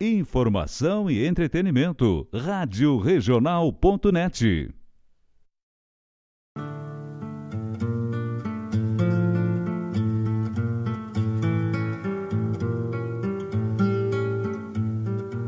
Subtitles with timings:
[0.00, 2.26] informação e entretenimento.
[2.32, 4.70] Rádio Regional.net.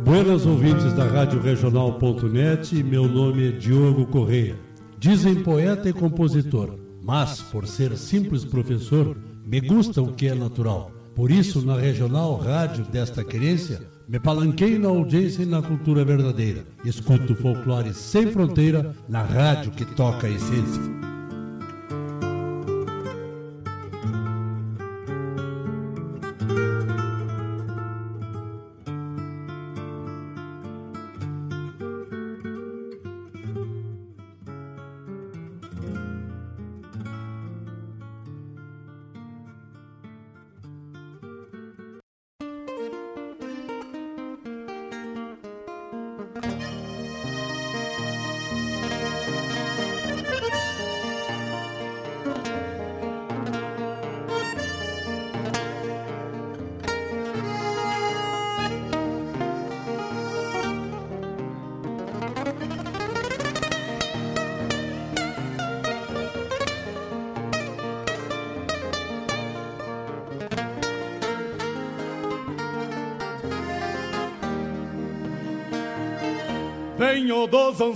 [0.05, 4.61] Buenas ouvintes da Rádio Regional.net, meu nome é Diogo Correia.
[4.99, 9.17] Dizem poeta e compositor, mas por ser simples professor,
[9.47, 10.93] me gusta o que é natural.
[11.15, 13.81] Por isso, na regional rádio desta querência,
[14.13, 16.67] me palanquei na audiência e na cultura verdadeira.
[16.85, 20.83] Escuto folclore sem fronteira na rádio que toca a essência.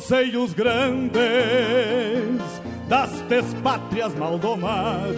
[0.07, 1.21] Dos anseios grandes
[2.89, 3.11] das
[3.63, 5.17] pátrias maldomadas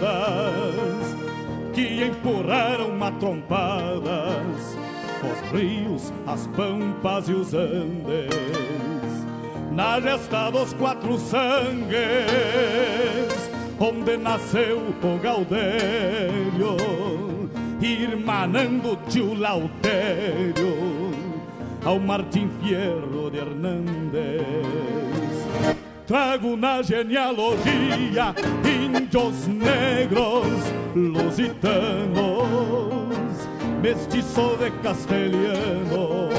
[1.73, 4.75] que empurraram matrompadas
[5.21, 8.33] os rios, as pampas e os andes
[9.71, 11.99] na gesta dos quatro sangues
[13.79, 16.77] onde nasceu o Gaudério
[17.79, 20.89] irmanando tio Lautério
[21.85, 24.78] ao Martim Fierro de Hernández.
[26.09, 28.33] Trago na genealogia
[28.65, 30.47] índios negros
[30.95, 32.17] lusitanos,
[33.79, 36.29] mestiço de castelhano,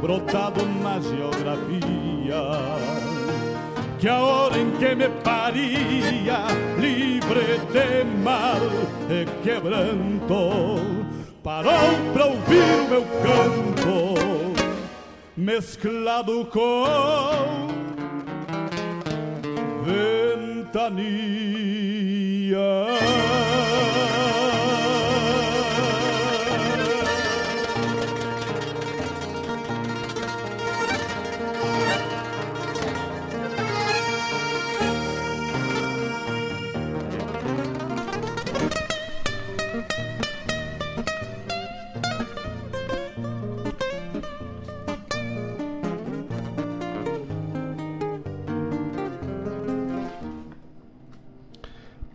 [0.00, 2.42] brotado na geografia.
[4.00, 6.46] Que a hora em que me paria,
[6.76, 8.58] livre de mal
[9.08, 10.80] e quebranto,
[11.40, 11.72] parou
[12.12, 14.16] pra ouvir o meu canto,
[15.36, 17.73] mesclado com
[19.84, 21.04] ventania.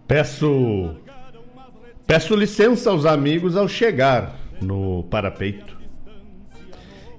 [0.10, 0.96] Peço
[2.08, 5.78] peço licença aos amigos ao chegar no parapeito.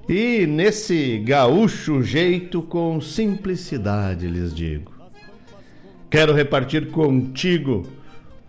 [0.08, 4.92] E nesse gaúcho jeito com simplicidade lhes digo.
[6.10, 7.86] Quero repartir contigo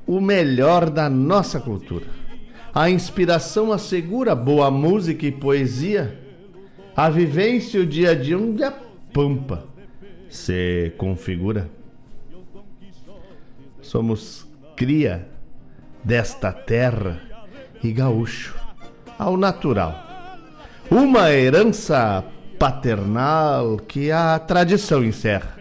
[0.08, 2.08] o melhor da nossa cultura.
[2.74, 6.20] A inspiração assegura boa música e poesia.
[6.96, 8.72] A vivência e o dia a dia onde a
[9.14, 9.68] pampa
[10.28, 11.70] se configura.
[13.82, 15.28] Somos cria
[16.04, 17.20] desta terra
[17.84, 18.56] e gaúcho,
[19.18, 19.96] ao natural.
[20.90, 22.24] Uma herança
[22.60, 25.58] paternal que a tradição encerra.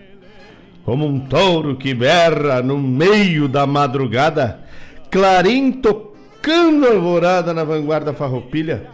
[0.84, 4.60] Como um touro que berra no meio da madrugada,
[5.10, 8.88] clarim tocando alvorada na vanguarda farroupilha,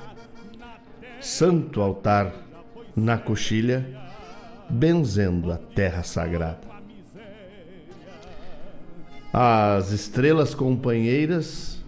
[1.20, 2.32] santo altar
[2.94, 3.86] na coxilha,
[4.68, 6.75] benzendo a terra sagrada.
[9.38, 11.84] As estrelas companheiras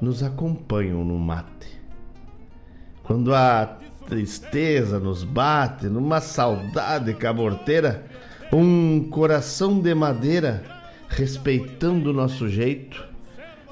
[0.00, 1.66] nos acompanham no mate.
[3.02, 3.78] Quando a
[4.08, 8.06] tristeza nos bate, numa saudade caborteira,
[8.52, 10.62] um coração de madeira,
[11.08, 13.04] respeitando o nosso jeito,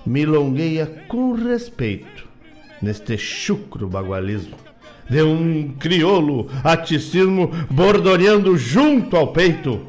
[0.04, 2.26] milongueia com respeito
[2.82, 4.56] neste chucro bagualismo
[5.08, 9.80] de um crioulo aticismo bordoneando junto ao peito.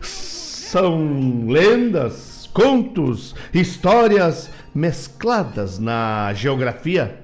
[0.00, 2.27] São lendas
[2.58, 7.20] contos, histórias mescladas na geografia.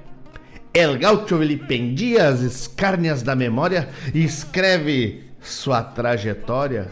[0.73, 6.87] El Gaucho vilipendia as escárnias da memória e escreve sua trajetória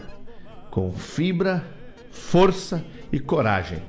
[0.69, 1.63] com fibra,
[2.11, 3.81] força e coragem.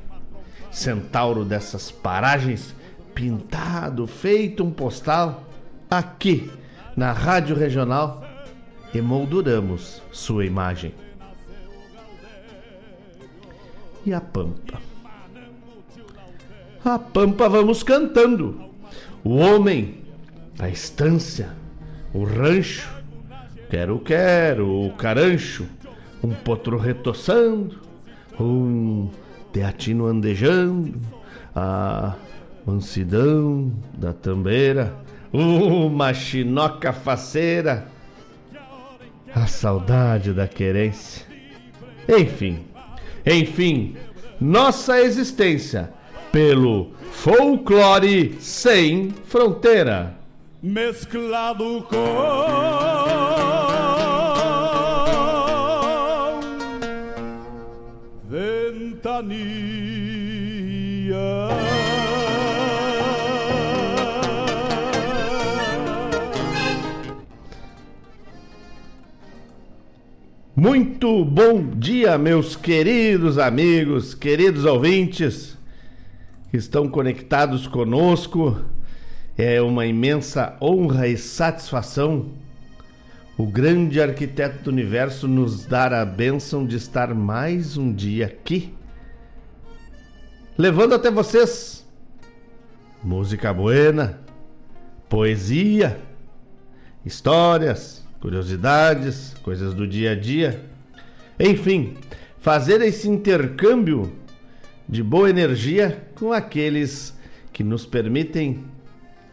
[0.71, 2.77] Centauro dessas paragens,
[3.13, 5.49] pintado, feito um postal,
[5.91, 6.49] aqui
[6.97, 8.25] na Rádio Regional
[8.95, 10.95] emolduramos sua imagem.
[14.07, 14.81] E a Pampa?
[16.85, 18.71] A Pampa vamos cantando.
[19.23, 20.03] O homem,
[20.59, 21.49] a estância,
[22.13, 22.89] o rancho,
[23.71, 25.67] quero, quero, o carancho,
[26.23, 27.81] um potro retoçando,
[28.39, 29.09] um
[29.51, 31.01] teatino andejando,
[31.57, 32.15] a
[32.67, 34.95] mansidão da tambeira,
[35.33, 37.89] uma chinoca faceira,
[39.35, 41.27] a saudade da querência.
[42.07, 42.67] Enfim,
[43.27, 43.97] enfim,
[44.41, 45.93] nossa existência
[46.31, 50.15] pelo folclore sem fronteira.
[50.63, 51.95] Mesclado com
[58.29, 59.94] ventania.
[70.57, 75.59] Muito bom dia, meus queridos amigos, queridos ouvintes
[76.49, 78.65] que estão conectados conosco.
[79.37, 82.27] É uma imensa honra e satisfação
[83.37, 88.73] o grande arquiteto do universo nos dar a bênção de estar mais um dia aqui,
[90.57, 91.85] levando até vocês
[93.03, 94.21] música buena,
[95.09, 95.99] poesia,
[97.05, 100.65] histórias curiosidades, coisas do dia a dia.
[101.39, 101.99] Enfim,
[102.41, 104.15] fazer esse intercâmbio
[104.89, 107.15] de boa energia com aqueles
[107.53, 108.65] que nos permitem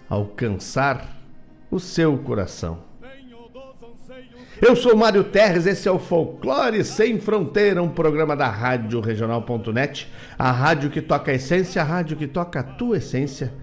[0.09, 1.17] alcançar
[1.71, 2.79] o seu coração.
[4.61, 10.11] Eu sou Mário Terres, esse é o Folclore Sem Fronteira, um programa da Rádio Regional.net,
[10.37, 13.53] a rádio que toca a essência, a rádio que toca a tua essência,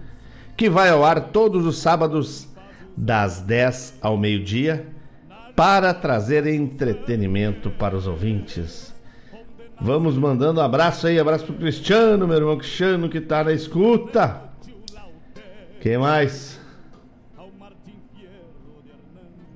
[0.56, 2.48] que vai ao ar todos os sábados
[2.96, 4.96] das 10 ao meio-dia
[5.58, 8.94] para trazer entretenimento para os ouvintes.
[9.80, 14.40] Vamos mandando um abraço aí, abraço pro Cristiano, meu irmão Cristiano, que tá na escuta.
[15.80, 16.60] Quem mais?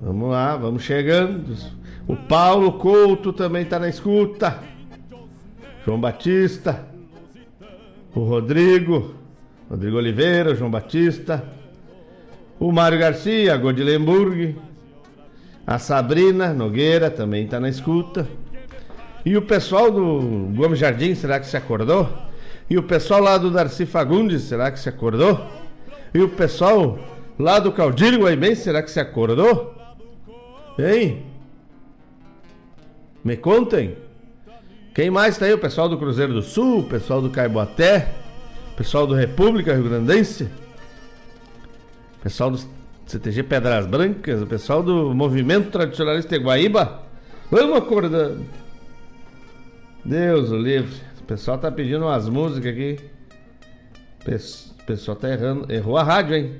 [0.01, 1.55] Vamos lá, vamos chegando.
[2.05, 4.59] O Paulo Couto também tá na escuta.
[5.85, 6.85] João Batista.
[8.13, 9.15] O Rodrigo.
[9.69, 11.45] Rodrigo Oliveira, João Batista.
[12.59, 14.72] O Mário Garcia, Godilemburg.
[15.65, 18.27] A Sabrina Nogueira também está na escuta.
[19.25, 22.09] E o pessoal do Gomes Jardim, será que se acordou?
[22.69, 25.47] E o pessoal lá do Darcy Fagundes, será que se acordou?
[26.13, 26.99] E o pessoal
[27.39, 29.73] lá do Caudilho Guaimém, será que se acordou?
[30.77, 31.25] Hein?
[33.23, 33.95] Me contem.
[34.93, 35.53] Quem mais está aí?
[35.53, 38.13] O pessoal do Cruzeiro do Sul, o pessoal do Caiboaté,
[38.73, 42.67] o pessoal do República Rio Grandense, o pessoal dos
[43.05, 47.01] CTG Pedras Brancas, o pessoal do Movimento Tradicionalista Iguaíba.
[47.51, 48.45] Vamos acordando.
[50.03, 50.95] Deus o livre.
[51.19, 52.99] O pessoal tá pedindo umas músicas aqui.
[54.21, 55.71] O pessoal tá errando.
[55.71, 56.59] Errou a rádio, hein?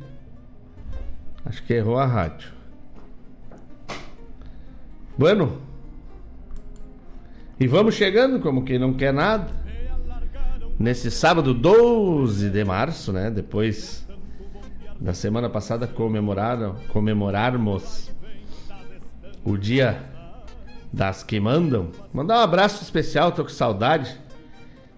[1.45, 2.49] Acho que errou a rádio.
[5.17, 5.61] Bueno.
[7.59, 9.49] E vamos chegando, como quem não quer nada.
[10.77, 13.29] Nesse sábado 12 de março, né?
[13.29, 14.05] Depois
[15.03, 18.09] na semana passada comemoraram, comemorarmos
[19.43, 20.01] o dia
[20.93, 21.89] das que mandam.
[22.13, 24.17] Mandar um abraço especial, tô com saudade.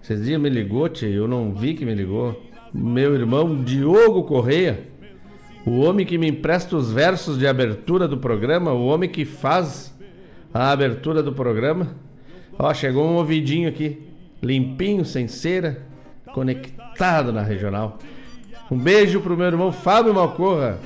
[0.00, 2.40] Esses dias me ligou, tia, eu não vi que me ligou.
[2.72, 4.86] Meu irmão Diogo Correia,
[5.66, 9.92] o homem que me empresta os versos de abertura do programa, o homem que faz
[10.54, 11.96] a abertura do programa.
[12.56, 14.08] Ó, chegou um ouvidinho aqui,
[14.40, 15.82] limpinho, sem cera,
[16.32, 17.98] conectado na regional.
[18.70, 20.78] Um beijo pro meu irmão Fábio Malcorra.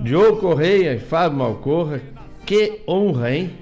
[0.00, 2.00] Diogo Correia e Fábio Malcorra.
[2.44, 3.58] Que honra, hein?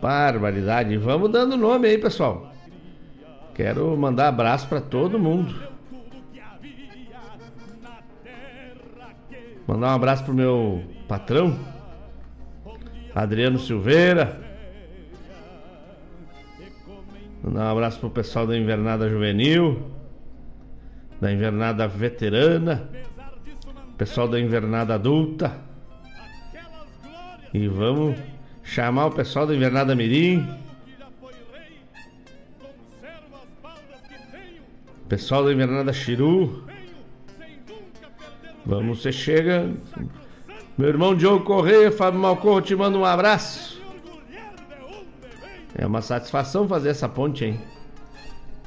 [0.00, 0.96] Barbaridade.
[0.96, 2.52] Vamos dando nome aí, pessoal.
[3.54, 5.54] Quero mandar abraço para todo mundo.
[9.66, 11.58] Mandar um abraço pro meu patrão,
[13.14, 14.40] Adriano Silveira.
[17.42, 19.95] Mandar um abraço pro pessoal da Invernada Juvenil
[21.20, 22.88] da invernada veterana,
[23.96, 25.60] pessoal da invernada adulta.
[27.52, 28.18] E vamos
[28.62, 30.46] chamar o pessoal da invernada mirim.
[35.08, 36.64] Pessoal da invernada Chiru.
[38.64, 39.72] Vamos, você chega.
[40.76, 43.80] Meu irmão Diogo Correia, Fábio Malcorro, te manda um abraço.
[45.74, 47.60] É uma satisfação fazer essa ponte, hein?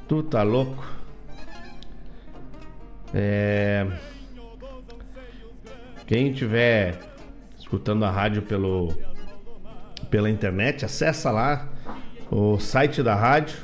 [0.07, 0.98] Tu tá louco.
[3.13, 3.87] É...
[6.05, 6.97] Quem tiver
[7.57, 8.93] escutando a rádio pelo
[10.09, 11.69] pela internet, acessa lá
[12.31, 13.57] o site da rádio.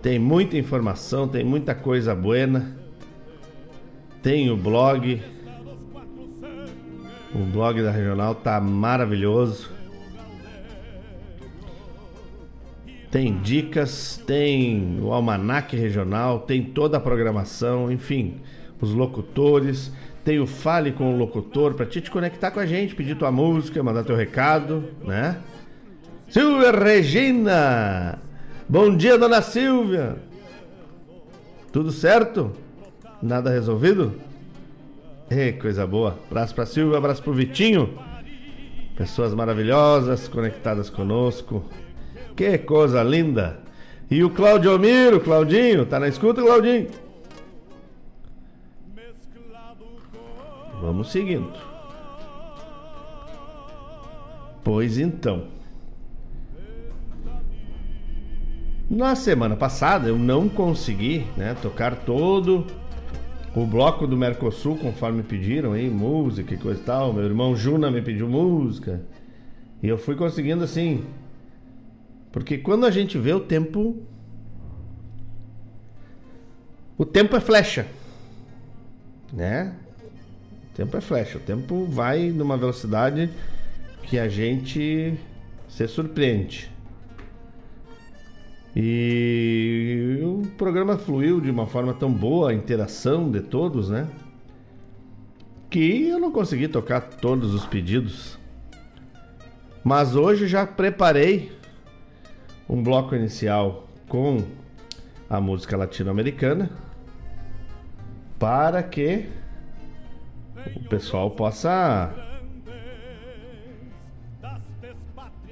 [0.00, 2.76] Tem muita informação, tem muita coisa buena.
[4.20, 5.22] Tem o blog.
[7.34, 9.70] O blog da regional tá maravilhoso.
[13.12, 18.40] Tem dicas, tem o almanaque regional, tem toda a programação, enfim,
[18.80, 19.92] os locutores,
[20.24, 23.30] tem o fale com o locutor para te, te conectar com a gente, pedir tua
[23.30, 25.38] música, mandar teu recado, né?
[26.26, 28.18] Silvia Regina!
[28.66, 30.16] Bom dia, dona Silvia!
[31.70, 32.52] Tudo certo?
[33.20, 34.14] Nada resolvido?
[35.30, 36.18] Ei, coisa boa.
[36.30, 37.92] Abraço pra Silvia, abraço pro Vitinho.
[38.96, 41.62] Pessoas maravilhosas conectadas conosco.
[42.42, 43.60] Que coisa linda!
[44.10, 46.88] E o Claudio Miro, Claudinho, tá na escuta, Claudinho?
[50.80, 51.52] Vamos seguindo.
[54.64, 55.44] Pois então.
[58.90, 62.66] Na semana passada eu não consegui né, tocar todo
[63.54, 67.12] o bloco do Mercosul, conforme pediram aí, música e coisa e tal.
[67.12, 69.00] Meu irmão Juna me pediu música.
[69.80, 71.04] E eu fui conseguindo assim,
[72.32, 74.02] porque quando a gente vê o tempo.
[76.96, 77.86] O tempo é flecha.
[79.32, 79.74] Né?
[80.70, 81.36] O tempo é flecha.
[81.36, 83.30] O tempo vai numa velocidade
[84.04, 85.14] que a gente
[85.68, 86.70] se surpreende.
[88.74, 94.08] E o programa fluiu de uma forma tão boa, a interação de todos, né?
[95.68, 98.38] Que eu não consegui tocar todos os pedidos.
[99.84, 101.52] Mas hoje já preparei
[102.68, 104.44] um bloco inicial com
[105.28, 106.70] a música latino-americana
[108.38, 109.28] para que
[110.76, 112.12] o pessoal possa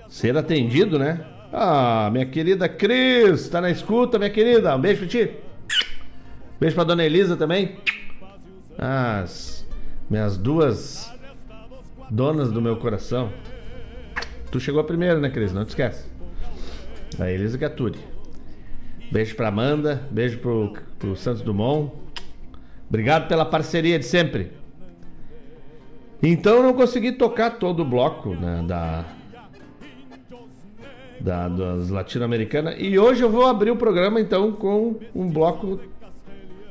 [0.08, 1.24] ser atendido, né?
[1.52, 4.74] Ah, minha querida Cris, tá na escuta, minha querida?
[4.76, 5.36] Um beijo pra ti.
[6.58, 7.76] Beijo pra dona Elisa também.
[8.76, 9.66] As
[10.08, 11.12] minhas duas
[12.10, 13.32] donas do meu coração.
[14.50, 15.52] Tu chegou primeiro, né, Cris?
[15.52, 16.09] Não te esquece.
[17.18, 17.98] A Elisa Gaturi.
[19.10, 21.92] Beijo pra Amanda, beijo pro, pro Santos Dumont.
[22.88, 24.52] Obrigado pela parceria de sempre.
[26.22, 29.04] Então eu não consegui tocar todo o bloco né, da,
[31.20, 32.76] da, das latino-americanas.
[32.78, 35.80] E hoje eu vou abrir o programa então com um bloco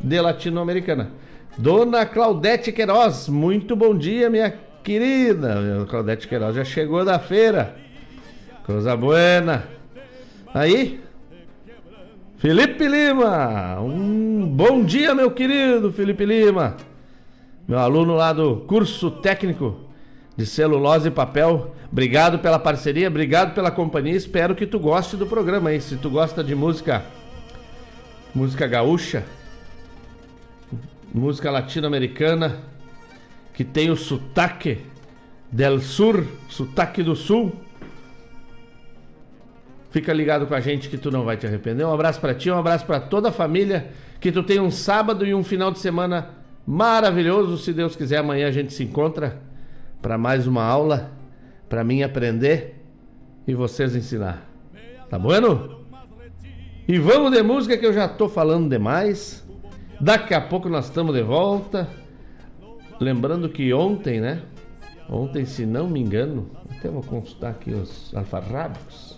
[0.01, 1.11] de latino-americana.
[1.57, 4.53] Dona Claudete Queiroz, muito bom dia, minha
[4.83, 5.85] querida.
[5.89, 7.75] Claudete Queiroz já chegou da feira.
[8.65, 9.78] Coisa buena.
[10.53, 10.99] Aí,
[12.37, 16.75] Felipe Lima, um bom dia, meu querido Felipe Lima,
[17.67, 19.77] meu aluno lá do curso técnico
[20.35, 21.75] de celulose e papel.
[21.91, 24.15] Obrigado pela parceria, obrigado pela companhia.
[24.15, 25.79] Espero que tu goste do programa aí.
[25.79, 27.03] Se tu gosta de música,
[28.33, 29.23] música gaúcha,
[31.13, 32.57] música latino-americana,
[33.53, 34.79] que tem o sotaque
[35.51, 37.53] del sur, sotaque do sul.
[39.89, 41.85] Fica ligado com a gente que tu não vai te arrepender.
[41.85, 43.91] Um abraço para ti, um abraço para toda a família.
[44.19, 46.29] Que tu tenha um sábado e um final de semana
[46.65, 47.57] maravilhoso.
[47.57, 49.41] Se Deus quiser, amanhã a gente se encontra
[50.01, 51.11] para mais uma aula,
[51.67, 52.75] para mim aprender
[53.47, 54.47] e vocês ensinar.
[55.09, 55.79] Tá bueno?
[56.87, 59.47] E vamos de música que eu já tô falando demais.
[59.99, 61.87] Daqui a pouco nós estamos de volta.
[62.99, 64.43] Lembrando que ontem, né?
[65.09, 69.08] Ontem, se não me engano, até vou consultar aqui os alfarrábicos.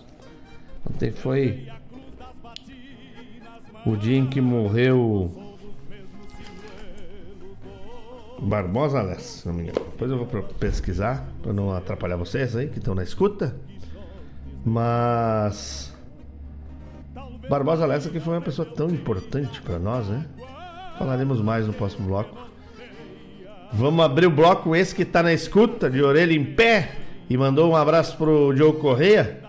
[0.88, 1.68] Ontem foi
[3.86, 5.30] o dia em que morreu
[8.40, 9.80] Barbosa Lessa, se não me engano.
[9.92, 13.54] Depois eu vou pesquisar para não atrapalhar vocês aí que estão na escuta.
[14.64, 15.94] Mas
[17.48, 20.26] Barbosa Lessa que foi uma pessoa tão importante para nós, né?
[20.98, 22.36] Falaremos mais no próximo bloco.
[23.72, 26.96] Vamos abrir o bloco esse que está na escuta, de orelha em pé,
[27.30, 29.41] e mandou um abraço pro Diogo Correia.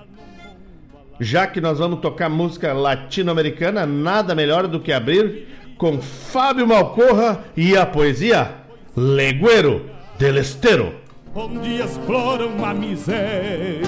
[1.23, 7.45] Já que nós vamos tocar música latino-americana, nada melhor do que abrir com Fábio Malcorra
[7.55, 8.53] e a poesia
[8.93, 9.89] Leguero
[10.19, 10.93] del Estero.
[11.33, 13.85] Onde exploram a miséria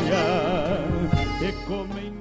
[1.41, 2.15] e comem.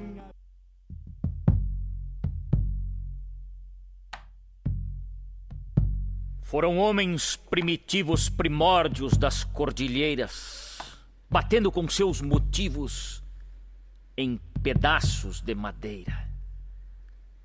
[6.41, 10.77] Foram homens primitivos primórdios das cordilheiras,
[11.29, 13.24] batendo com seus motivos
[14.17, 16.27] em pedaços de madeira.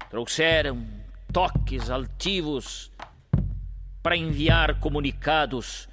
[0.09, 0.87] Trouxeram
[1.33, 2.91] toques altivos
[4.03, 5.89] para enviar comunicados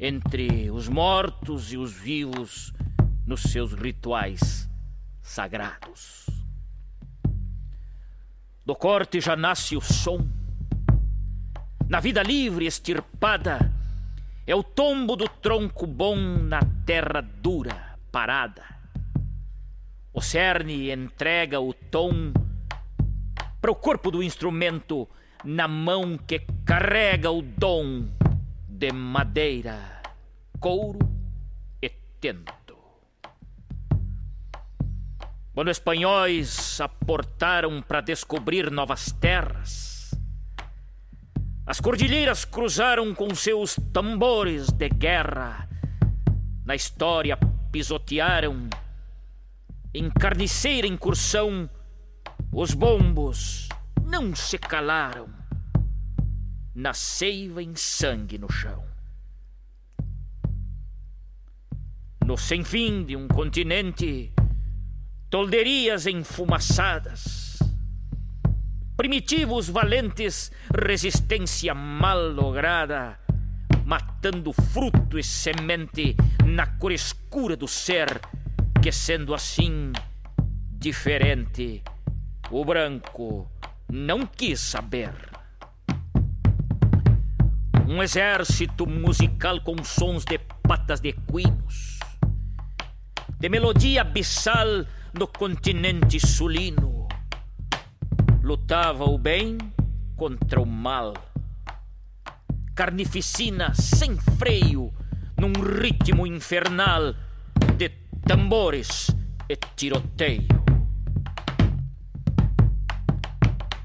[0.00, 2.72] entre os mortos e os vivos
[3.26, 4.68] nos seus rituais
[5.22, 6.26] sagrados.
[8.64, 10.26] Do corte já nasce o som.
[11.88, 13.72] Na vida livre extirpada,
[14.46, 18.81] é o tombo do tronco bom na terra dura, parada.
[20.14, 22.32] O cerne entrega o tom
[23.60, 25.08] para o corpo do instrumento
[25.44, 28.08] na mão que carrega o dom
[28.68, 30.02] de madeira,
[30.60, 30.98] couro
[31.80, 31.88] e
[32.20, 32.76] tento.
[35.54, 40.14] Quando espanhóis aportaram para descobrir novas terras,
[41.64, 45.68] as cordilheiras cruzaram com seus tambores de guerra.
[46.64, 47.38] Na história
[47.70, 48.68] pisotearam,
[49.94, 51.68] em carniceira incursão,
[52.50, 53.68] os bombos
[54.02, 55.28] não se calaram.
[56.74, 58.82] Na seiva em sangue no chão.
[62.24, 64.32] No sem fim de um continente
[65.28, 67.58] tolderias enfumaçadas,
[68.96, 73.18] primitivos valentes, resistência mal lograda,
[73.84, 78.20] matando fruto e semente na cor escura do ser,
[78.82, 79.92] que sendo assim
[80.72, 81.84] diferente,
[82.50, 83.48] o branco
[83.88, 85.14] não quis saber.
[87.88, 92.00] Um exército musical com sons de patas de equinos,
[93.38, 94.84] de melodia abissal
[95.16, 97.06] no continente sulino.
[98.42, 99.58] Lutava o bem
[100.16, 101.14] contra o mal.
[102.74, 104.92] Carnificina sem freio,
[105.38, 107.14] num ritmo infernal
[107.76, 109.10] de tambores
[109.48, 110.48] e tiroteio.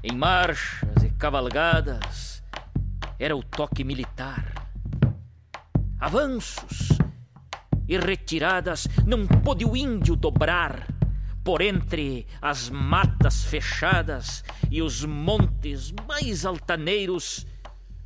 [0.02, 2.42] Em marchas e cavalgadas
[3.18, 4.52] era o toque militar.
[6.00, 6.88] Avanços
[7.88, 10.86] e retiradas não pôde o índio dobrar
[11.48, 17.46] por entre as matas fechadas e os montes mais altaneiros,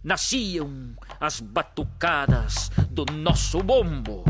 [0.00, 4.24] nasciam as batucadas do nosso bombo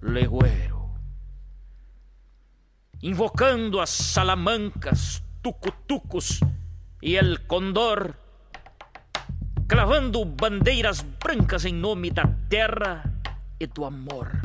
[0.00, 0.83] legueiro.
[3.04, 6.40] Invocando as salamancas, tucutucos
[7.02, 8.16] e el condor,
[9.68, 13.04] clavando bandeiras brancas em nome da terra
[13.60, 14.40] e do amor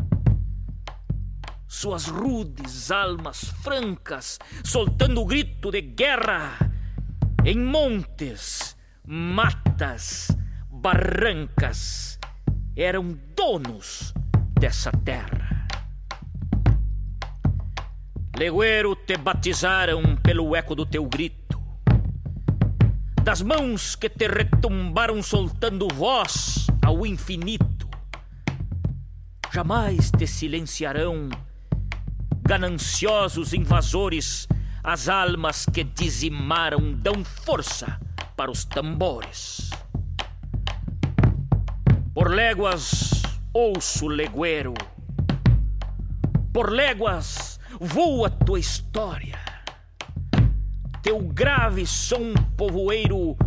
[1.69, 6.57] suas rudes almas francas, soltando o grito de guerra
[7.45, 10.35] em montes, matas,
[10.69, 12.19] barrancas,
[12.75, 14.13] eram donos
[14.59, 15.48] dessa terra.
[18.37, 21.59] Legueiro te batizaram pelo eco do teu grito,
[23.23, 27.87] das mãos que te retumbaram soltando voz ao infinito.
[29.51, 31.29] Jamais te silenciarão
[32.41, 34.47] gananciosos invasores,
[34.83, 37.99] as almas que dizimaram dão força
[38.35, 39.69] para os tambores.
[42.13, 43.21] Por léguas
[43.53, 44.73] ouço legueiro,
[46.53, 49.39] por léguas voa tua história,
[51.01, 53.37] teu grave som povoeiro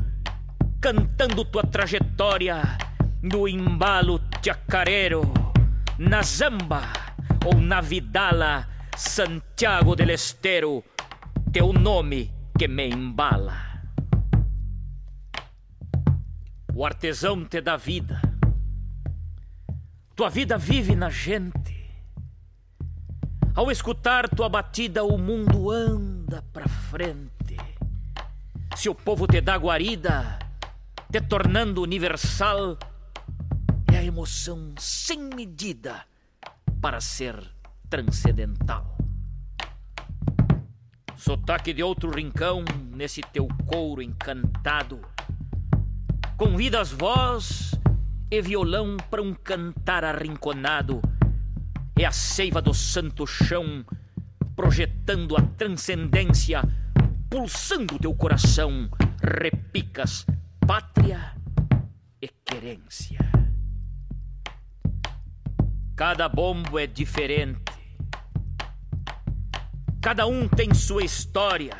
[0.80, 2.62] cantando tua trajetória
[3.22, 5.22] no embalo chacareiro,
[5.98, 6.82] na zamba
[7.44, 8.66] ou na vidala
[8.96, 10.82] Santiago del Estero,
[11.52, 13.82] teu nome que me embala.
[16.74, 18.20] O artesão te dá vida,
[20.16, 21.81] tua vida vive na gente.
[23.54, 27.58] Ao escutar tua batida, o mundo anda pra frente.
[28.74, 30.38] Se o povo te dá guarida,
[31.10, 32.78] te tornando universal,
[33.92, 36.06] é a emoção sem medida
[36.80, 37.36] para ser
[37.90, 38.96] transcendental.
[41.14, 44.98] Sotaque de outro rincão nesse teu couro encantado.
[46.38, 47.78] Convidas voz
[48.30, 51.02] e violão para um cantar arrinconado.
[51.98, 53.84] É a seiva do santo chão
[54.56, 56.62] projetando a transcendência,
[57.30, 58.88] pulsando teu coração.
[59.22, 60.26] Repicas
[60.66, 61.34] pátria
[62.20, 63.18] e querência.
[65.96, 67.72] Cada bombo é diferente
[70.02, 71.76] Cada um tem sua história.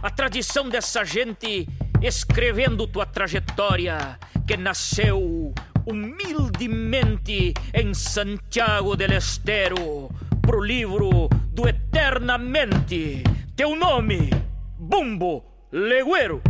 [0.00, 1.68] A tradição dessa gente
[2.00, 5.52] escrevendo tua trajetória, que nasceu
[5.86, 10.08] humildemente em Santiago del Estero,
[10.42, 13.22] pro livro do Eternamente.
[13.54, 14.30] Teu nome,
[14.76, 16.42] Bumbo Leguero.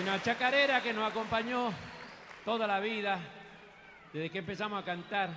[0.00, 1.72] Una chacarera que nos acompañó
[2.44, 3.20] toda la vida,
[4.12, 5.30] desde que empezamos a cantar,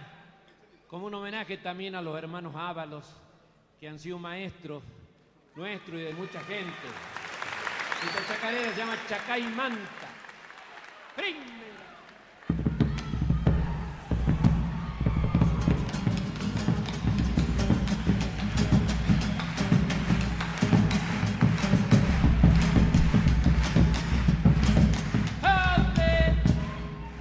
[0.88, 3.06] como un homenaje también a los hermanos Ábalos,
[3.80, 4.84] que han sido maestros
[5.56, 6.72] nuestros y de mucha gente.
[8.06, 9.80] Esta chacarera se llama Chacay Manta.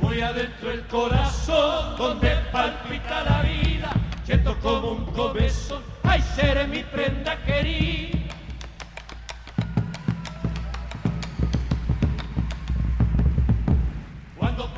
[0.00, 3.90] Voy adentro el corazón donde palpita la vida,
[4.24, 8.23] siento como un comezón, ay seré mi prenda querida.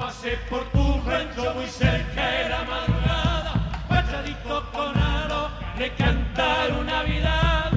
[0.06, 3.52] Pasé por tu rancho muy cerca de la madrugada,
[3.90, 7.72] machadito con aro, le cantaron Navidad.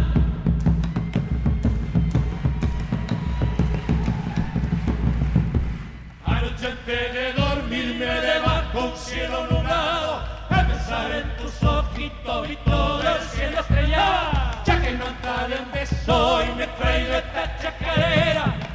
[6.23, 13.01] Anoche antes de dormirme debajo un cielo nublado, a pensar en tus ojitos y todo
[13.01, 14.61] el cielo estrellado.
[14.65, 15.05] Ya que no
[15.47, 18.68] de donde soy, me traigo esta chacarera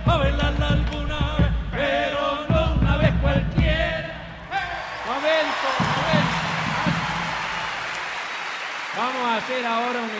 [9.25, 10.11] Vamos a hacer ahora un...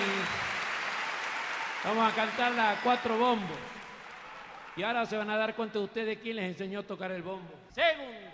[1.85, 3.59] Vamos a cantar la cuatro bombos.
[4.77, 7.21] Y ahora se van a dar cuenta de ustedes quién les enseñó a tocar el
[7.23, 7.53] bombo.
[7.75, 8.34] Segunda.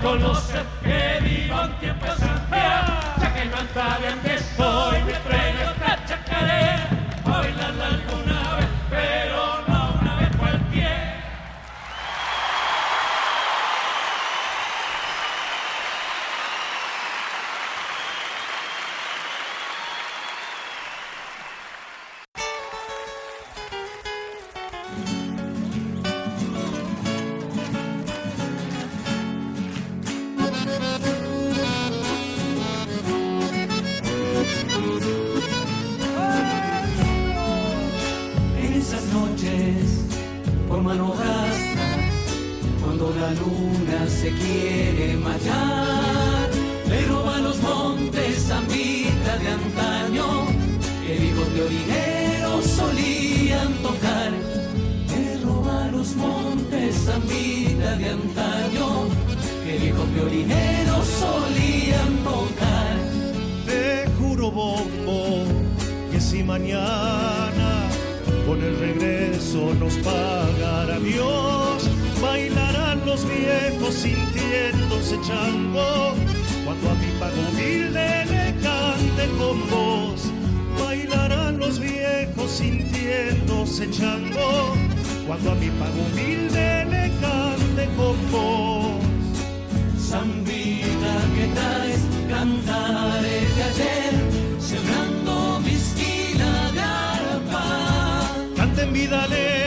[0.00, 4.39] Quiera conocer, que viva un tiempo en Santiago, ya que no anda de
[73.10, 76.14] los viejos sintiéndose chango,
[76.64, 80.20] cuando a mi pago humilde le cante con voz.
[80.78, 84.76] Bailarán los viejos sintiéndose chango,
[85.26, 89.02] cuando a mi pago humilde le cante con voz.
[90.08, 94.14] Zambita que traes, cantares de ayer,
[94.60, 97.66] sembrando mi esquina de arpa.
[98.56, 99.59] Canten vidaleros,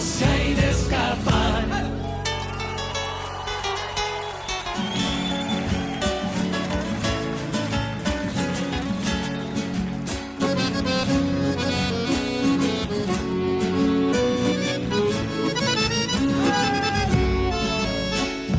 [0.00, 0.70] se ha de.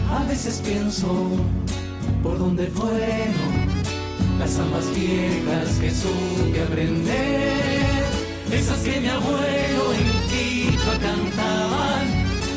[0.09, 1.07] A veces pienso
[2.23, 3.69] por dónde fueron
[4.39, 8.05] las zambas viejas que supe aprender,
[8.51, 9.93] esas que mi abuelo
[10.81, 12.07] Quito cantaban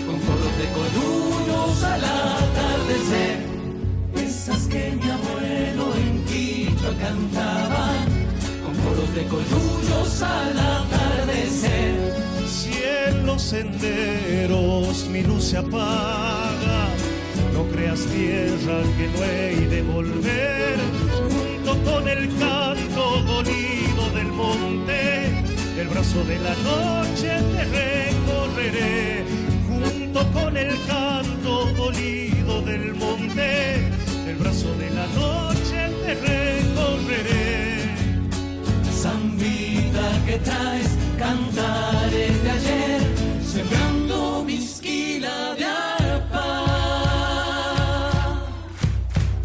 [0.07, 3.39] con coros de colullos al atardecer,
[4.17, 7.93] esas que mi abuelo en Quichua cantaba,
[8.65, 12.15] con coros de colullos al atardecer.
[12.49, 12.73] Si
[13.09, 16.89] en los senderos mi luz se apaga,
[17.53, 20.79] no creas tierra que no he de volver,
[21.29, 25.45] junto con el canto dolido del monte,
[25.79, 27.94] el brazo de la noche te
[29.69, 33.75] junto con el canto dolido del monte,
[34.27, 37.95] el brazo de la noche te recorreré.
[38.91, 43.01] Zambita que traes cantares de ayer,
[43.45, 46.47] sembrando mi esquila de arpa.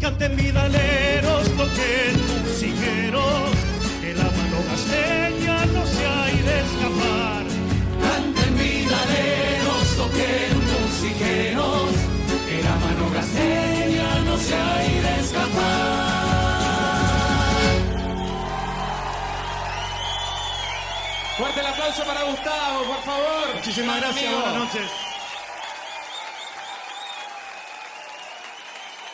[0.00, 2.14] Canten vidaleros, toquen
[2.46, 3.50] musiqueros,
[4.00, 5.59] que la mano gasteña
[14.40, 16.10] se ha de escapar.
[21.36, 23.54] Fuerte el aplauso para Gustavo, por favor.
[23.54, 24.40] Muchísimas gracias, amigo.
[24.42, 24.90] buenas noches.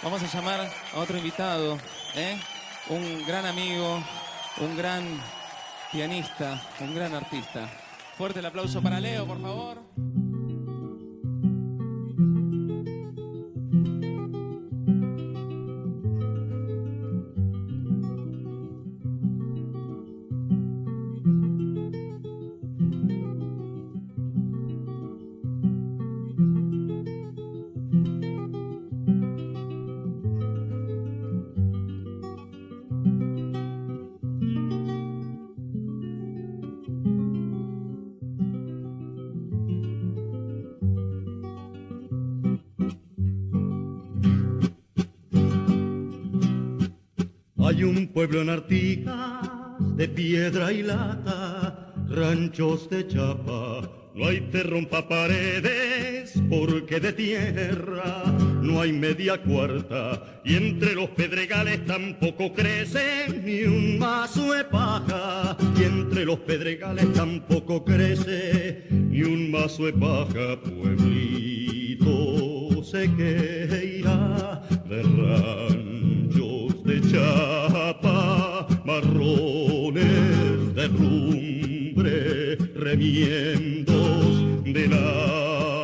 [0.03, 0.61] Vamos a llamar
[0.95, 1.79] a otro invitado,
[2.15, 2.39] ¿eh?
[2.89, 4.03] un gran amigo,
[4.59, 5.21] un gran
[5.91, 7.69] pianista, un gran artista.
[8.17, 9.83] Fuerte el aplauso para Leo, por favor.
[49.96, 53.88] De piedra y lata, ranchos de chapa.
[54.14, 58.25] No hay te rompa paredes porque de tierra
[58.62, 60.40] no hay media cuarta.
[60.44, 65.57] Y entre los pedregales tampoco crece ni un mazo de paja.
[65.79, 70.61] Y entre los pedregales tampoco crece ni un mazo de paja.
[70.61, 71.87] Pueblito
[72.85, 77.96] se queira de ranchos de chapa,
[78.87, 85.76] marrones de rumbre, remiendos de lata.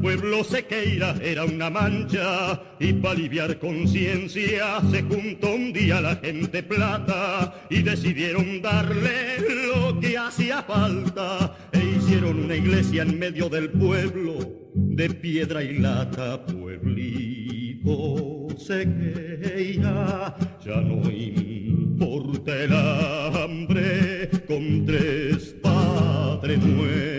[0.00, 6.62] Pueblo sequeira era una mancha y para aliviar conciencia se juntó un día la gente
[6.62, 13.70] plata y decidieron darle lo que hacía falta e hicieron una iglesia en medio del
[13.70, 14.38] pueblo
[14.74, 27.17] de piedra y lata, pueblito sequeira, ya no importa el hambre con tres Padres nuestros,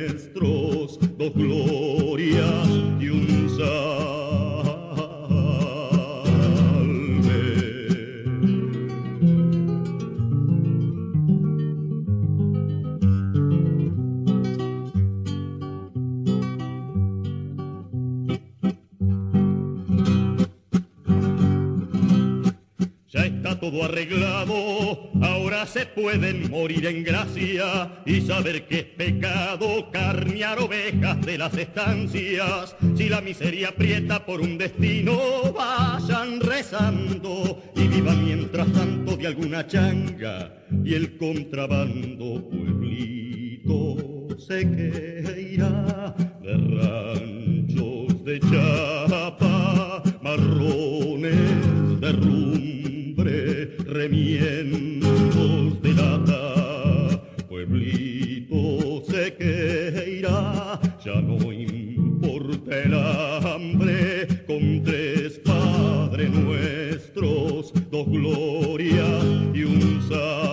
[1.33, 2.09] dos
[25.49, 31.57] ahora se pueden morir en gracia y saber que es pecado carnear ovejas de las
[31.57, 32.75] estancias.
[32.95, 39.65] Si la miseria aprieta por un destino, vayan rezando y vivan mientras tanto de alguna
[39.65, 43.97] changa y el contrabando pueblito
[44.38, 52.78] se queira de ranchos de chapa, marrones de rumbre,
[53.89, 67.73] remiendos de lata, pueblito se queira, ya no importa el hambre, con tres padres nuestros,
[67.89, 70.48] dos glorias y un salve.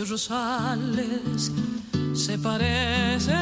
[0.00, 1.52] Rosales
[2.14, 3.34] se parece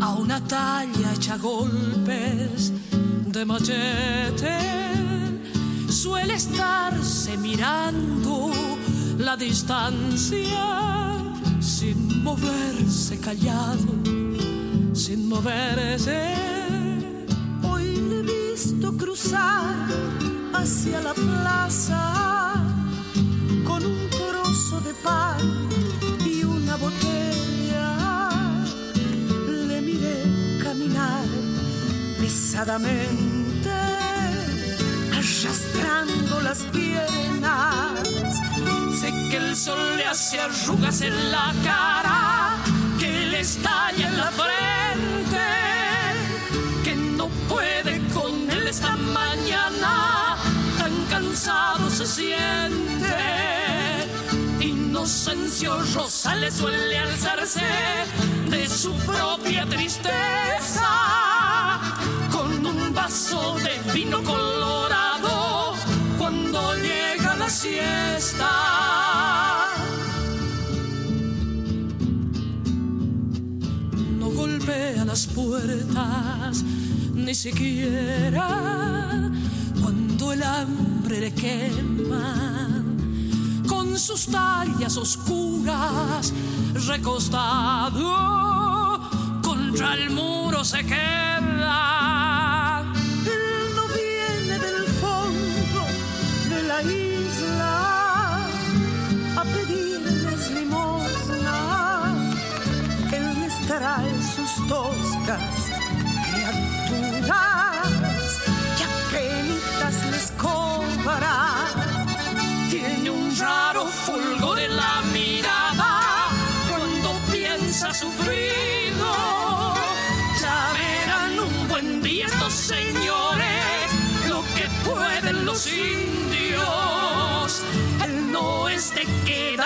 [0.00, 2.72] a una talla hecha golpes
[3.26, 4.58] de machete.
[5.88, 8.52] Suele estarse mirando
[9.18, 11.16] la distancia
[11.60, 13.92] sin moverse callado,
[14.94, 16.32] sin moverse.
[17.64, 19.88] Hoy le he visto cruzar
[20.54, 22.54] hacia la plaza
[23.66, 24.15] con un
[24.56, 25.68] trozo de pan
[26.24, 28.30] y una botella.
[29.68, 30.22] Le miré
[30.62, 31.24] caminar
[32.18, 33.70] pesadamente,
[35.12, 38.08] arrastrando las piernas.
[39.00, 42.56] Sé que el sol le hace arrugas en la cara,
[42.98, 45.46] que le estalla en la frente,
[46.84, 50.36] que no puede con él esta mañana,
[50.78, 53.65] tan cansado se siente.
[55.06, 57.60] Inocencio Rosales suele alzarse
[58.50, 60.88] de su propia tristeza
[62.28, 65.74] con un vaso de vino colorado
[66.18, 68.50] cuando llega la siesta.
[74.18, 76.64] No golpea las puertas,
[77.14, 79.30] ni siquiera
[79.80, 82.95] cuando el hambre le quema.
[83.96, 86.32] Sus tallas oscuras,
[86.86, 87.90] recostado
[89.42, 91.25] contra el muro se queda.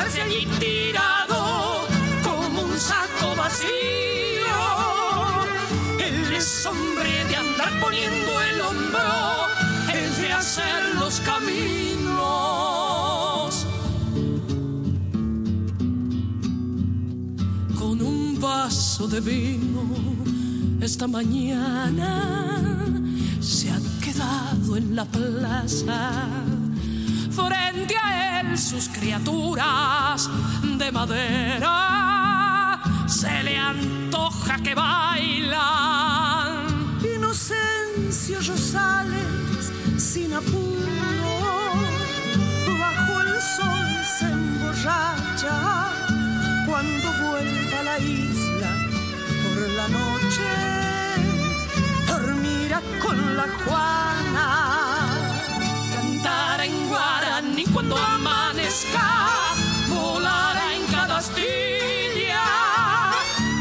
[0.00, 1.86] Quedarse allí tirado
[2.22, 3.68] como un saco vacío.
[5.98, 9.48] Él es hombre de andar poniendo el hombro,
[9.92, 12.06] es de hacer los caminos.
[17.78, 19.80] Con un vaso de vino
[20.80, 22.86] esta mañana
[23.40, 26.59] se ha quedado en la plaza.
[27.30, 30.28] Frente a él sus criaturas
[30.78, 35.38] de madera se le antoja que bailan.
[37.02, 41.38] Inocencio Rosales sin apuro,
[42.80, 43.86] bajo el sol
[44.18, 45.88] se emborracha
[46.66, 48.70] cuando vuelva a la isla
[49.44, 50.50] por la noche,
[52.08, 54.89] dormirá con la Juana.
[57.90, 59.26] Cuando amanezca,
[59.88, 62.44] volará en cada astilla,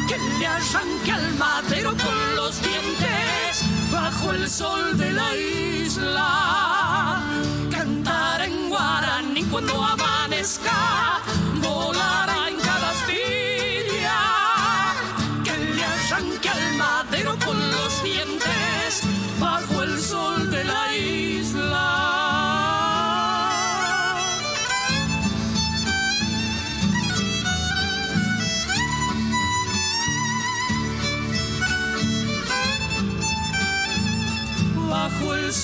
[0.08, 7.24] que le arranque al madero con los dientes bajo el sol de la isla.
[7.72, 11.22] Cantará en guaraní cuando amanezca,
[35.50, 35.56] De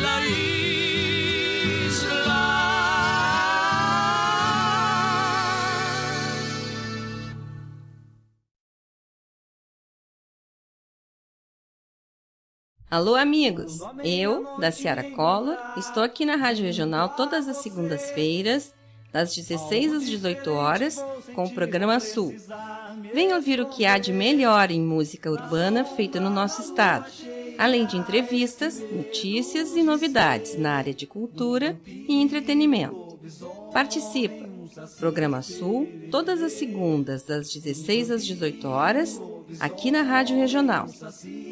[0.00, 1.14] la isla.
[12.90, 13.78] Alô, amigos!
[14.04, 18.74] Eu, da Ciara Collor, estou aqui na Rádio Regional todas as segundas-feiras,
[19.10, 21.02] das 16 às 18 horas,
[21.34, 22.36] com o programa Sul.
[23.14, 27.06] Venha ouvir o que há de melhor em música urbana feita no nosso estado,
[27.58, 33.18] além de entrevistas, notícias e novidades na área de cultura e entretenimento.
[33.72, 34.44] Participa!
[34.98, 39.20] Programa Sul, todas as segundas, das 16 às 18 horas,
[39.60, 40.86] aqui na Rádio Regional.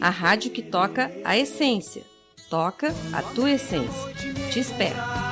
[0.00, 2.02] A rádio que toca a essência.
[2.50, 4.12] Toca a tua essência.
[4.50, 5.31] Te espero.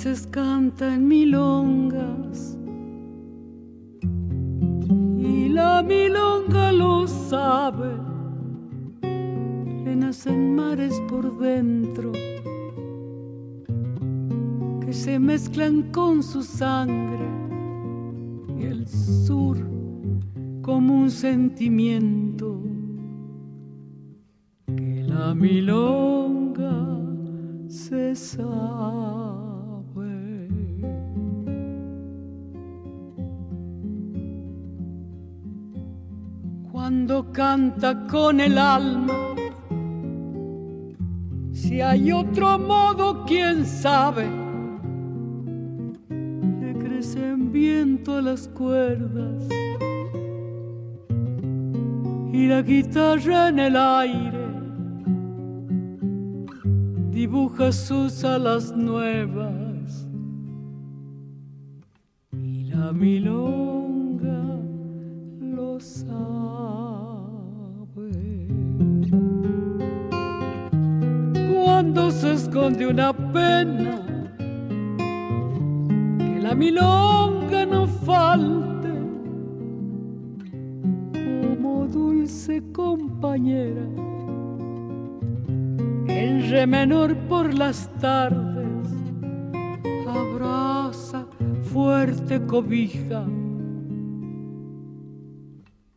[0.00, 2.56] A veces canta en milongas
[5.18, 7.90] y la milonga lo sabe.
[9.02, 12.12] Le nacen mares por dentro
[14.80, 17.28] que se mezclan con su sangre
[18.58, 19.58] y el sur
[20.62, 22.62] como un sentimiento
[24.64, 26.86] que la milonga
[27.68, 29.29] se sabe.
[36.90, 39.14] Cuando canta con el alma,
[41.52, 44.26] si hay otro modo, quién sabe,
[46.60, 49.44] le crecen viento a las cuerdas
[52.32, 54.48] y la guitarra en el aire
[57.12, 60.08] dibuja sus alas nuevas.
[62.32, 64.42] Y la milonga
[65.38, 66.39] lo sabe.
[72.10, 74.00] Se esconde una pena,
[76.18, 78.90] que la milonga no falte
[81.12, 83.86] como dulce compañera
[86.08, 88.90] en re menor por las tardes,
[90.06, 91.26] abraza
[91.72, 93.24] fuerte cobija,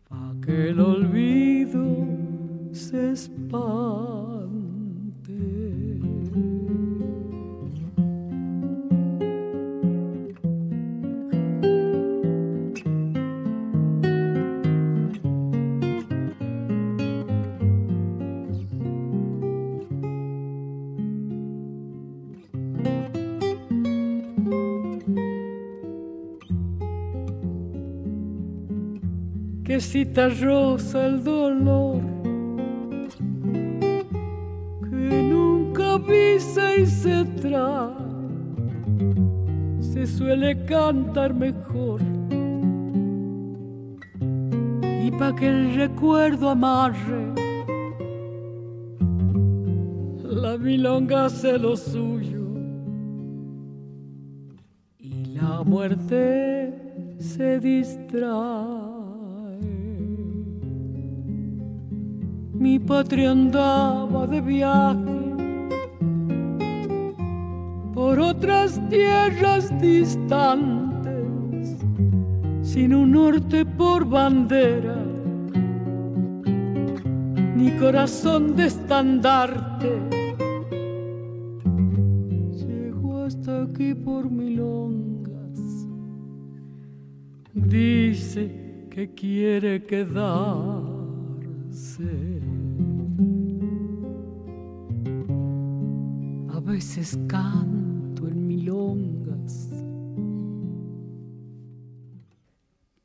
[0.08, 1.84] pa' que el olvido
[2.72, 4.43] se espante.
[29.94, 32.02] Que cita rosa el dolor,
[34.90, 37.94] que nunca avisa y se trae,
[39.82, 42.02] se suele cantar mejor.
[45.06, 47.26] Y pa' que el recuerdo amarre,
[50.24, 52.48] la milonga hace lo suyo
[54.98, 56.74] y la muerte
[57.20, 58.93] se distrae.
[62.64, 65.20] Mi patria andaba de viaje
[67.94, 71.76] por otras tierras distantes,
[72.62, 74.96] sin un norte por bandera,
[77.58, 79.92] ni corazón de estandarte.
[82.66, 85.60] Llegó hasta aquí por milongas,
[87.54, 89.86] dice que quiere
[91.74, 92.42] quedarse.
[96.50, 99.70] A veces canto en milongas.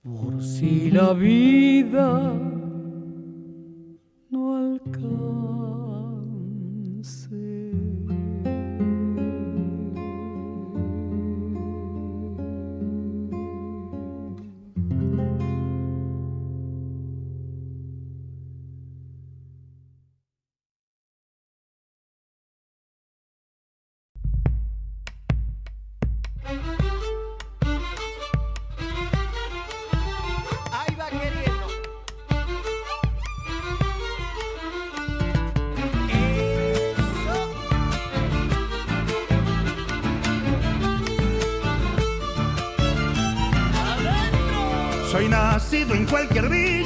[0.03, 2.33] Por si la vida
[4.31, 5.38] no alcance.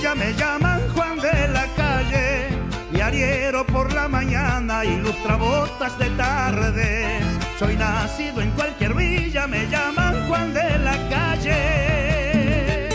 [0.03, 2.48] Villa, me llaman Juan de la calle.
[2.92, 7.20] Y ariero por la mañana, ilustra botas de tarde.
[7.59, 12.88] Soy nacido en cualquier villa, me llaman Juan de la calle.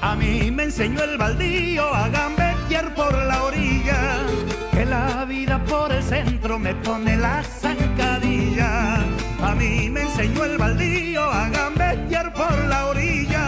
[0.00, 4.00] A mí me enseñó el baldío a gambetear por la orilla.
[4.72, 8.29] Que la vida por el centro me pone la zancadilla.
[8.58, 13.46] A mí me enseñó el baldío a gambetear por la orilla.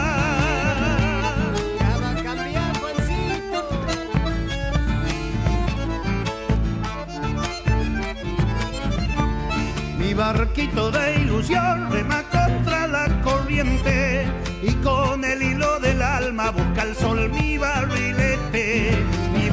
[9.98, 14.26] Mi barquito de ilusión rema contra la corriente
[14.62, 18.96] y con el hilo del alma busca el sol mi barrilete.
[19.34, 19.50] Mi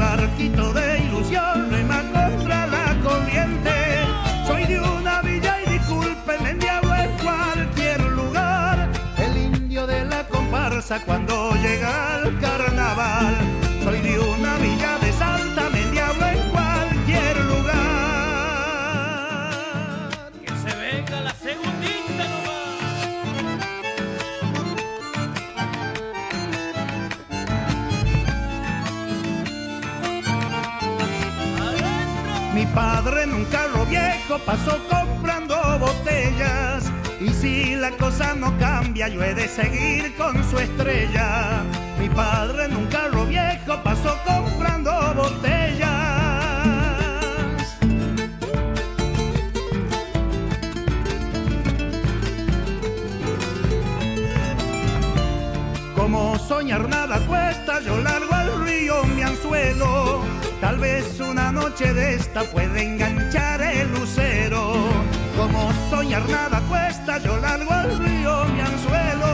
[10.98, 13.38] cuando llega el carnaval.
[13.84, 17.76] Soy de una villa de Santa, me diablo en cualquier lugar.
[20.44, 22.56] Que se venga la segundita nomás.
[32.56, 35.09] Mi padre en un carro viejo pasó con
[37.40, 41.64] si la cosa no cambia, yo he de seguir con su estrella.
[41.98, 45.90] Mi padre en un carro viejo pasó comprando botellas.
[55.96, 60.24] Como soñar nada cuesta, yo largo al río mi anzuelo.
[60.60, 65.19] Tal vez una noche de esta puede enganchar el lucero.
[65.40, 69.32] Como soñar nada cuesta, yo largo al río mi anzuelo.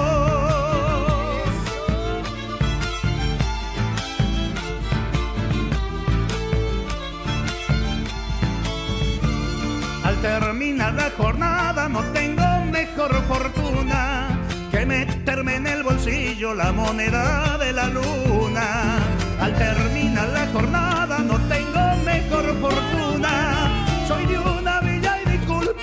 [10.04, 14.28] Al terminar la jornada no tengo mejor fortuna
[14.70, 19.00] que meterme en el bolsillo la moneda de la luna.
[19.42, 23.86] Al terminar la jornada no tengo mejor fortuna.
[24.08, 24.55] Soy de villa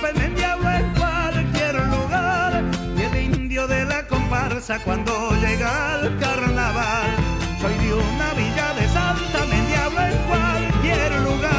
[0.03, 2.63] discúlpenme, diablo en cualquier lugar.
[2.97, 7.15] Y el indio de la comparsa cuando llega al carnaval.
[7.61, 11.53] Soy de una villa de Santa Mendiablo en cualquier lugar.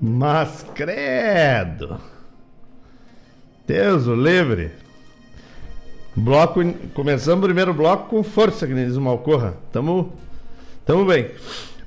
[0.00, 2.00] Mas credo.
[3.66, 4.91] Deus o livre.
[6.14, 6.60] Bloco,
[6.92, 9.54] começamos o primeiro bloco com força, que nem diz o Malcorra.
[9.72, 10.12] Tamo,
[10.84, 11.30] tamo bem.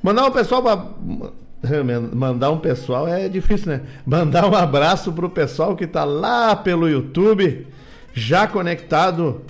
[0.01, 0.83] Mandar um pessoal pra,
[2.13, 3.81] mandar um pessoal é difícil, né?
[4.05, 7.67] Mandar um abraço pro pessoal que tá lá pelo YouTube,
[8.13, 9.41] já conectado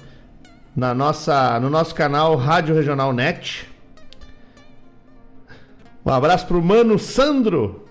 [0.75, 3.69] na nossa, no nosso canal Rádio Regional Net.
[6.05, 7.85] Um abraço pro Mano Sandro,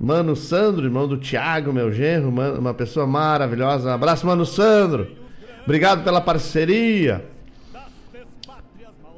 [0.00, 3.88] Mano Sandro, irmão do Thiago, meu genro, uma pessoa maravilhosa.
[3.88, 5.23] Um abraço, Mano Sandro.
[5.64, 7.24] Obrigado pela parceria.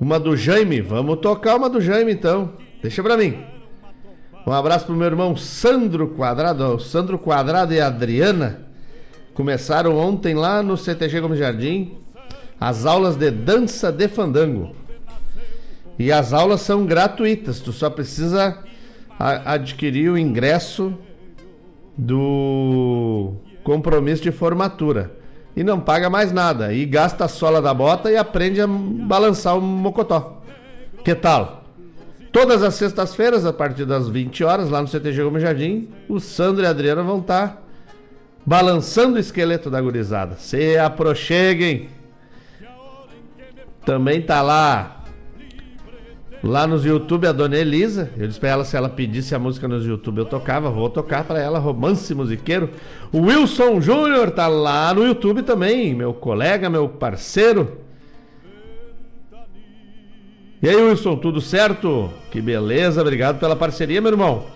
[0.00, 2.52] Uma do Jaime, vamos tocar uma do Jaime então.
[2.80, 3.42] Deixa pra mim.
[4.46, 8.66] Um abraço pro meu irmão Sandro Quadrado, Sandro Quadrado e Adriana.
[9.34, 11.98] Começaram ontem lá no CTG Gomes Jardim
[12.60, 14.74] as aulas de dança de fandango.
[15.98, 18.62] E as aulas são gratuitas, tu só precisa
[19.18, 20.96] adquirir o ingresso
[21.96, 23.34] do
[23.64, 25.10] compromisso de formatura.
[25.56, 26.72] E não paga mais nada.
[26.74, 30.42] E gasta a sola da bota e aprende a balançar o mocotó.
[31.02, 31.64] Que tal?
[32.30, 36.62] Todas as sextas-feiras, a partir das 20 horas, lá no CTG Gomes Jardim, o Sandro
[36.62, 37.62] e a Adriana vão estar
[38.44, 40.36] balançando o esqueleto da gurizada.
[40.36, 41.88] Se aproxeguem.
[43.86, 44.95] Também tá lá
[46.42, 49.66] Lá nos YouTube, a dona Elisa, eu disse pra ela se ela pedisse a música
[49.66, 52.70] nos YouTube, eu tocava, vou tocar para ela, romance musiqueiro.
[53.10, 57.78] O Wilson Júnior tá lá no YouTube também, meu colega, meu parceiro.
[60.62, 62.10] E aí, Wilson, tudo certo?
[62.30, 64.46] Que beleza, obrigado pela parceria, meu irmão.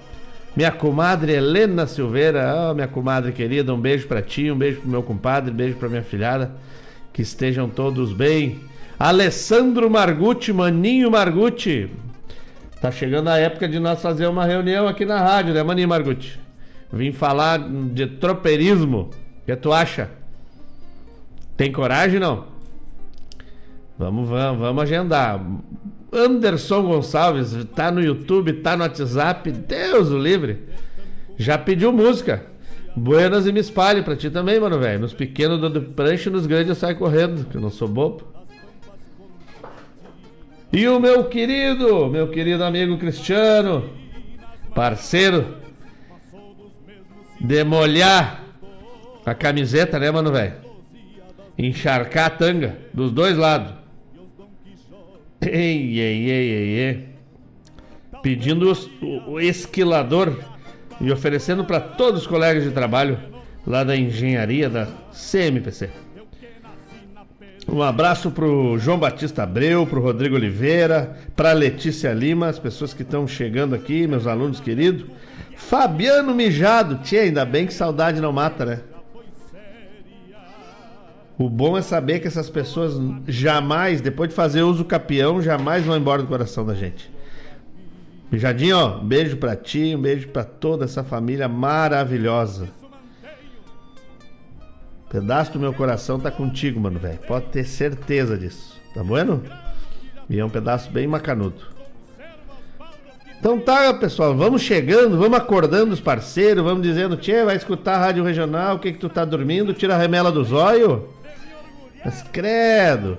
[0.57, 4.91] Minha comadre Helena Silveira, oh, minha comadre querida, um beijo para ti, um beijo pro
[4.91, 6.53] meu compadre, um beijo pra minha filhada.
[7.13, 8.61] Que estejam todos bem.
[9.01, 11.91] Alessandro Margutti, Maninho Margutti.
[12.83, 16.39] Tá chegando a época de nós fazer uma reunião aqui na rádio, né, Maninho Margutti?
[16.93, 19.09] Vim falar de tropeirismo.
[19.43, 20.11] O que tu acha?
[21.57, 22.45] Tem coragem não?
[23.99, 25.41] Vamos, vamos, vamos agendar.
[26.13, 30.65] Anderson Gonçalves, tá no YouTube, tá no WhatsApp, Deus o livre.
[31.39, 32.45] Já pediu música.
[32.95, 35.01] Buenas e me espalhe pra ti também, mano, velho.
[35.01, 38.30] Nos pequenos do prancha e nos grandes eu saio correndo, que eu não sou bobo.
[40.73, 43.91] E o meu querido, meu querido amigo Cristiano,
[44.73, 45.57] parceiro,
[47.41, 48.45] de molhar
[49.27, 50.55] a camiseta, né, mano, velho?
[51.59, 53.75] Encharcar a tanga dos dois lados.
[55.41, 57.09] Ei, ei, ei, ei, ei.
[58.23, 58.73] Pedindo
[59.27, 60.39] o esquilador
[61.01, 63.19] e oferecendo para todos os colegas de trabalho
[63.67, 65.91] lá da engenharia da CMPC.
[67.73, 73.03] Um abraço pro João Batista Abreu, pro Rodrigo Oliveira, pra Letícia Lima, as pessoas que
[73.03, 75.07] estão chegando aqui, meus alunos queridos.
[75.57, 78.81] Fabiano Mijado, tia, ainda bem que saudade não mata, né?
[81.39, 85.97] O bom é saber que essas pessoas jamais, depois de fazer uso capião, jamais vão
[85.97, 87.09] embora do coração da gente.
[88.33, 92.80] Mijadinho, ó, beijo pra ti, um beijo pra toda essa família maravilhosa.
[95.11, 97.19] Pedaço do meu coração tá contigo, mano, velho.
[97.27, 98.81] Pode ter certeza disso.
[98.95, 99.43] Tá bueno?
[100.29, 101.63] E é um pedaço bem macanudo.
[103.41, 107.99] Então tá, pessoal, vamos chegando, vamos acordando os parceiros, vamos dizendo, tchê, vai escutar a
[107.99, 109.73] Rádio Regional, o que que tu tá dormindo?
[109.73, 111.09] Tira a remela do zóio.
[112.05, 113.19] Mas credo.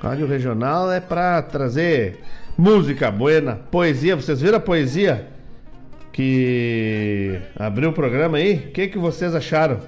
[0.00, 2.18] Rádio Regional é pra trazer
[2.58, 4.16] música buena, poesia.
[4.16, 5.28] Vocês viram a poesia
[6.12, 8.54] que abriu o programa aí?
[8.54, 9.78] O que, que vocês acharam?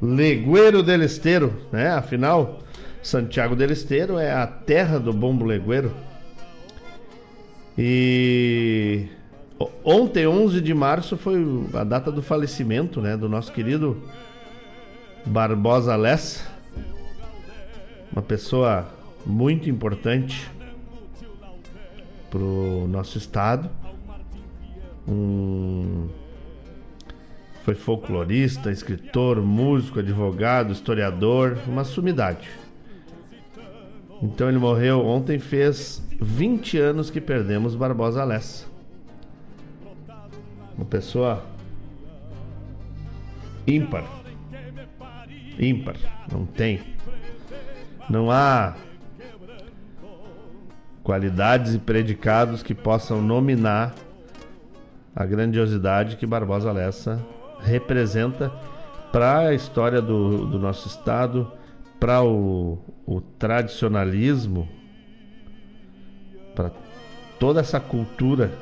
[0.00, 1.88] Legueiro del Esteiro, né?
[1.88, 2.60] Afinal,
[3.02, 5.92] Santiago del Esteiro é a terra do bombo legueiro.
[7.76, 9.08] E
[9.84, 14.02] ontem, 11 de março, foi a data do falecimento, né, do nosso querido
[15.26, 16.46] Barbosa Lessa.
[18.12, 18.86] Uma pessoa
[19.26, 20.48] muito importante
[22.30, 23.68] pro nosso estado.
[25.06, 26.08] Um
[27.64, 32.46] foi folclorista, escritor, músico, advogado, historiador, uma sumidade.
[34.22, 38.66] Então ele morreu ontem, fez 20 anos que perdemos Barbosa Lessa.
[40.76, 41.42] Uma pessoa
[43.66, 44.04] ímpar.
[45.58, 45.96] Ímpar,
[46.30, 46.82] não tem.
[48.10, 48.76] Não há
[51.02, 53.94] qualidades e predicados que possam nominar
[55.16, 57.24] a grandiosidade que Barbosa Lessa
[57.64, 58.52] representa
[59.10, 61.50] para a história do, do nosso estado,
[61.98, 64.68] para o, o tradicionalismo,
[66.54, 66.70] para
[67.38, 68.52] toda essa cultura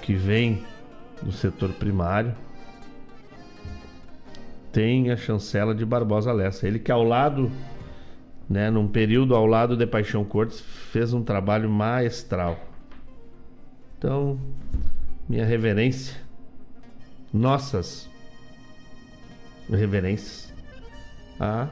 [0.00, 0.64] que vem
[1.22, 2.34] do setor primário,
[4.72, 6.66] tem a chancela de Barbosa Lessa.
[6.66, 7.50] Ele que ao lado,
[8.48, 12.58] né, num período ao lado de Paixão Cortes, fez um trabalho maestral.
[13.96, 14.38] Então,
[15.28, 16.23] minha reverência,
[17.34, 18.08] nossas
[19.68, 20.54] reverências
[21.38, 21.68] a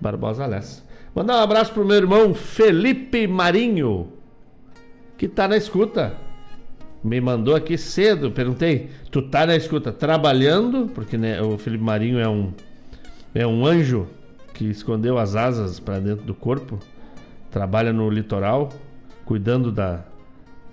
[0.00, 0.82] Barbosa Lessa.
[1.14, 4.12] Mandar um abraço pro meu irmão Felipe Marinho,
[5.16, 6.16] que tá na escuta.
[7.04, 10.88] Me mandou aqui cedo, perguntei, tu tá na escuta trabalhando?
[10.94, 12.52] Porque né, o Felipe Marinho é um
[13.34, 14.06] é um anjo
[14.52, 16.78] que escondeu as asas para dentro do corpo,
[17.50, 18.68] trabalha no litoral,
[19.24, 20.04] cuidando da,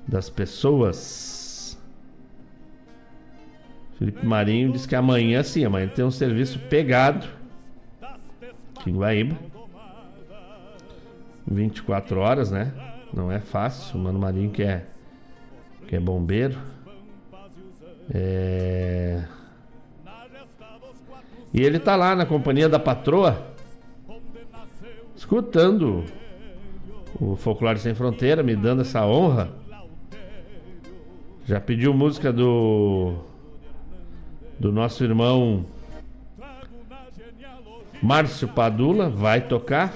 [0.07, 1.38] das pessoas.
[3.99, 7.27] Felipe Marinho diz que amanhã sim, amanhã tem um serviço pegado
[8.79, 9.35] aqui em Guaíba.
[11.45, 12.71] 24 horas, né?
[13.13, 13.99] Não é fácil.
[13.99, 14.85] O Mano Marinho que é,
[15.85, 16.57] que é bombeiro.
[18.13, 19.25] É...
[21.53, 23.53] E ele tá lá na companhia da patroa,
[25.13, 26.05] escutando
[27.19, 29.49] o Folclore Sem Fronteira, me dando essa honra.
[31.45, 33.28] Já pediu música do
[34.59, 35.65] do nosso irmão
[38.01, 39.93] Márcio Padula, vai tocar.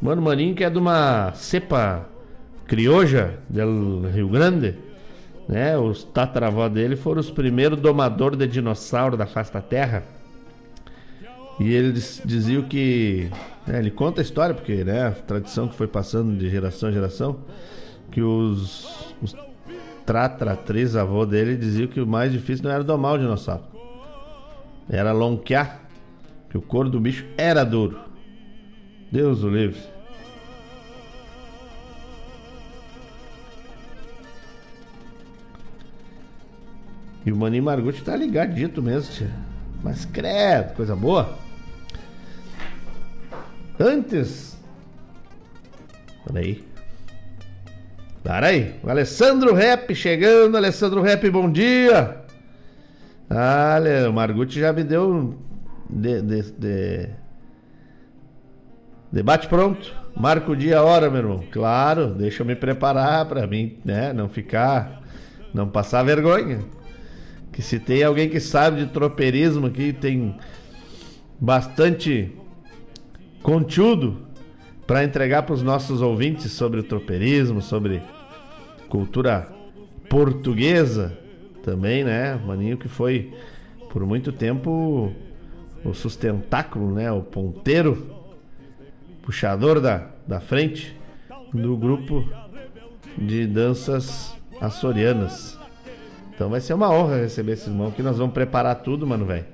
[0.00, 2.06] Mano Maninho que é de uma cepa
[2.66, 4.76] crioja do Rio Grande,
[5.48, 5.78] né?
[5.78, 10.02] Os tataravó dele foram os primeiros domadores de dinossauro da face da terra.
[11.60, 13.30] E eles diziam que.
[13.66, 16.92] né, ele conta a história, porque né, a tradição que foi passando de geração em
[16.92, 17.38] geração,
[18.10, 19.36] que os, os
[20.04, 23.64] tratra-três avô dele diziam que o mais difícil não era domar o dinossauro,
[24.88, 25.80] era lonquear,
[26.50, 27.98] que o couro do bicho era duro.
[29.10, 29.80] Deus o livre.
[37.24, 39.30] E o Maninho Margutti tá ligadito mesmo, tia.
[39.82, 41.38] Mas credo, coisa boa.
[43.78, 44.58] Antes.
[46.26, 46.73] Peraí.
[48.24, 48.76] Peraí.
[48.82, 50.56] O Alessandro Rap chegando.
[50.56, 52.22] Alessandro Rap, bom dia.
[53.30, 55.38] Olha, o Margutti já me deu.
[55.90, 57.08] De, de, de-
[59.12, 59.94] Debate pronto.
[60.16, 61.44] Marca o dia, a hora, meu irmão.
[61.52, 64.12] Claro, deixa eu me preparar pra mim, né?
[64.14, 65.02] Não ficar.
[65.52, 66.60] Não passar vergonha.
[67.52, 70.36] Que se tem alguém que sabe de tropeirismo aqui, tem
[71.38, 72.32] bastante
[73.42, 74.26] conteúdo
[74.86, 78.02] para entregar para os nossos ouvintes sobre o tropeirismo, sobre
[78.88, 79.48] cultura
[80.08, 81.16] portuguesa
[81.62, 82.34] também, né?
[82.36, 83.32] Maninho que foi
[83.90, 85.12] por muito tempo
[85.84, 87.10] o sustentáculo, né?
[87.10, 88.14] O ponteiro,
[89.22, 90.96] puxador da, da frente
[91.52, 92.28] do grupo
[93.16, 95.58] de danças açorianas.
[96.34, 99.53] Então vai ser uma honra receber esses irmãos que nós vamos preparar tudo, mano, velho.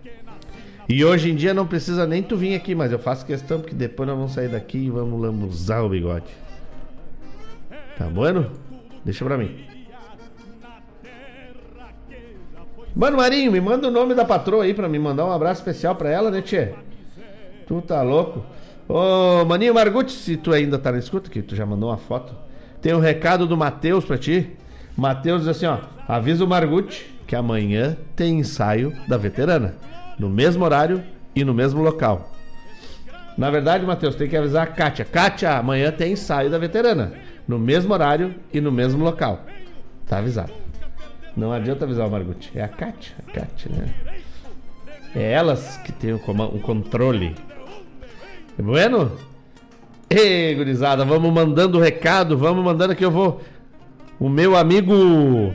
[0.93, 3.77] E hoje em dia não precisa nem tu vir aqui, mas eu faço questão porque
[3.77, 6.27] depois nós vamos sair daqui e vamos lambuzar o bigode.
[7.97, 8.51] Tá bueno?
[9.05, 9.57] Deixa pra mim.
[12.93, 15.95] Mano Marinho, me manda o nome da patroa aí pra me mandar um abraço especial
[15.95, 16.71] pra ela, né, tchê?
[17.69, 18.45] Tu tá louco?
[18.89, 22.35] Ô, Maninho Margutti, se tu ainda tá na escuta, que tu já mandou uma foto,
[22.83, 24.57] tem um recado do Matheus pra ti.
[24.97, 25.79] Matheus diz assim, ó,
[26.09, 29.77] avisa o Margutti que amanhã tem ensaio da veterana,
[30.21, 31.03] no mesmo horário
[31.35, 32.31] e no mesmo local.
[33.39, 35.05] Na verdade, Matheus, tem que avisar a Kátia.
[35.05, 37.13] Kátia, amanhã tem ensaio da veterana.
[37.49, 39.47] No mesmo horário e no mesmo local.
[40.07, 40.53] Tá avisado.
[41.35, 42.51] Não adianta avisar o Margutti.
[42.55, 43.15] É a Kátia.
[43.27, 43.95] A Kátia, né?
[45.17, 47.35] É elas que coma- o controle.
[48.59, 49.13] É bueno?
[50.11, 53.41] Ei, gurizada, vamos mandando o recado, vamos mandando que eu vou.
[54.19, 55.55] O meu amigo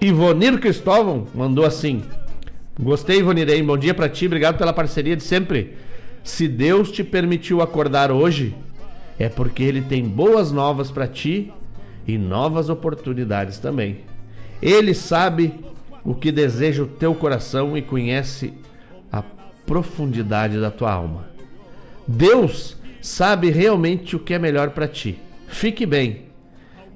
[0.00, 2.02] Ivonir Cristóvão mandou assim.
[2.78, 3.62] Gostei, Ivonirei.
[3.62, 5.74] Bom dia pra ti, obrigado pela parceria de sempre.
[6.24, 8.52] Se Deus te permitiu acordar hoje,
[9.16, 11.52] é porque Ele tem boas novas pra ti
[12.04, 13.98] e novas oportunidades também.
[14.60, 15.54] Ele sabe
[16.04, 18.52] o que deseja o teu coração e conhece
[19.12, 19.22] a
[19.64, 21.28] profundidade da tua alma.
[22.08, 25.16] Deus sabe realmente o que é melhor para ti.
[25.46, 26.24] Fique bem.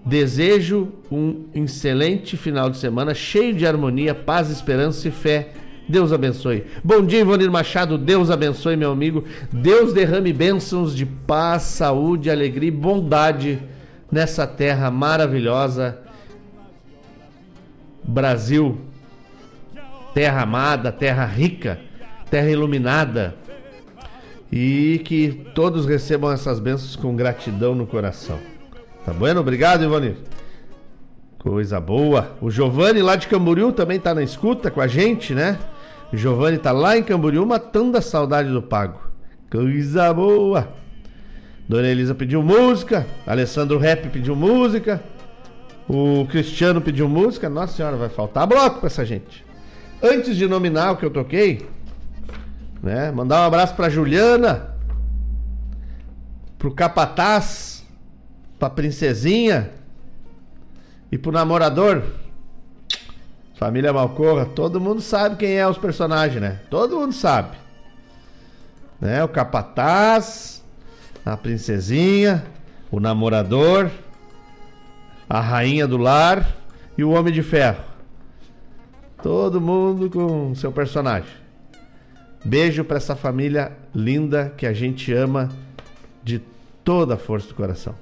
[0.04, 5.52] Desejo um excelente final de semana cheio de harmonia, paz, esperança e fé.
[5.89, 6.66] Deus abençoe.
[6.84, 7.97] Bom dia, Ivonir Machado.
[7.97, 9.24] Deus abençoe, meu amigo.
[9.51, 13.59] Deus derrame bênçãos de paz, saúde, alegria e bondade
[14.12, 15.99] nessa terra maravilhosa.
[18.05, 18.78] Brasil,
[20.12, 21.78] terra amada, terra rica,
[22.30, 23.34] terra iluminada.
[24.53, 28.39] E que todos recebam essas bênçãos com gratidão no coração.
[29.07, 29.41] Tá bueno?
[29.41, 30.16] Obrigado, Ivonir.
[31.39, 32.36] Coisa boa.
[32.43, 35.59] O Giovanni lá de Camboriú também tá na escuta com a gente, né?
[36.12, 39.00] Giovanni tá lá em Camboriú matando a saudade do pago.
[39.50, 40.68] Coisa boa.
[41.68, 43.06] Dona Elisa pediu música.
[43.26, 45.02] Alessandro Rap pediu música.
[45.86, 47.48] O Cristiano pediu música.
[47.48, 49.44] Nossa senhora, vai faltar bloco pra essa gente.
[50.02, 51.68] Antes de nominar o que eu toquei,
[52.82, 53.11] né?
[53.11, 54.74] Mandar um abraço pra Juliana,
[56.59, 57.84] pro Capataz,
[58.59, 59.70] pra Princesinha
[61.11, 62.02] e pro namorador.
[63.59, 66.61] Família Malcorra, todo mundo sabe quem é os personagens, né?
[66.70, 67.56] Todo mundo sabe.
[69.00, 69.22] Né?
[69.24, 70.64] O Capataz,
[71.26, 72.44] a Princesinha,
[72.88, 73.90] o namorador,
[75.28, 76.54] a rainha do lar
[76.96, 77.82] e o Homem de Ferro.
[79.20, 81.34] Todo mundo com seu personagem.
[82.44, 85.48] Beijo para essa família linda que a gente ama
[86.22, 86.40] de
[86.84, 87.96] toda a força do coração.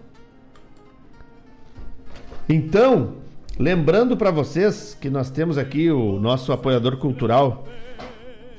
[2.47, 3.25] Então,
[3.59, 7.67] lembrando para vocês que nós temos aqui o nosso apoiador cultural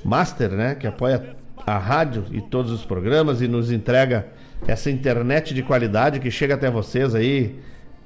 [0.04, 1.36] Master, né, que apoia
[1.66, 4.28] a rádio e todos os programas e nos entrega
[4.66, 7.60] essa internet de qualidade que chega até vocês aí,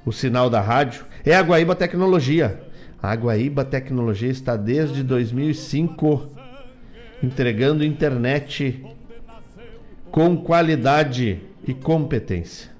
[0.05, 2.59] o sinal da rádio, é a Guaíba Tecnologia.
[3.01, 6.29] A Guaíba Tecnologia está desde 2005
[7.21, 8.83] entregando internet
[10.09, 12.70] com qualidade e competência.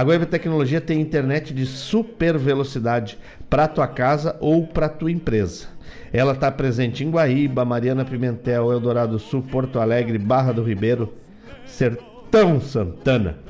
[0.00, 3.18] A Guaíba Tecnologia tem internet de super velocidade
[3.50, 5.66] para tua casa ou para tua empresa.
[6.10, 11.12] Ela está presente em Guaíba, Mariana Pimentel, Eldorado do Sul, Porto Alegre, Barra do Ribeiro,
[11.66, 13.40] Sertão Santana.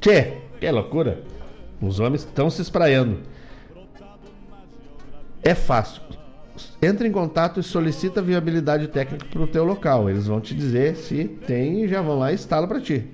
[0.00, 1.20] Tchê, que loucura!
[1.80, 3.18] Os homens estão se espraiando.
[5.40, 6.02] É fácil.
[6.82, 10.10] Entra em contato e solicita viabilidade técnica para o teu local.
[10.10, 13.08] Eles vão te dizer se tem e já vão lá e instala para ti.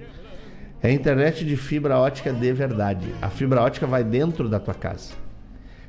[0.83, 3.07] É internet de fibra ótica de verdade.
[3.21, 5.15] A fibra ótica vai dentro da tua casa.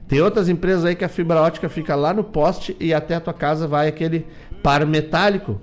[0.08, 3.20] Tem outras empresas aí que a fibra ótica fica lá no poste e até a
[3.20, 4.26] tua casa vai aquele
[4.64, 5.60] par metálico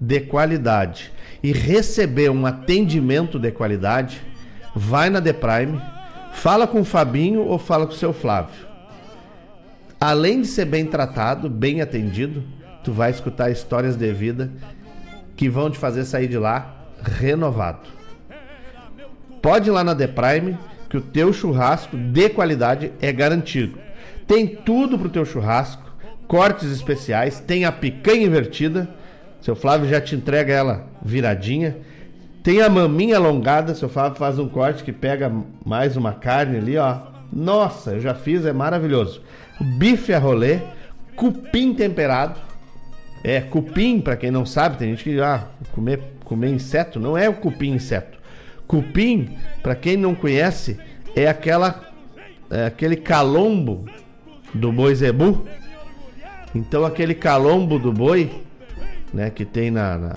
[0.00, 1.12] de qualidade
[1.42, 4.20] e receber um atendimento de qualidade,
[4.74, 5.80] vai na The Prime,
[6.32, 8.66] fala com o Fabinho ou fala com o seu Flávio.
[10.00, 12.42] Além de ser bem tratado, bem atendido,
[12.82, 14.50] tu vai escutar histórias de vida
[15.36, 17.88] que vão te fazer sair de lá renovado.
[19.42, 20.58] Pode ir lá na The Prime,
[20.88, 23.78] que o teu churrasco de qualidade é garantido.
[24.26, 25.82] Tem tudo pro teu churrasco,
[26.26, 28.88] cortes especiais, tem a picanha invertida,
[29.46, 31.76] Seu Flávio já te entrega ela viradinha.
[32.42, 35.32] Tem a maminha alongada, seu Flávio faz um corte que pega
[35.64, 36.98] mais uma carne ali, ó.
[37.32, 39.22] Nossa, eu já fiz, é maravilhoso.
[39.60, 40.58] Bife a rolê,
[41.14, 42.40] cupim temperado.
[43.26, 47.28] É, cupim, para quem não sabe, tem gente que ah, comer, comer inseto, não é
[47.28, 48.16] o cupim inseto.
[48.68, 50.78] Cupim, para quem não conhece,
[51.16, 51.90] é aquela
[52.48, 53.84] é aquele calombo
[54.54, 55.44] do boi zebu.
[56.54, 58.30] Então aquele calombo do boi,
[59.12, 60.16] né, que tem na, na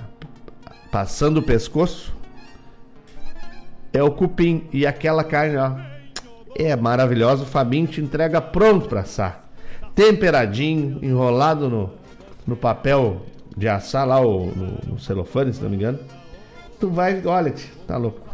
[0.92, 2.16] passando o pescoço,
[3.92, 5.78] é o cupim e aquela carne, ó,
[6.56, 7.42] é maravilhosa.
[7.42, 9.50] O Fabinho te entrega pronto para assar,
[9.96, 11.99] temperadinho, enrolado no,
[12.50, 13.22] no papel
[13.56, 16.00] de assar lá o, no, no celofane, se não me engano.
[16.80, 17.54] Tu vai, olha,
[17.86, 18.28] tá louco.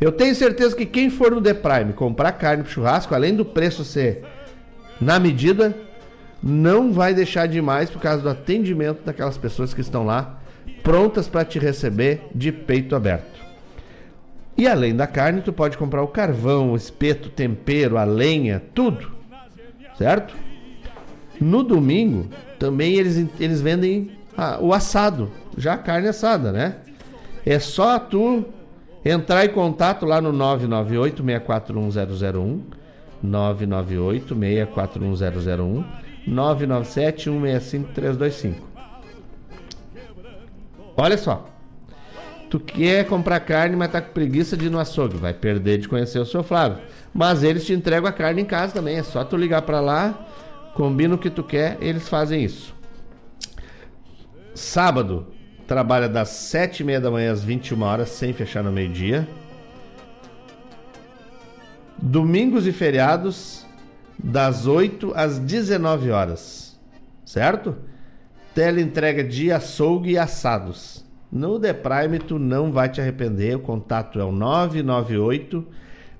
[0.00, 3.44] Eu tenho certeza que quem for no The Prime comprar carne pro churrasco, além do
[3.44, 4.24] preço ser
[5.00, 5.76] na medida,
[6.42, 10.40] não vai deixar demais por causa do atendimento daquelas pessoas que estão lá
[10.82, 13.42] prontas para te receber de peito aberto.
[14.56, 19.10] E além da carne, tu pode comprar o carvão, o espeto, tempero, a lenha, tudo.
[19.96, 20.34] Certo?
[21.40, 22.28] No domingo,
[22.64, 26.76] também eles, eles vendem ah, o assado, já a carne assada, né?
[27.44, 28.42] É só tu
[29.04, 32.62] entrar em contato lá no 998 641001
[33.22, 35.84] 998 641001
[36.26, 38.66] 997 165 325
[40.96, 41.46] Olha só.
[42.48, 45.18] Tu quer comprar carne, mas tá com preguiça de ir no açougue.
[45.18, 46.78] Vai perder de conhecer o seu Flávio.
[47.12, 48.96] Mas eles te entregam a carne em casa também.
[48.96, 50.26] É só tu ligar para lá,
[50.74, 52.74] combina o que tu quer, eles fazem isso.
[54.54, 55.28] Sábado,
[55.66, 59.26] trabalha das 7 e meia da manhã às 21 horas, sem fechar no meio-dia.
[61.96, 63.64] Domingos e feriados,
[64.18, 66.78] das 8 às 19 horas.
[67.24, 67.76] Certo?
[68.54, 71.04] Tele entrega de açougue e assados.
[71.32, 73.56] No The Prime tu não vai te arrepender.
[73.56, 75.66] O contato é o 998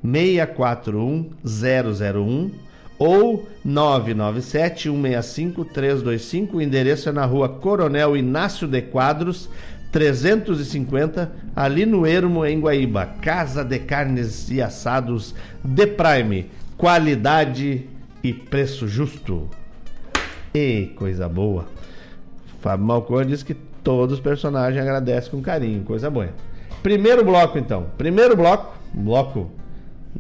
[0.03, 2.64] 641 001
[2.99, 6.57] ou 997 165 325.
[6.57, 9.49] O endereço é na rua Coronel Inácio de Quadros,
[9.93, 13.07] 350, ali no Ermo, em Guaíba.
[13.23, 15.35] Casa de Carnes e Assados
[15.77, 16.51] The Prime.
[16.77, 17.87] Qualidade
[18.23, 19.49] e preço justo.
[20.55, 21.67] E coisa boa.
[22.61, 26.31] Fábio Malcor diz que todos os personagens agradecem com carinho, coisa boa.
[26.83, 27.87] Primeiro bloco, então.
[27.97, 29.51] Primeiro bloco, bloco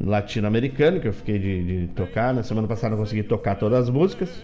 [0.00, 2.34] latino-americano, que eu fiquei de, de, tocar.
[2.34, 4.42] Na semana passada não consegui tocar todas as músicas.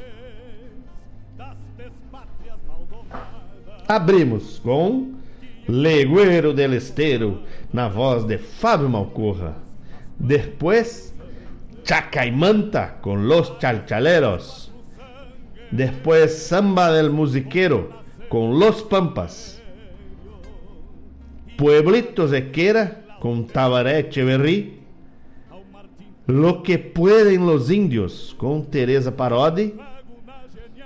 [3.88, 5.14] Abrimos com
[5.66, 7.42] Legueiro del Esteiro,
[7.72, 9.56] na voz de Fábio Malcorra.
[10.18, 11.14] Depois,
[11.84, 14.70] Chacaimanta, com Los Chalchaleros.
[15.72, 17.90] Después Samba del Musiquero
[18.28, 19.60] con Los Pampas.
[21.56, 22.50] Pueblitos de
[23.20, 24.79] con Tabaré Echeverry.
[26.30, 29.74] Lo que pueden los indios com Teresa Parodi.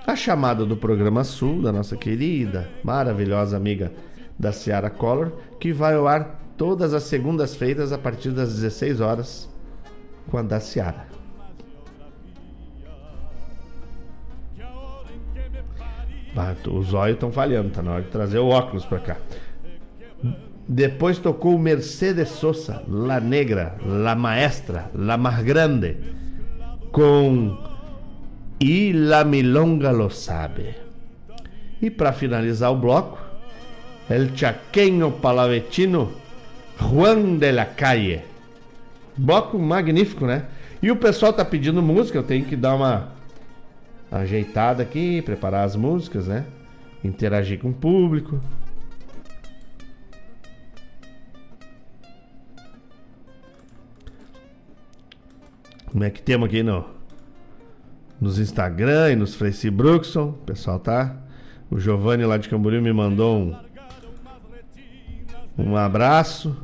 [0.06, 3.92] A chamada do programa Sul, da nossa querida, maravilhosa amiga
[4.38, 9.50] da Ciara Collor, que vai ao ar todas as segundas-feiras a partir das 16 horas
[10.30, 10.58] com a da.
[16.36, 19.16] Ah, os olhos estão falhando, tá na hora de trazer o óculos pra cá.
[20.66, 25.98] Depois tocou Mercedes Sosa, La Negra, La Maestra, La Más Grande,
[26.90, 27.58] com
[28.58, 30.76] E La Milonga Lo Sabe.
[31.82, 33.18] E para finalizar o bloco,
[34.08, 36.12] El Chaqueño Palavetino,
[36.80, 38.24] Juan de la Calle.
[39.16, 40.44] Bloco magnífico, né?
[40.82, 43.12] E o pessoal tá pedindo música, eu tenho que dar uma
[44.10, 46.46] ajeitada aqui, preparar as músicas, né?
[47.02, 48.40] Interagir com o público.
[55.94, 56.84] Como é que temos aqui no,
[58.20, 61.14] nos Instagram e nos Facebook, o pessoal tá?
[61.70, 63.56] O Giovanni lá de Camboriú me mandou um,
[65.56, 66.56] um abraço.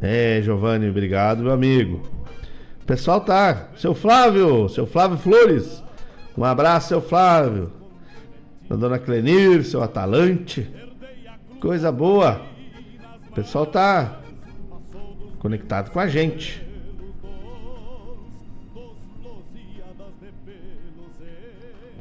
[0.00, 2.02] É, Giovanni, obrigado, meu amigo.
[2.82, 3.68] O pessoal tá.
[3.76, 5.80] Seu Flávio, seu Flávio Flores.
[6.36, 7.72] Um abraço, seu Flávio.
[8.68, 10.68] Da dona Clenir, seu Atalante.
[11.60, 12.42] Coisa boa.
[13.30, 14.18] O pessoal tá
[15.38, 16.71] conectado com a gente.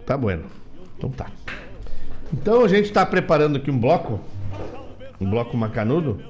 [0.06, 0.44] Tá bueno.
[0.98, 1.28] Então tá.
[2.34, 4.20] Então a gente está preparando aqui um bloco.
[5.20, 6.22] Um bloco macanudo.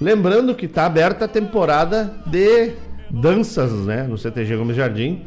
[0.00, 2.72] Lembrando que tá aberta a temporada de
[3.10, 4.02] danças, né?
[4.04, 5.24] No CTG Gomes Jardim.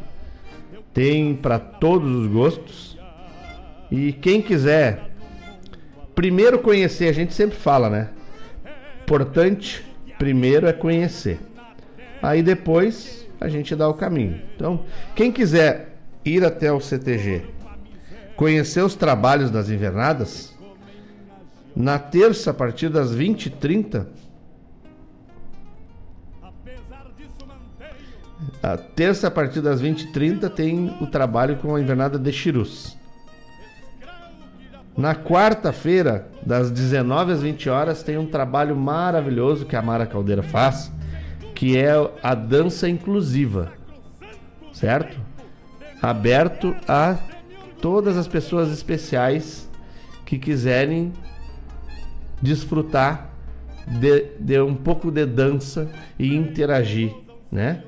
[0.92, 2.98] Tem para todos os gostos.
[3.90, 5.10] E quem quiser
[6.14, 8.10] primeiro conhecer, a gente sempre fala, né?
[9.02, 9.84] Importante
[10.18, 11.38] primeiro é conhecer.
[12.20, 14.40] Aí depois a gente dá o caminho.
[14.54, 14.84] Então,
[15.14, 17.42] quem quiser ir até o CTG,
[18.38, 20.56] conhecer os trabalhos das invernadas,
[21.74, 24.06] na terça, a partir das 20h30,
[28.62, 32.96] a terça, a partir das 20h30, tem o trabalho com a invernada de Chirus.
[34.96, 40.44] Na quarta-feira, das 19 às 20 horas, tem um trabalho maravilhoso que a Mara Caldeira
[40.44, 40.92] faz,
[41.56, 41.90] que é
[42.22, 43.72] a dança inclusiva.
[44.72, 45.18] Certo?
[46.00, 47.16] Aberto a
[47.80, 49.68] todas as pessoas especiais
[50.24, 51.12] que quiserem
[52.40, 53.30] desfrutar
[53.86, 57.14] de, de um pouco de dança e interagir,
[57.50, 57.82] né?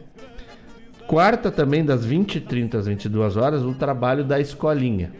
[1.06, 5.12] Quarta também das 20h30 às 22 horas, o trabalho da escolinha,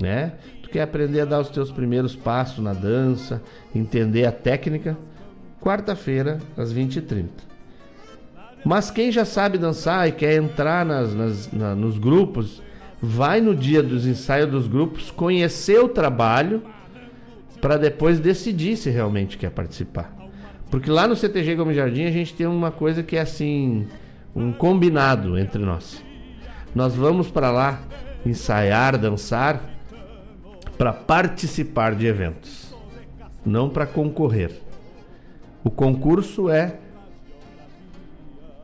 [0.00, 0.34] né?
[0.62, 3.42] Tu quer aprender a dar os teus primeiros passos na dança,
[3.74, 4.96] entender a técnica?
[5.60, 7.26] Quarta-feira às 20h30.
[8.64, 12.62] Mas quem já sabe dançar e quer entrar nas, nas, na, nos grupos,
[13.02, 16.62] vai no dia dos ensaios dos grupos, conhecer o trabalho
[17.60, 20.14] para depois decidir se realmente quer participar.
[20.70, 23.86] Porque lá no CTG Gomes Jardim a gente tem uma coisa que é assim,
[24.34, 26.02] um combinado entre nós.
[26.74, 27.80] Nós vamos para lá
[28.24, 29.60] ensaiar, dançar
[30.78, 32.74] para participar de eventos,
[33.44, 34.60] não para concorrer.
[35.64, 36.76] O concurso é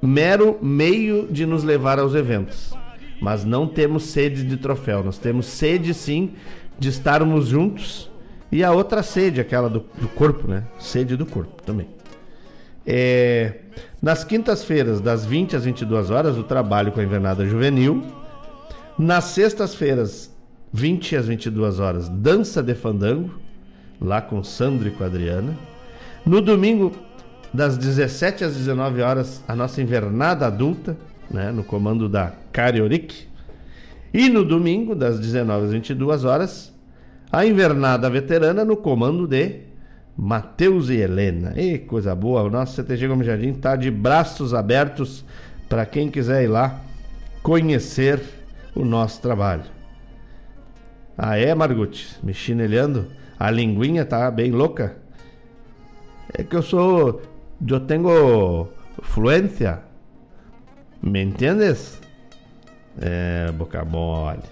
[0.01, 2.73] mero meio de nos levar aos eventos,
[3.21, 5.03] mas não temos sede de troféu.
[5.03, 6.33] Nós temos sede sim
[6.79, 8.11] de estarmos juntos
[8.51, 10.65] e a outra sede, aquela do, do corpo, né?
[10.79, 11.89] Sede do corpo também.
[12.87, 13.55] É,
[14.01, 18.05] nas quintas-feiras, das 20 às 22 horas, o trabalho com a invernada juvenil.
[18.99, 20.35] Nas sextas-feiras,
[20.73, 23.35] 20 às 22 horas, dança de fandango,
[24.01, 25.57] lá com Sandro e com a Adriana.
[26.25, 26.93] No domingo,
[27.53, 30.97] das 17 às 19 horas, a nossa invernada adulta,
[31.31, 33.27] né, no comando da Carioric.
[34.13, 36.75] E no domingo, das 19 às 22 horas,
[37.31, 39.61] a invernada veterana no comando de
[40.17, 41.53] Matheus e Helena.
[41.57, 45.25] E coisa boa, o nosso CTG Gomes Jardim está de braços abertos
[45.69, 46.81] para quem quiser ir lá
[47.43, 48.21] conhecer
[48.75, 49.65] o nosso trabalho.
[51.19, 52.17] Ah é, Margutti?
[52.23, 53.07] Me chinelhando?
[53.39, 54.97] A linguinha tá bem louca?
[56.33, 57.23] É que eu sou...
[57.67, 58.69] Eu tenho
[59.03, 59.81] fluência.
[61.03, 62.01] Me entendes?
[63.01, 64.43] É, boca mole.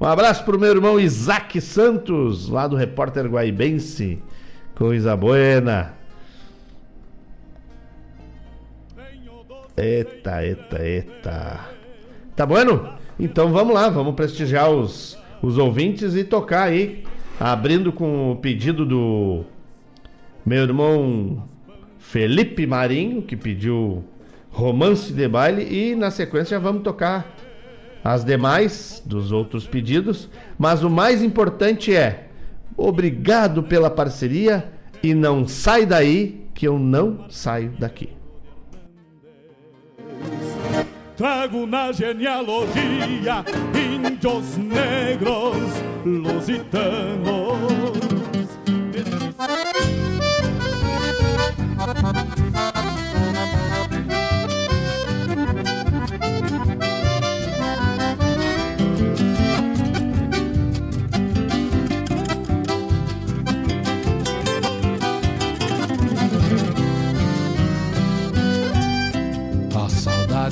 [0.00, 4.20] Um abraço pro meu irmão Isaac Santos, lá do Repórter Guaibense.
[4.74, 5.94] Coisa buena.
[9.76, 11.60] Eita, eita, eita.
[12.34, 12.94] Tá bueno?
[13.18, 17.04] Então vamos lá, vamos prestigiar os, os ouvintes e tocar aí.
[17.38, 19.44] Abrindo com o pedido do
[20.44, 21.48] meu irmão
[21.98, 24.04] Felipe Marinho, que pediu
[24.52, 25.62] romance de baile.
[25.62, 27.34] E na sequência vamos tocar
[28.04, 30.28] as demais dos outros pedidos.
[30.58, 32.28] Mas o mais importante é:
[32.76, 34.70] obrigado pela parceria
[35.02, 38.10] e não sai daí que eu não saio daqui.
[41.16, 43.44] Trago na genealogia
[43.74, 45.56] índios negros
[46.04, 47.62] lusitanos.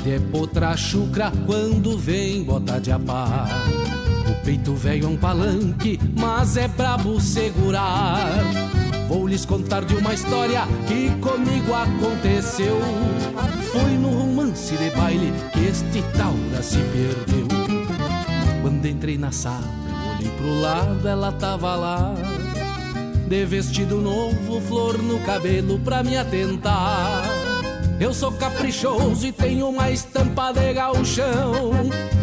[0.01, 3.49] Saudade é potra chucra quando vem bota de apar.
[4.29, 8.29] O peito velho é um palanque, mas é brabo segurar.
[9.09, 12.81] Vou lhes contar de uma história que comigo aconteceu.
[13.73, 17.49] Foi no romance de baile que este taura se perdeu.
[18.63, 19.69] Quando entrei na sala,
[20.17, 22.15] olhei pro lado, ela tava lá.
[23.29, 27.50] De vestido novo, flor no cabelo pra me atentar.
[28.01, 31.71] Eu sou caprichoso e tenho uma estampa de gauchão.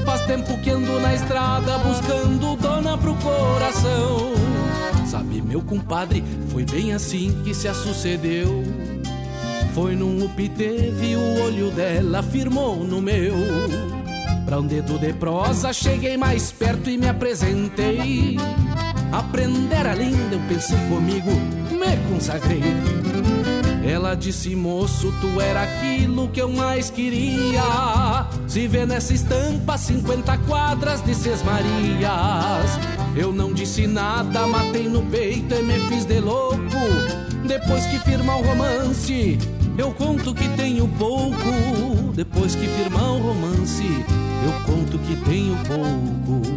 [0.03, 4.31] Faz tempo que ando na estrada buscando dona pro coração.
[5.05, 8.63] Sabe, meu compadre, foi bem assim que se a sucedeu.
[9.75, 13.35] Foi num upi teve o olho dela firmou no meu.
[14.45, 18.37] Pra um dedo de prosa cheguei mais perto e me apresentei.
[19.11, 21.29] Aprender a linda, eu pensei comigo,
[21.69, 22.63] me consagrei.
[23.87, 28.27] Ela disse, moço, tu era aquilo que eu mais queria.
[28.45, 32.77] Se vê nessa estampa 50 quadras de Seis Marias.
[33.15, 36.59] Eu não disse nada, matei no peito e me fiz de louco.
[37.47, 39.37] Depois que firmar o romance,
[39.77, 42.11] eu conto que tenho pouco.
[42.13, 46.56] Depois que firmar o romance, eu conto que tenho pouco.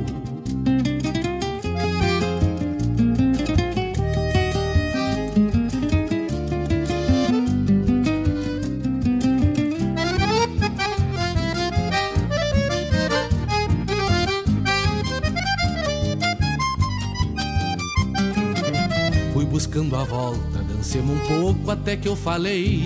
[19.81, 22.85] Buscando a volta, dancemos um pouco até que eu falei.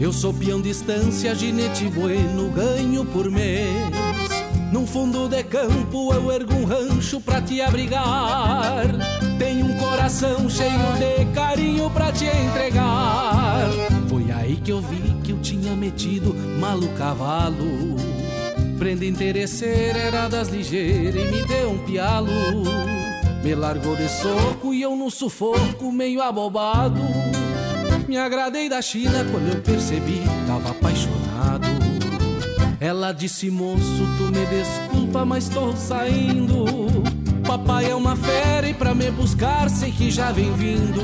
[0.00, 3.68] Eu sou peão distância, ginete bueno, ganho por mês.
[4.72, 8.86] Num fundo de campo eu ergo um rancho pra te abrigar.
[9.38, 13.68] Tenho um coração cheio de carinho pra te entregar.
[14.08, 17.96] Foi aí que eu vi que eu tinha metido malo cavalo.
[18.78, 23.03] Prenda interesseira era das ligeiras e me deu um pialo.
[23.44, 27.02] Me largou de soco e eu no sufoco, meio abobado.
[28.08, 31.68] Me agradei da China quando eu percebi, tava apaixonado.
[32.80, 36.64] Ela disse, moço, tu me desculpa, mas tô saindo.
[37.46, 41.02] Papai é uma fera e pra me buscar sei que já vem vindo.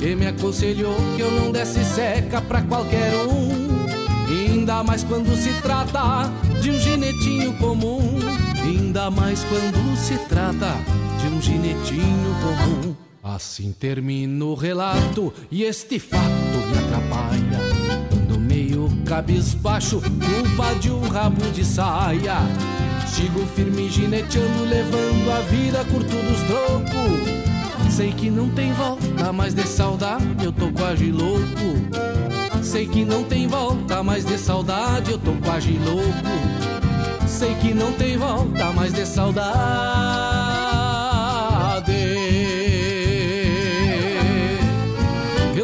[0.00, 3.86] E me aconselhou que eu não desse seca pra qualquer um.
[4.28, 6.28] Ainda mais quando se trata
[6.60, 8.18] de um ginetinho comum.
[8.64, 10.76] Ainda mais quando se trata
[11.40, 12.94] ginetinho comum.
[13.22, 17.58] Assim termina o relato e este fato me atrapalha.
[18.12, 22.38] Ando meio cabisbaixo, culpa de um rabo de saia.
[23.06, 27.94] Sigo firme gineteando, levando a vida curto dos trocos.
[27.94, 31.42] Sei que não tem volta, mas de saudade eu tô quase louco.
[32.62, 36.70] Sei que não tem volta, mas de saudade eu tô quase louco.
[37.26, 40.49] Sei que não tem volta, mas de saudade.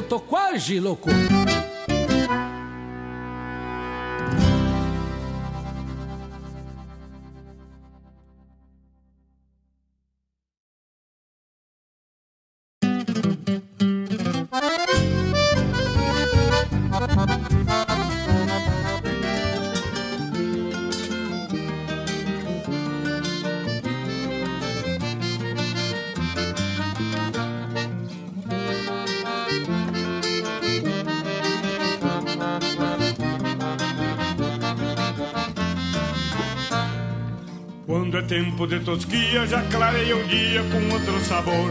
[0.07, 1.11] Tô quase louco.
[38.27, 41.71] Tempo de tosquia, já clareia o dia com outro sabor.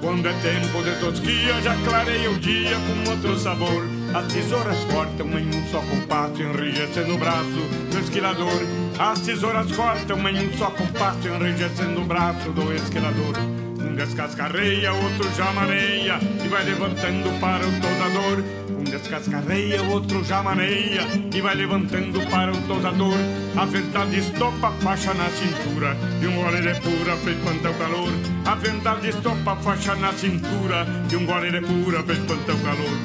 [0.00, 3.86] Quando é tempo de tosquia, já clareia o dia com outro sabor.
[4.12, 7.60] As tesouras cortam em um só compasso, enrijecendo o braço
[7.90, 8.60] do esquilador.
[8.98, 13.38] As tesouras cortam em um só compasso, enrijecendo o braço do esquilador.
[13.80, 18.61] Um descascarreia, outro já maneia e vai levantando para o tosador.
[18.92, 23.16] Descascarreia, outro já maneia e vai levantando para o tosador.
[23.56, 27.78] A verdade estopa a faixa na cintura e um gole de pura pra espantar o
[27.78, 28.12] calor.
[28.44, 32.58] A verdade estopa a faixa na cintura e um gole de pura pra espantar o
[32.60, 32.98] calor.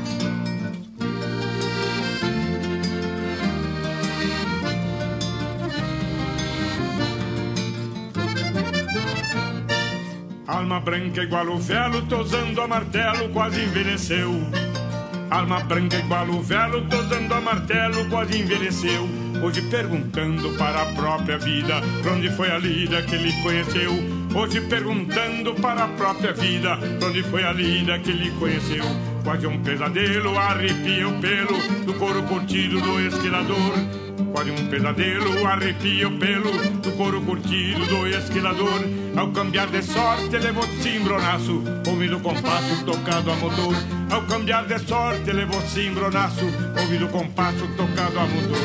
[10.47, 14.66] Alma branca igual o velo, tosando a martelo, quase envelheceu.
[15.29, 19.09] Alma branca igual o velo, tosando a martelo, quase envelheceu.
[19.43, 23.91] Hoje perguntando para a própria vida, pra onde foi a lida que ele conheceu.
[24.33, 28.85] Hoje perguntando para a própria vida, pra onde foi a lida que ele conheceu.
[29.23, 33.73] Quase um pesadelo, arrepia o pelo do couro curtido do esquilador.
[34.31, 36.51] Quase um pesadelo, arrepia o pelo
[36.81, 38.81] do couro curtido do esquilador.
[39.17, 43.73] Ao cambiar de sorte, levou cimbronaço, ouvindo o compasso tocado a motor.
[44.11, 46.45] Ao cambiar de sorte, levou cimbronaço,
[46.79, 48.57] ouvindo o compasso tocado a motor.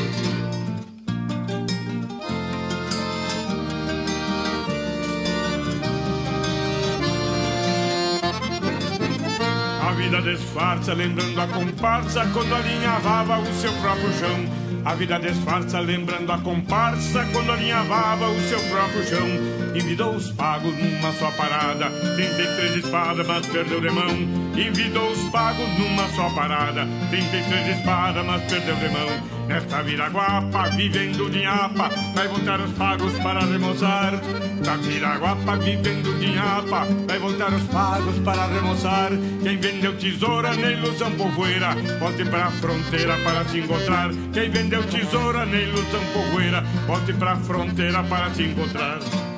[9.80, 14.61] A vida disfarça, lembrando a comparsa quando alinhavava o seu próprio chão.
[14.84, 19.28] A vida disfarça, lembrando a comparsa quando alinhavava o seu próprio chão.
[19.76, 24.10] Envidou os pagos numa só parada, 33 espadas, mas perdeu de mão.
[24.56, 29.41] Envidou os pagos numa só parada, 33 espadas, mas perdeu de mão.
[29.52, 34.18] Nesta viraguapa, vivendo de apa, vai voltar os pagos para remoçar.
[34.64, 39.10] Da viraguapa, vivendo de apa, vai voltar os pagos para remoçar.
[39.42, 44.10] Quem vendeu tesoura na ilusão povoeira, volte para a fronteira para se encontrar.
[44.32, 49.31] Quem vendeu tesoura na ilusão povoeira, volte para a fronteira para se encontrar.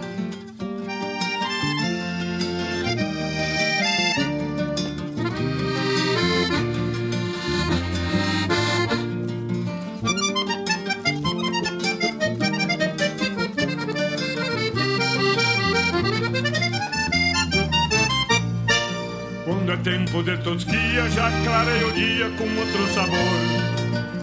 [19.85, 23.65] Tempo de tosquia, já clareia o dia com outro sabor.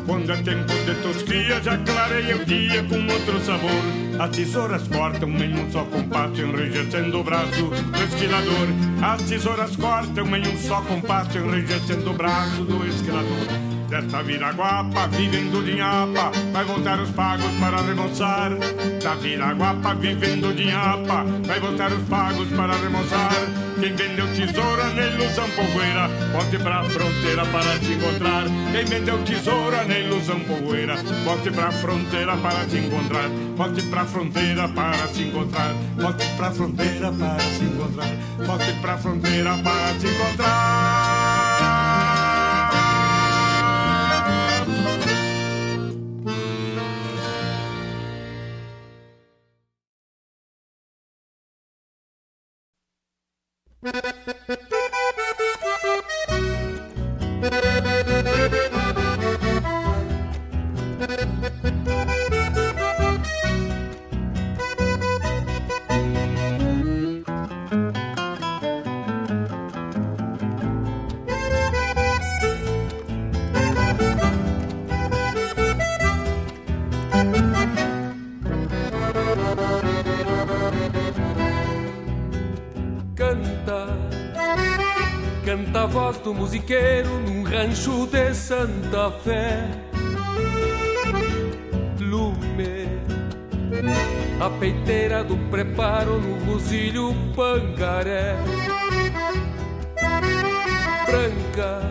[0.08, 3.70] Quando é tempo de tosquia, já clareia o dia com outro sabor.
[4.20, 8.68] As tesouras cortam em um só compasso, enrijecendo o braço do esquilador.
[9.04, 13.48] As tesouras cortam em um só compasso, enrijecendo o braço do esquilador.
[13.88, 18.52] Desta viraguapa, vivendo de nhapa, vai voltar os pagos para remoçar.
[19.04, 23.61] Da viraguapa, vivendo de nhapa, vai voltar os pagos para remoçar.
[23.82, 28.44] Quem vendeu tesoura na ilusão poeira, volte pra fronteira para te encontrar.
[28.72, 33.28] Quem vendeu tesoura na ilusão poeira, volte pra fronteira para te encontrar.
[33.56, 35.74] Volte pra fronteira para se encontrar.
[35.98, 38.14] Volte pra fronteira para se encontrar.
[38.46, 41.01] Volte pra fronteira para te encontrar.
[97.36, 98.36] Pangaré.
[101.06, 101.82] Branca,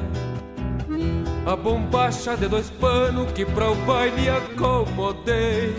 [1.46, 5.74] a bombacha de dois panos que pra o baile acomodei.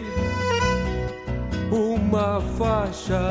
[1.71, 3.29] Uma faixa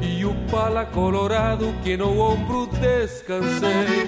[0.00, 4.06] e o pala colorado que no ombro descansei.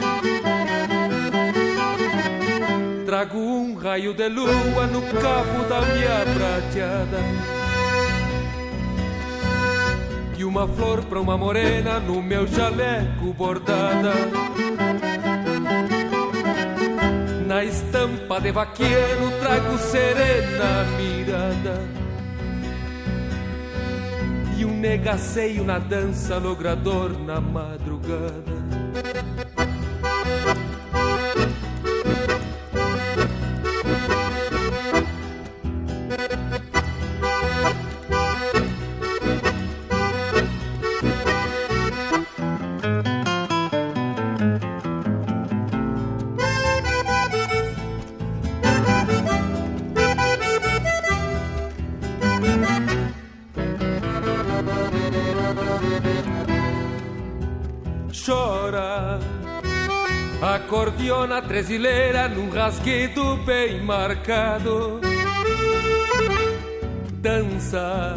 [3.05, 7.62] Trago um raio de lua no cabo da minha prateada
[10.53, 14.13] uma flor pra uma morena no meu jaleco bordada.
[17.47, 21.81] Na estampa de vaqueiro trago serena mirada
[24.59, 28.62] e um negaceio na dança logrador na madrugada.
[61.43, 65.01] Tresileira num rasguido bem marcado.
[67.13, 68.15] Dança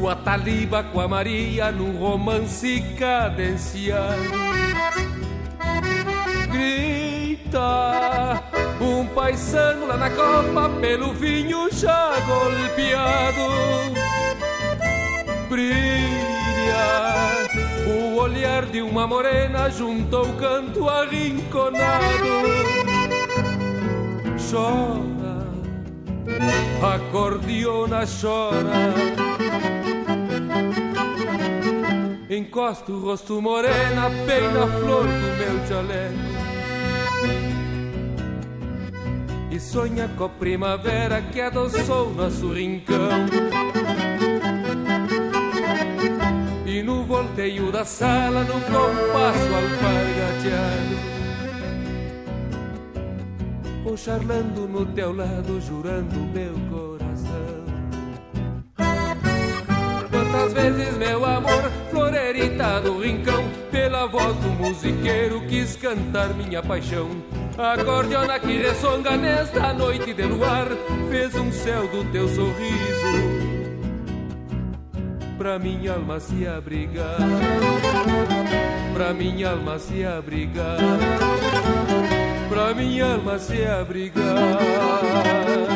[0.00, 4.22] o Ataliba com a Maria num romance cadenciado.
[6.50, 8.42] Grita
[8.80, 13.46] um paisano lá na copa pelo vinho já golpeado.
[15.48, 17.35] Brilha
[18.26, 22.26] olhar de uma morena junto ao canto arrinconado.
[24.50, 25.46] Chora,
[26.94, 28.94] acordeona chora.
[32.28, 36.36] Encosta o rosto morena bem na flor do meu jaleco.
[39.52, 43.85] E sonha com a primavera que adoçou nosso rincão.
[47.06, 51.16] Volteio da sala, no compasso alpargateado
[53.84, 57.64] Vou charlando no teu lado, jurando meu coração.
[60.10, 67.08] Quantas vezes, meu amor, florerita do rincão Pela voz do musiqueiro quis cantar minha paixão.
[67.56, 70.66] A cordiona que ressonga nesta noite de luar
[71.08, 73.55] Fez um céu do teu sorriso
[75.46, 77.18] pra minha alma se abrigar,
[78.92, 80.76] pra minha alma se abrigar,
[82.48, 85.75] pra minha alma se abrigar.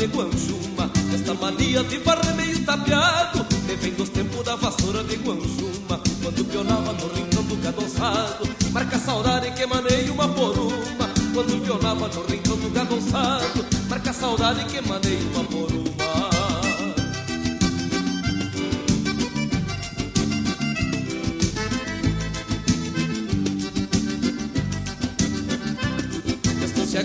[0.00, 5.16] De Guanjuma Esta mania de varrer meio tapeado Me vem dos tempos da vassoura de
[5.16, 11.62] Guanjuma Quando pionava no rincão do cadoçado Marca saudade que manei uma por uma Quando
[11.62, 16.30] pionava no rincão do cadoçado Marca saudade que manei uma por uma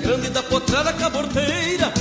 [0.06, 1.92] grande da potrada caborteira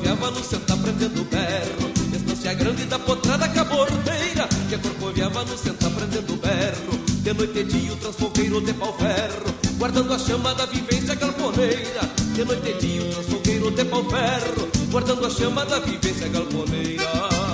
[0.00, 1.90] corcoviava no sentar prendendo berro.
[2.14, 7.00] Estância grande da potrada caborteira Que corcoviava no sentar prendendo berro.
[7.22, 9.54] De noite e dia o transfogueiro de pau ferro.
[9.78, 12.00] Guardando a chama da vivência galponeira.
[12.34, 14.68] De noite e dia o transfogueiro de pau ferro.
[14.90, 17.49] Guardando a chama da vivência galponeira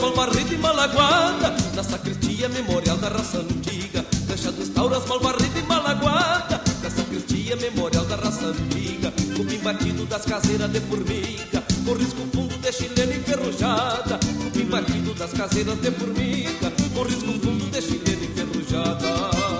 [0.00, 4.04] Malvarrida e malaguada Na sacristia memorial da raça antiga.
[4.26, 9.12] Cancha dos tauras, malvarrida e malaguada Na sacristia memorial da raça antiga.
[9.36, 14.18] Cupim batido das caseiras de formiga Com risco fundo de chilena enferrujada.
[14.42, 19.51] Cupim batido das caseiras de formiga Com risco fundo de chilena enferrujada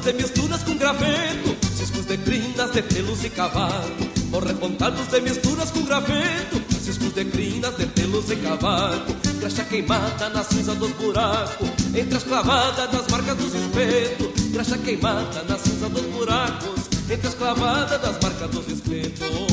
[0.00, 3.96] pontados de misturas com graveto Ciscos de crinas, de pelos e cavalo
[4.30, 9.04] Morre pontados de misturas com graveto Ciscos de crinas, de pelos e cavalo
[9.40, 15.42] Graxa queimada na cinza dos buracos Entre as clavadas das marcas dos espetos Graxa queimada
[15.48, 19.49] na cinza dos buracos Entre as clavadas das marcas dos espetos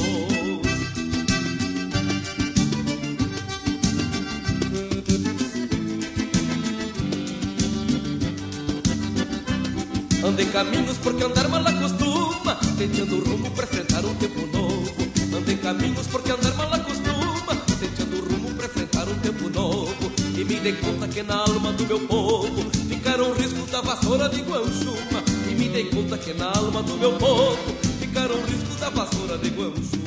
[10.28, 12.56] Anda em caminhos porque andar mal acostuma.
[12.78, 15.38] Tentando rumo para enfrentar um tempo novo.
[15.38, 17.56] Anda em caminhos porque andar mal acostuma.
[17.80, 20.12] Tentando rumo para enfrentar um tempo novo.
[20.38, 24.42] E me dei conta que na alma do meu povo Ficaram riscos da vassoura de
[24.42, 29.36] Guanchuma E me dei conta que na alma do meu povo Ficaram riscos da vassoura
[29.40, 30.07] de Guanchuma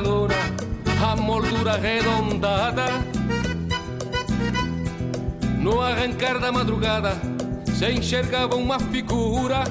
[0.00, 0.34] luna,
[1.02, 2.86] a moldura arredondada.
[5.58, 7.12] No arrancar da madrugada,
[7.74, 9.64] se enxergava uma figura,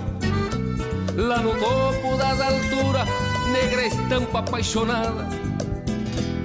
[1.16, 3.08] lá no topo das alturas,
[3.52, 5.28] negra estampa apaixonada.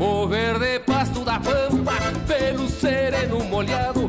[0.00, 1.92] O verde pasto da pampa,
[2.26, 4.08] pelo sereno molhado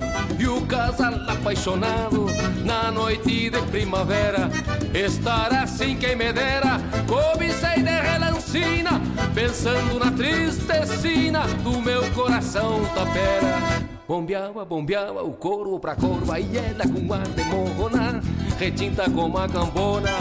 [0.65, 2.25] casal apaixonado
[2.63, 4.49] na noite de primavera.
[4.93, 9.01] Estar assim quem me dera, cobicei de relancina
[9.33, 13.85] Pensando na tristecina do meu coração tapera.
[14.07, 18.21] Bombeava, bombeava o corvo pra corva E ela com ar de morrona
[18.59, 20.11] Retinta como a cambona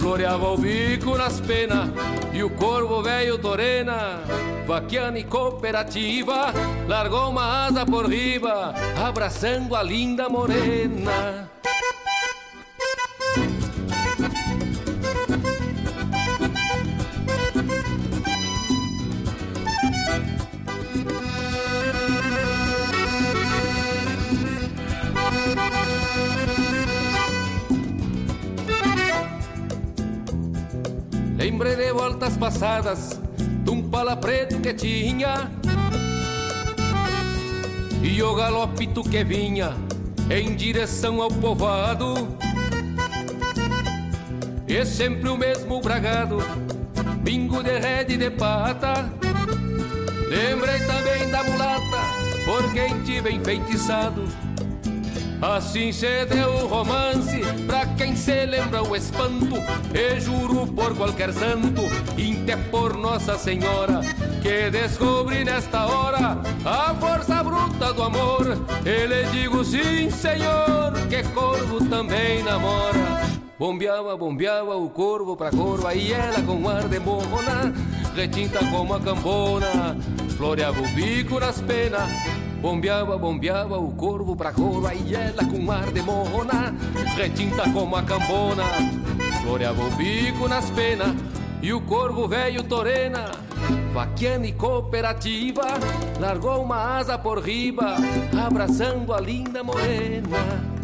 [0.00, 1.90] Floreava o bico nas penas
[2.32, 4.20] E o corvo velho torena.
[4.66, 6.54] Vaquiana e cooperativa
[6.88, 11.50] Largou uma asa por riba Abraçando a linda morena
[32.30, 35.50] voltas passadas De um pala preto que tinha
[38.02, 39.76] e o galopito que vinha
[40.30, 42.14] em direção ao povoado.
[44.66, 46.38] E sempre o mesmo bragado,
[47.22, 49.12] bingo de rede de pata.
[50.30, 51.98] Lembrei também da mulata,
[52.46, 54.24] por quem tive enfeitiçado.
[55.42, 59.56] Assim se deu o romance, pra quem se lembra o espanto.
[59.94, 61.82] E juro por qualquer santo,
[62.50, 64.00] até por Nossa Senhora,
[64.42, 68.58] que descobri nesta hora a força bruta do amor.
[68.84, 73.20] E lhe digo sim, senhor, que corvo também namora.
[73.58, 77.72] Bombeava, bombeava o corvo pra corva e ela com ar de morrona,
[78.16, 79.96] retinta como a cambona,
[80.36, 82.10] floreava o bico nas penas.
[82.60, 86.74] Bombeava, bombeava o corvo pra corva e ela com ar de morrona,
[87.16, 88.64] retinta como a cambona,
[89.42, 91.14] floreava o bico nas penas.
[91.62, 93.30] E o corvo velho Torena,
[93.92, 95.62] vaquiana e cooperativa,
[96.18, 97.96] largou uma asa por riba,
[98.46, 100.79] abraçando a linda morena.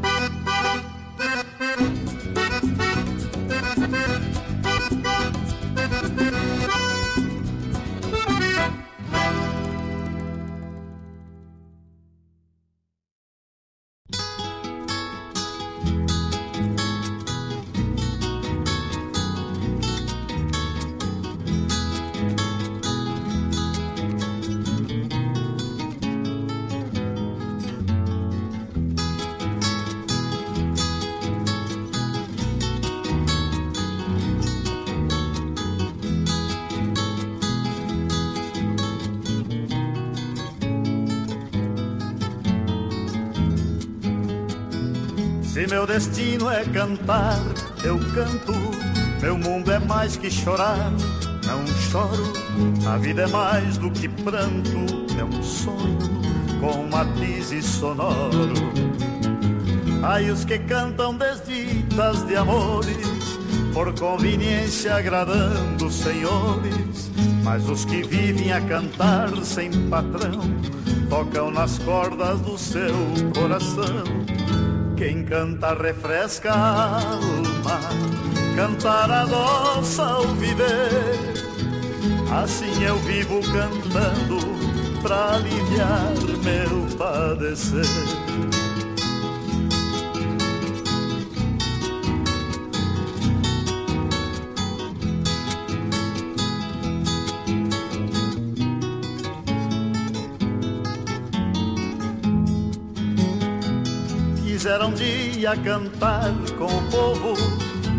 [45.86, 47.40] Meu destino é cantar,
[47.84, 48.52] eu canto.
[49.22, 50.90] Meu mundo é mais que chorar,
[51.46, 52.32] não choro.
[52.86, 54.84] A vida é mais do que pranto,
[55.18, 55.98] é um sonho
[56.60, 58.72] com matizes sonoro.
[60.02, 63.38] Ai, os que cantam desditas de amores,
[63.72, 67.10] por conveniência agradando senhores.
[67.44, 70.40] Mas os que vivem a cantar sem patrão,
[71.08, 72.92] tocam nas cordas do seu
[73.32, 74.35] coração.
[74.96, 77.80] Quem canta refresca a alma,
[78.56, 81.36] cantar adoça ao viver.
[82.42, 84.38] Assim eu vivo cantando
[85.02, 87.84] pra aliviar meu padecer.
[104.76, 107.34] Quisera um dia cantar com o povo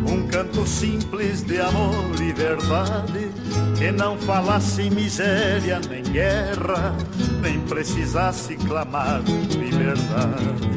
[0.07, 3.31] um canto simples de amor e verdade
[3.75, 6.95] que não falasse miséria nem guerra,
[7.41, 10.69] nem precisasse clamar liberdade.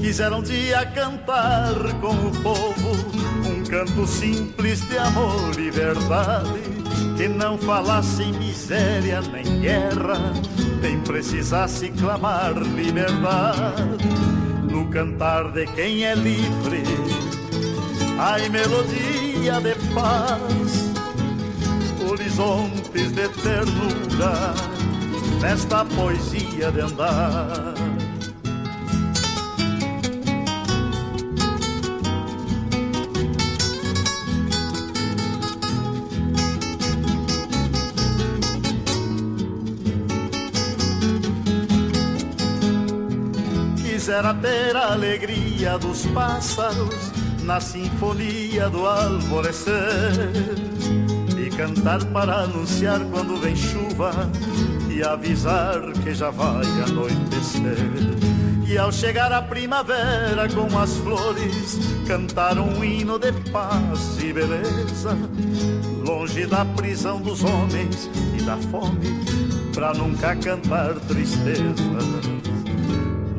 [0.00, 2.90] Quisera um dia cantar com o povo
[3.48, 6.62] um canto simples de amor e verdade
[7.16, 10.32] que não falasse miséria nem guerra,
[10.82, 14.33] nem precisasse clamar liberdade
[14.74, 16.82] no cantar de quem é livre.
[18.18, 20.92] Ai, melodia de paz,
[22.10, 24.52] horizontes de ternura,
[25.40, 27.93] nesta poesia de andar.
[44.04, 47.10] Quisera ter a alegria dos pássaros
[47.42, 49.72] na sinfonia do alvorecer
[51.38, 54.30] e cantar para anunciar quando vem chuva
[54.90, 57.78] e avisar que já vai anoitecer.
[58.68, 65.16] E ao chegar a primavera com as flores, cantar um hino de paz e beleza,
[66.06, 69.24] longe da prisão dos homens e da fome,
[69.72, 72.34] pra nunca cantar tristeza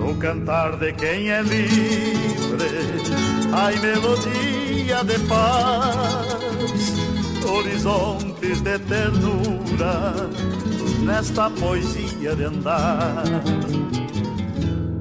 [0.06, 2.70] no cantar de quem é livre.
[3.52, 6.94] Ai, melodia de paz,
[7.44, 10.30] horizontes de ternura,
[11.04, 13.24] nesta poesia de andar.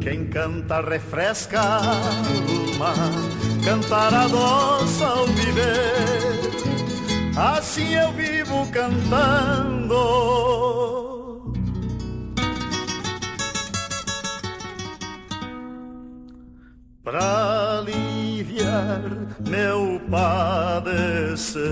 [0.01, 2.95] Quem canta refresca a alma,
[3.65, 6.55] cantar adoça ao viver.
[7.37, 9.95] Assim eu vivo cantando
[17.15, 19.01] para aliviar
[19.49, 21.63] meu padecer.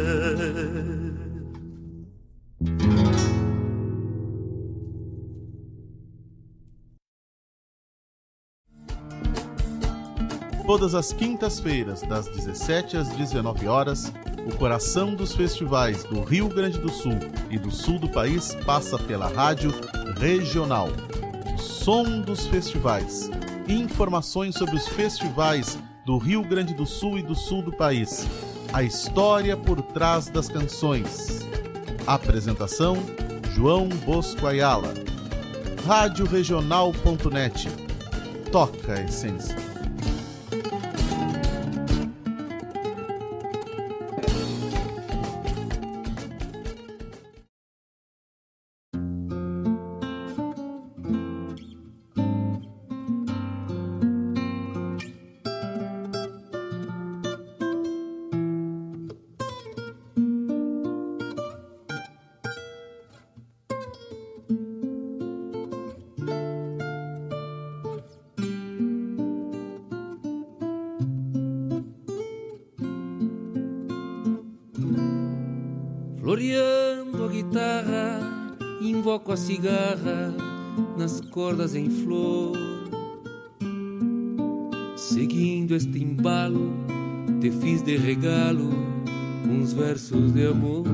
[10.64, 14.12] Todas as quintas-feiras, das 17 às 19 horas,
[14.46, 17.18] o coração dos festivais do Rio Grande do Sul
[17.50, 19.72] e do sul do país passa pela rádio
[20.20, 20.88] regional.
[21.52, 23.28] O som dos festivais
[23.68, 28.26] Informações sobre os festivais do Rio Grande do Sul e do sul do país.
[28.72, 31.46] A história por trás das canções.
[32.06, 32.96] Apresentação:
[33.54, 34.92] João Bosco Ayala.
[35.86, 37.68] Radioregional.net.
[38.50, 39.71] Toca a essência.
[76.32, 80.34] Floreando a guitarra, invoco a cigarra
[80.96, 82.56] nas cordas em flor.
[84.96, 86.72] Seguindo este embalo,
[87.38, 88.70] te fiz de regalo
[89.44, 90.86] uns versos de amor.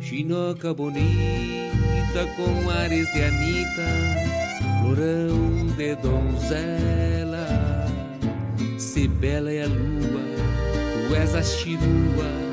[0.00, 3.86] Chinoca bonita com ares de Anita,
[4.80, 7.46] florão de donzela.
[8.76, 10.24] Se bela é a lua,
[11.08, 12.51] tu és a chirua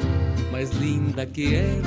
[0.59, 1.81] mais linda que ela.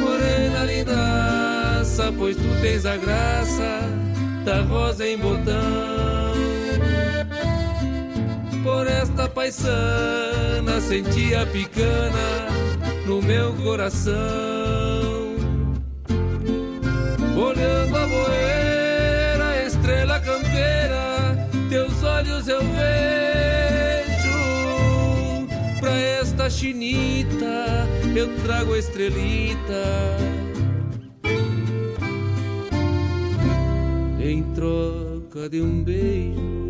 [0.00, 3.80] Morena lindaça, pois tu tens a graça
[4.44, 6.34] da rosa em botão.
[8.62, 12.48] Por esta paisana senti a picana
[13.06, 14.12] no meu coração.
[17.34, 17.81] Olhando
[28.18, 30.16] eu trago a estrelita.
[34.20, 36.61] Em troca de um beijo.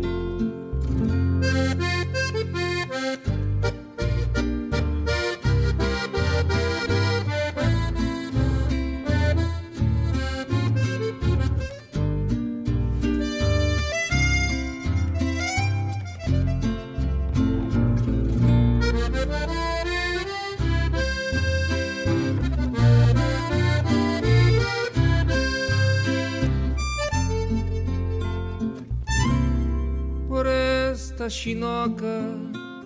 [31.33, 32.21] Chinoca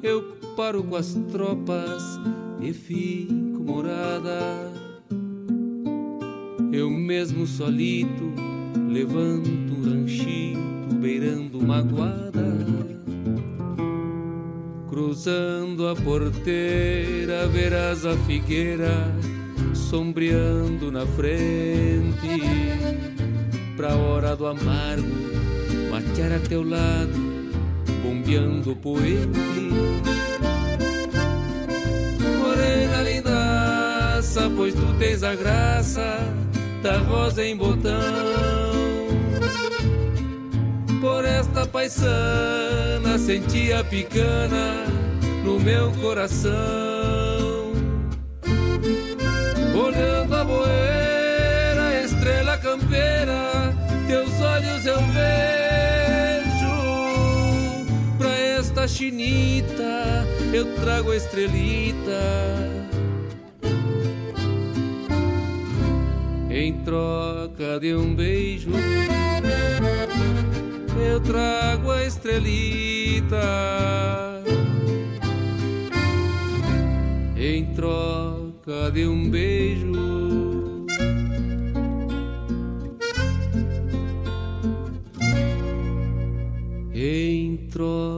[0.01, 2.01] eu paro com as tropas
[2.61, 4.71] e fico morada.
[6.71, 8.33] Eu mesmo solito
[8.89, 12.47] levanto um ranchito beirando uma guada.
[14.89, 19.13] Cruzando a porteira, verás a figueira
[19.73, 22.41] sombreando na frente.
[23.75, 25.07] Pra hora do amargo,
[25.91, 27.26] matear a teu lado,
[28.27, 29.39] bombeando o poente.
[32.37, 36.19] Morena lindaça, pois tu tens a graça
[36.83, 37.93] da rosa em botão.
[40.99, 44.85] Por esta paisana senti a picana
[45.45, 46.86] no meu coração.
[58.87, 62.21] Chinita eu trago a estrelita.
[66.49, 68.71] Em troca de um beijo,
[70.99, 73.37] eu trago a estrelita.
[77.35, 80.17] Em troca de um beijo.
[87.69, 88.16] Troca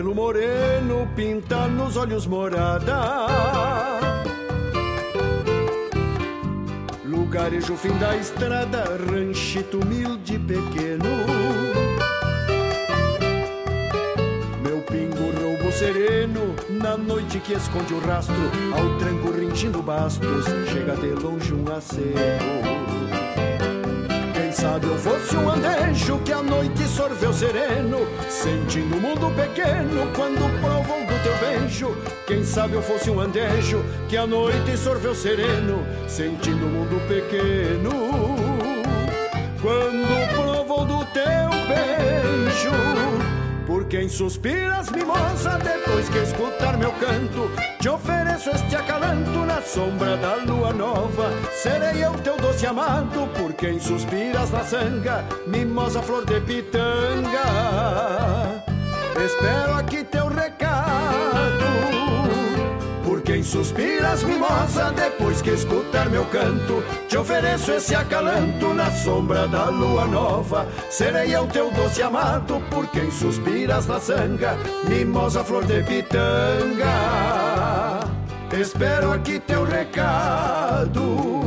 [0.00, 3.26] cabelo moreno pinta nos olhos morada.
[7.04, 11.04] Lugarejo fim da estrada, ranchito humilde pequeno.
[14.62, 18.34] Meu pingo roubo sereno, na noite que esconde o rastro,
[18.72, 22.79] ao tranco ringindo bastos, chega de longe um aceno.
[24.60, 30.60] Sabe eu fosse um andejo que a noite sorveu sereno, sentindo o mundo pequeno quando
[30.60, 31.96] provou do teu beijo.
[32.26, 37.90] Quem sabe eu fosse um andejo que a noite sorveu sereno, sentindo o mundo pequeno
[39.62, 42.70] quando provou do teu beijo.
[43.66, 47.50] Por quem suspiras, mimosa, depois que escutar meu canto,
[47.80, 51.30] te ofereço este acalanto na sombra da lua nova.
[51.52, 57.42] Serei eu teu doce amado, por quem suspiras na sanga, mimosa flor de pitanga.
[59.22, 61.70] Espero aqui teu recado.
[63.04, 69.46] Por quem suspiras, mimosa, depois que escutar meu canto, te ofereço esse acalanto na sombra
[69.48, 70.66] da lua nova.
[70.88, 74.56] Serei eu teu doce amado, por quem suspiras na sanga,
[74.88, 77.39] mimosa flor de pitanga.
[78.60, 81.39] Espero aqui teu recado.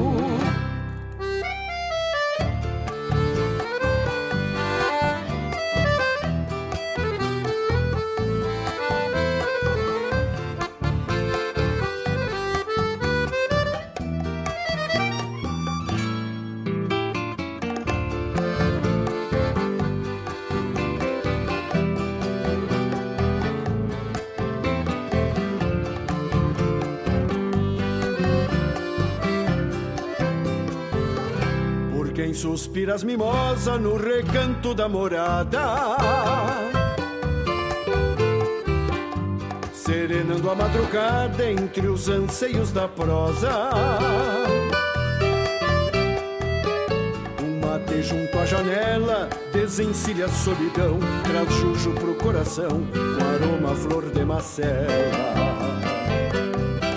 [32.44, 35.96] Suspiras mimosa no recanto da morada.
[39.72, 43.70] Serenando a madrugada entre os anseios da prosa.
[47.42, 54.04] Um mate junto à janela desencilha a solidão, traz jujo pro coração, com aroma flor
[54.10, 55.32] de macela.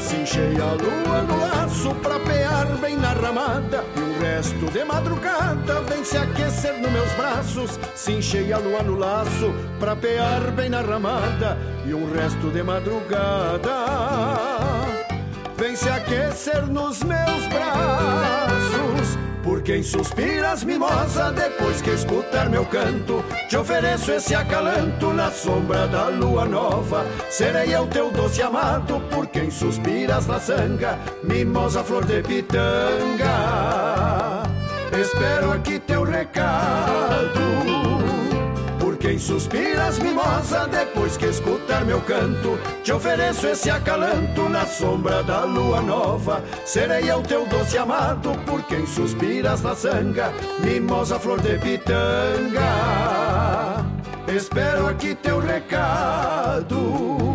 [0.01, 3.85] Cinchei a lua no laço pra pear bem na ramada.
[3.97, 7.79] E o resto de madrugada vem se aquecer nos meus braços.
[7.95, 11.59] Cinchei a lua no laço pra pear bem na ramada.
[11.85, 13.71] E o resto de madrugada
[15.59, 18.36] vem se aquecer nos meus braços
[19.47, 25.87] por quem suspiras, mimosa, depois que escutar meu canto, te ofereço esse acalanto na sombra
[25.87, 27.07] da lua nova.
[27.31, 33.23] Serei eu teu doce amado, por quem suspiras na sanga, mimosa flor de pitanga.
[35.01, 37.76] Espero aqui teu recado.
[39.17, 45.43] Quem suspiras, mimosa, depois que escutar meu canto, te ofereço esse acalanto na sombra da
[45.43, 46.45] lua nova.
[46.67, 52.61] Serei eu teu doce amado, por quem suspiras na sanga, mimosa flor de pitanga.
[54.29, 57.26] Espero aqui teu recado.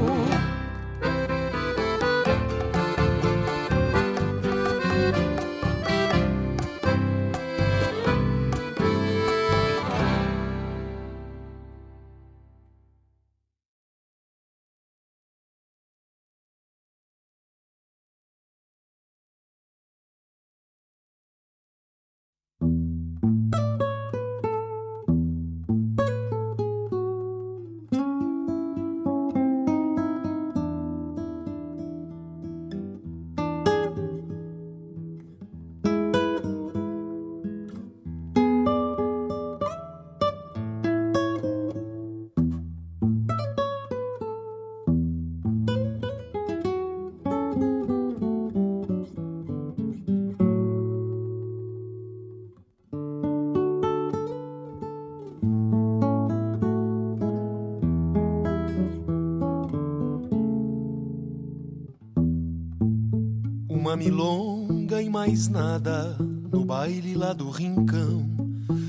[64.01, 66.17] Milonga e mais nada
[66.51, 68.25] no baile lá do rincão.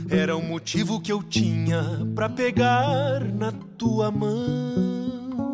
[0.09, 1.83] Era o motivo que eu tinha
[2.15, 5.53] pra pegar na tua mão.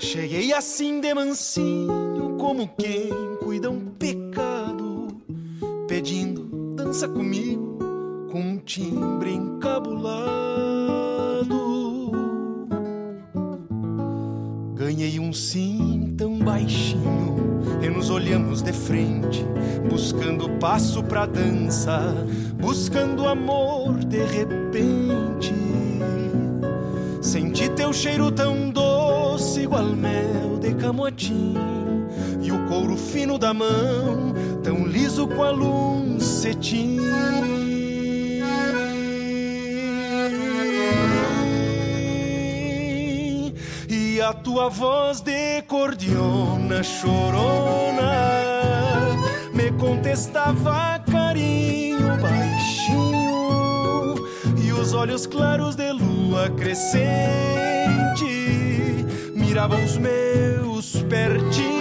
[0.00, 3.10] Cheguei assim de mansinho, como quem
[3.40, 5.06] cuida um pecado,
[5.86, 7.78] pedindo dança comigo
[8.32, 9.53] com um timbre encabulado.
[18.04, 19.46] Nos olhamos de frente,
[19.88, 22.14] buscando passo pra dança,
[22.60, 25.54] buscando amor de repente.
[27.22, 31.54] Senti teu cheiro tão doce, igual mel de camotim.
[32.42, 36.98] E o couro fino da mão, tão liso qual um cetim.
[44.24, 48.10] A tua voz de cordiona chorona.
[49.52, 54.14] Me contestava carinho baixinho
[54.56, 57.04] e os olhos claros de lua crescente
[59.34, 61.74] miravam os meus pertinho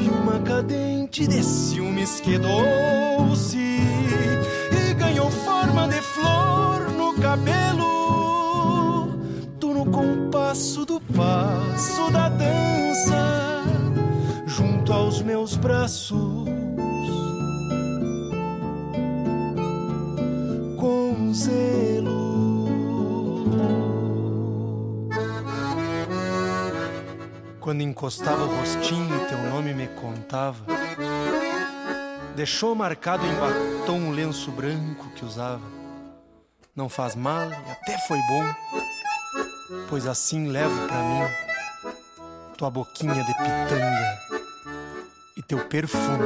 [0.00, 7.65] e uma cadente de ciúmes quedou-se e ganhou forma de flor no cabelo
[10.26, 13.62] no compasso do passo da dança
[14.46, 16.46] junto aos meus braços
[20.76, 22.26] com zelo
[27.60, 30.64] Quando encostava o rostinho, teu nome me contava.
[32.36, 35.64] Deixou marcado em batom o lenço branco que usava.
[36.76, 38.85] Não faz mal e até foi bom,
[39.88, 41.46] pois assim levo pra mim
[42.56, 44.18] tua boquinha de pitanga
[45.36, 46.24] e teu perfume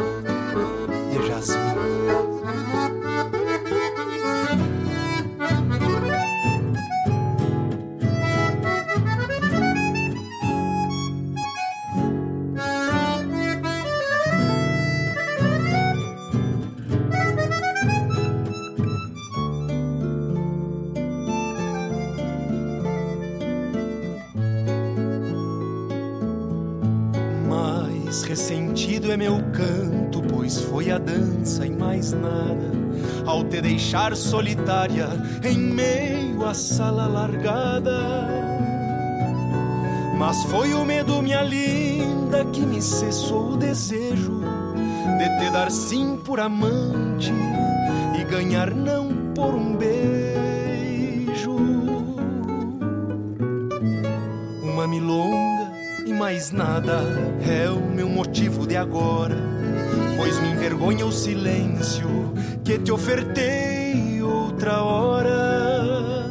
[1.11, 3.00] de jasmim.
[28.31, 32.71] Ressentido é meu canto, pois foi a dança e mais nada.
[33.27, 35.09] Ao te deixar solitária
[35.43, 38.29] em meio à sala largada.
[40.17, 44.43] Mas foi o medo, minha linda, que me cessou o desejo
[45.19, 47.33] de te dar sim por amante
[48.17, 51.57] e ganhar não por um beijo.
[54.63, 55.60] Uma milonga
[56.21, 57.03] mais nada
[57.51, 59.39] é o meu motivo de agora,
[60.19, 66.27] pois me envergonha o silêncio que te ofertei outra hora.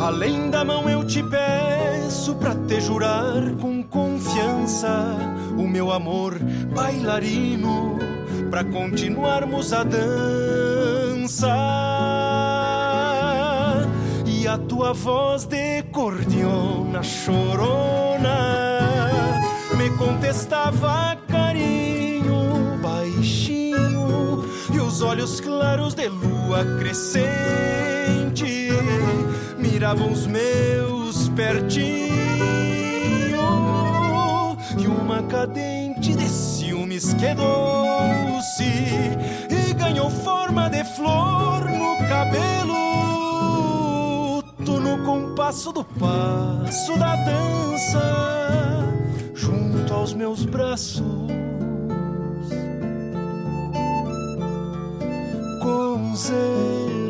[0.00, 5.16] Além da mão eu te peço pra te jurar com confiança
[5.58, 6.38] o meu amor
[6.72, 7.98] bailarino
[8.48, 11.48] pra continuarmos a dança.
[14.24, 18.67] E a tua voz de cordiona chorona
[19.78, 24.44] me contestava carinho baixinho
[24.74, 28.70] e os olhos claros de lua crescente
[29.56, 32.08] miravam os meus pertinho
[34.76, 42.78] e uma cadente de ciúmes quedou-se e ganhou forma de flor no cabelo
[44.58, 48.38] no compasso do passo da dança
[49.34, 49.67] junto
[49.98, 51.02] aos meus braços
[55.60, 57.07] com zelo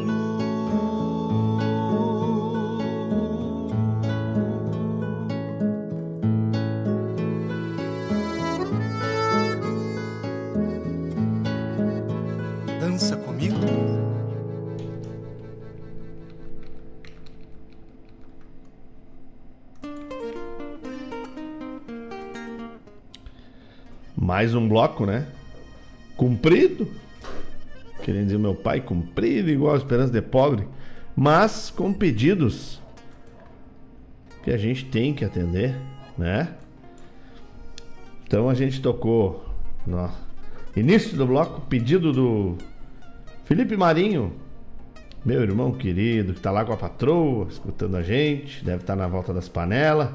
[24.39, 25.27] Mais um bloco, né?
[26.16, 26.86] Comprido.
[28.05, 30.65] Querendo dizer, meu pai, comprido, igual a esperança de pobre.
[31.16, 32.81] Mas com pedidos
[34.44, 35.74] que a gente tem que atender,
[36.16, 36.55] né?
[38.28, 39.44] Então a gente tocou
[39.85, 40.09] no
[40.77, 42.56] início do bloco, pedido do
[43.44, 44.32] Felipe Marinho,
[45.24, 49.09] meu irmão querido, que tá lá com a patroa, escutando a gente, deve estar na
[49.09, 50.10] volta das panelas.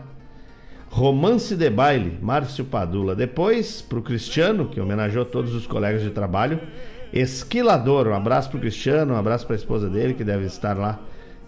[0.96, 3.16] Romance de Baile, Márcio Padula.
[3.16, 6.60] Depois, pro Cristiano, que homenageou todos os colegas de trabalho.
[7.12, 11.00] Esquilador, um abraço pro Cristiano, um abraço pra esposa dele, que deve estar lá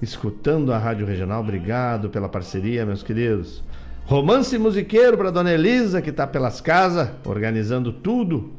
[0.01, 1.41] escutando a Rádio Regional.
[1.41, 3.63] Obrigado pela parceria, meus queridos.
[4.05, 8.51] Romance musiqueiro pra Dona Elisa, que tá pelas casas, organizando tudo.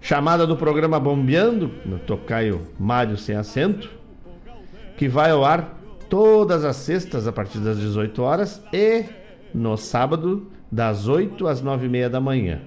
[0.00, 3.90] Chamada do programa Bombeando, no tocaio Mário Sem Acento,
[4.96, 9.23] que vai ao ar todas as sextas a partir das 18 horas e
[9.54, 12.60] no sábado das 8 às 9 e meia da manhã.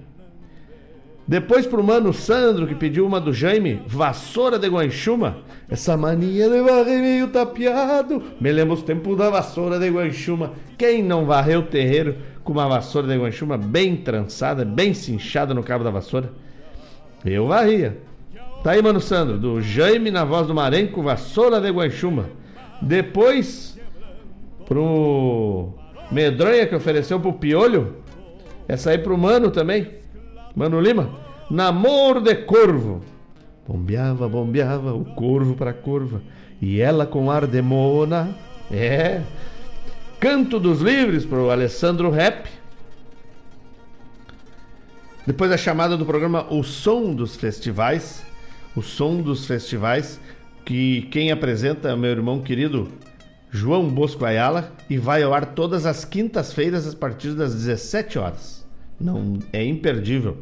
[1.28, 5.40] Depois pro mano Sandro, que pediu uma do Jaime, vassoura de guanchuma.
[5.70, 8.24] Essa mania de varrer meio tapeado.
[8.40, 10.54] Me lembra os tempos da vassoura de guanchuma.
[10.78, 12.16] Quem não varreu o terreiro
[12.46, 16.32] com uma vassoura de guanchuma bem trançada, bem cinchada no cabo da vassoura?
[17.26, 17.98] Eu varria.
[18.64, 22.30] Tá aí, mano Sandro, do Jaime na voz do Marenco, vassoura de guanchuma.
[22.82, 23.78] Depois,
[24.66, 25.74] pro
[26.12, 27.98] Medronha que ofereceu pro Piolho.
[28.68, 29.90] Essa aí pro Mano também.
[30.56, 31.10] Mano Lima.
[31.50, 33.02] Namoro de corvo.
[33.68, 36.22] Bombeava, bombeava o corvo pra curva.
[36.62, 38.36] E ela com ar de mona.
[38.72, 39.22] É.
[40.20, 42.48] Canto dos Livres pro Alessandro Rap.
[45.26, 48.26] Depois a chamada do programa O Som dos Festivais.
[48.76, 50.20] O Som dos Festivais.
[50.66, 52.90] Que quem apresenta é meu irmão querido
[53.52, 54.72] João Bosco Ayala.
[54.90, 58.66] E vai ao ar todas as quintas-feiras a partir das 17 horas.
[59.00, 60.38] Não é imperdível.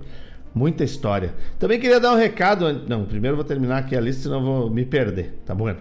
[0.54, 1.34] Muita história.
[1.60, 2.84] Também queria dar um recado.
[2.88, 5.42] Não, primeiro vou terminar aqui a lista, senão vou me perder.
[5.46, 5.74] Tá bom?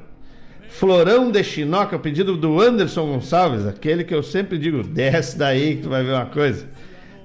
[0.68, 5.82] Florão de Chinoca, pedido do Anderson Gonçalves, aquele que eu sempre digo, desce daí que
[5.82, 6.66] tu vai ver uma coisa.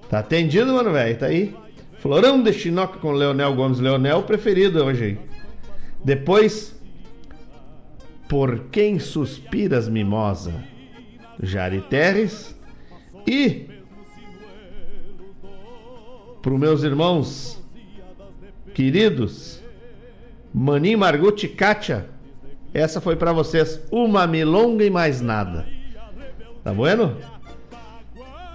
[0.07, 1.17] Tá atendido, mano, velho?
[1.17, 1.55] Tá aí.
[1.97, 3.80] Florão de Chinoca com Leonel Gomes.
[3.80, 5.17] Leonel preferido hoje aí.
[6.03, 6.78] Depois,
[8.30, 10.53] Por Quem Suspiras Mimosa,
[11.41, 12.56] Jari Terres.
[13.27, 13.68] E
[16.41, 17.61] para os meus irmãos
[18.73, 19.61] queridos,
[20.53, 22.06] Maninho Margutti e Kátia,
[22.73, 25.65] essa foi para vocês, uma milonga e mais nada.
[26.64, 27.18] Tá bueno?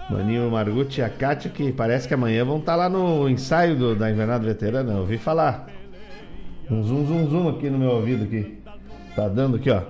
[0.08, 3.96] Maninho Margutti e a Kátia, que parece que amanhã vão estar lá no ensaio do-
[3.96, 5.68] da Invernada Veterana, eu ouvi falar.
[6.70, 8.63] Um zum zum zum aqui no meu ouvido aqui.
[9.14, 9.82] Tá dando aqui, ó.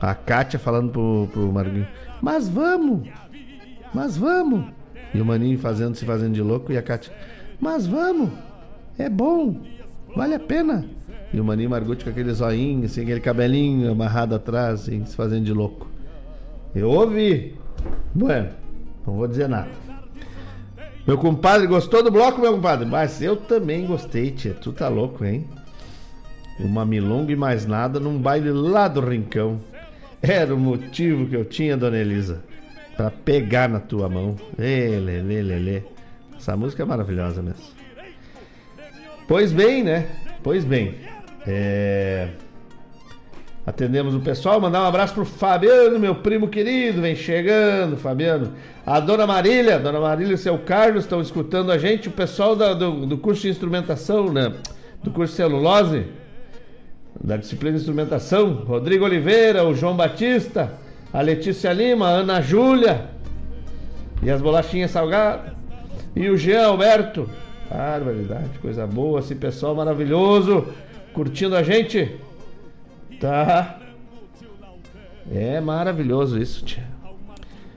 [0.00, 1.86] A Kátia falando pro, pro Marguinho.
[2.20, 3.08] Mas vamos!
[3.94, 4.66] Mas vamos!
[5.14, 7.12] E o Maninho fazendo, se fazendo de louco e a Kátia.
[7.60, 8.30] Mas vamos!
[8.98, 9.56] É bom!
[10.16, 10.84] Vale a pena!
[11.32, 15.44] E o Maninho Margutti com aquele zoinho, assim, aquele cabelinho amarrado atrás, assim, se fazendo
[15.44, 15.88] de louco.
[16.74, 17.54] Eu ouvi!
[18.14, 18.50] Bueno,
[19.06, 19.70] não vou dizer nada.
[21.06, 22.86] Meu compadre, gostou do bloco, meu compadre?
[22.86, 24.54] Mas eu também gostei, tia.
[24.54, 25.48] Tu tá louco, hein?
[26.62, 29.58] Uma milonga e mais nada num baile lá do Rincão.
[30.22, 32.44] Era o motivo que eu tinha, dona Elisa,
[32.96, 34.36] pra pegar na tua mão.
[34.58, 35.82] Ê, lelê, lelê.
[36.36, 37.62] Essa música é maravilhosa mesmo.
[39.26, 40.06] Pois bem, né?
[40.42, 40.94] Pois bem.
[41.46, 42.28] É...
[43.64, 48.52] Atendemos o pessoal, mandar um abraço pro Fabiano, meu primo querido, vem chegando, Fabiano.
[48.84, 52.74] A dona Marília, dona Marília e seu Carlos estão escutando a gente, o pessoal da-
[52.74, 54.52] do, do curso de instrumentação, né?
[55.02, 56.06] Do curso de celulose,
[57.20, 60.72] da disciplina de instrumentação, Rodrigo Oliveira, o João Batista,
[61.12, 63.10] a Letícia Lima, a Ana Júlia
[64.22, 65.52] e as bolachinhas salgadas.
[66.14, 67.28] E o Jean Alberto.
[67.70, 70.66] Barbaridade, coisa boa, esse pessoal maravilhoso,
[71.12, 72.16] curtindo a gente.
[73.18, 73.78] Tá.
[75.30, 76.84] É maravilhoso isso, tia.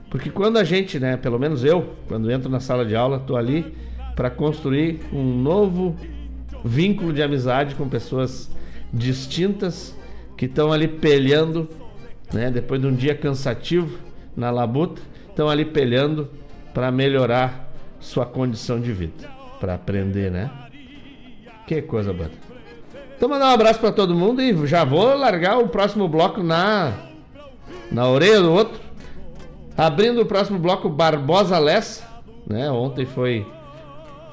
[0.09, 3.35] Porque quando a gente, né, pelo menos eu, quando entro na sala de aula, tô
[3.35, 3.75] ali
[4.15, 5.95] para construir um novo
[6.63, 8.49] vínculo de amizade com pessoas
[8.93, 9.95] distintas
[10.37, 11.69] que estão ali pelhando,
[12.33, 13.97] né, depois de um dia cansativo
[14.35, 16.29] na labuta, estão ali pelhando
[16.73, 19.29] para melhorar sua condição de vida,
[19.59, 20.51] para aprender, né?
[21.65, 22.29] Que coisa boa.
[23.15, 26.93] Então mandar um abraço para todo mundo e já vou largar o próximo bloco na
[27.91, 28.79] na orelha do outro.
[29.77, 32.05] Abrindo o próximo bloco Barbosa Lessa,
[32.45, 32.69] né?
[32.69, 33.45] Ontem foi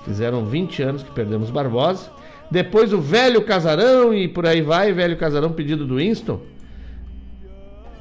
[0.05, 2.11] fizeram 20 anos que perdemos Barbosa.
[2.53, 6.39] Depois o Velho Casarão e por aí vai, Velho Casarão pedido do Winston.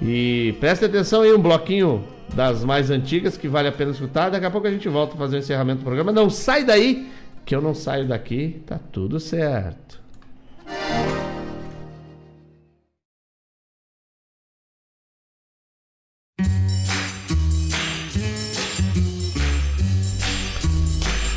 [0.02, 2.04] E preste atenção aí um bloquinho
[2.34, 4.30] das mais antigas que vale a pena escutar.
[4.30, 6.12] Daqui a pouco a gente volta a fazer o encerramento do programa.
[6.12, 7.10] Não sai daí,
[7.46, 10.02] que eu não saio daqui, tá tudo certo.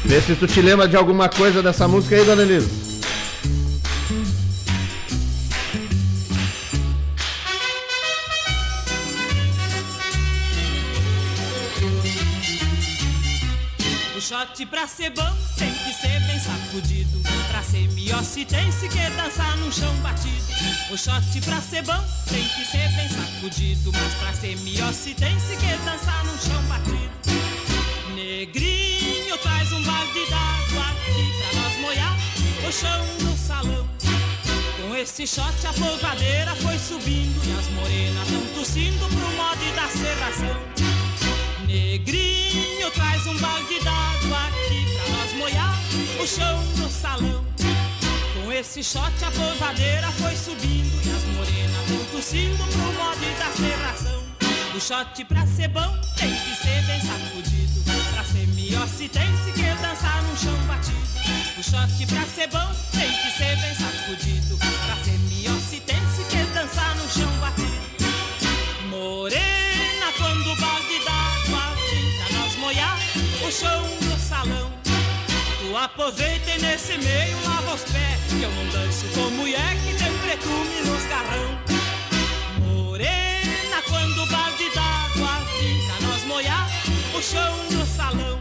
[0.04, 2.93] Vê se tu te lembra de alguma coisa dessa música aí, dona Elisa.
[14.64, 17.20] Shot pra ser bom tem que ser bem sacudido.
[17.48, 20.42] Pra ser miosse tem se que dançar no chão batido.
[20.90, 23.92] O shot pra ser bom tem que ser bem sacudido.
[23.92, 27.10] Mas pra ser miosse tem se que dançar no chão batido.
[28.14, 32.16] Negrinho traz um balde d'água aqui pra nós molhar
[32.66, 33.88] o chão do salão.
[34.80, 39.88] Com esse shot a polvadeira foi subindo e as morenas tão tossindo pro mod da
[39.88, 40.93] serração.
[41.66, 45.74] Negrinho traz um balde d'água aqui pra nós molhar
[46.22, 47.44] o chão do salão.
[48.34, 53.50] Com esse shot a pousadeira foi subindo e as morenas vão tossindo pro modo da
[53.52, 54.24] serração.
[54.74, 57.82] O shot pra ser bom tem que ser bem sacudido.
[58.12, 60.98] Pra ser melhor se tem se quer dançar num chão batido.
[61.58, 64.58] O shot pra ser bom tem que ser bem sacudido.
[64.58, 67.84] Pra ser melhor se tem se quer dançar num chão batido.
[68.90, 71.03] Morena, quando o balde
[73.46, 74.70] o chão do salão.
[75.60, 79.94] Tu aproveita e nesse meio lava os pés, que eu não danço com mulher que
[80.02, 81.58] tem pretume nos garrão.
[82.60, 85.42] Morena, quando o balde d'água
[85.86, 86.68] pra nós molhar
[87.14, 88.40] o chão do salão.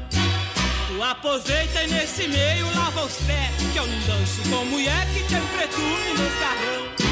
[0.88, 5.24] Tu aproveita e nesse meio lava os pés, que eu não danço com mulher que
[5.24, 7.03] tem pretume nos garrão.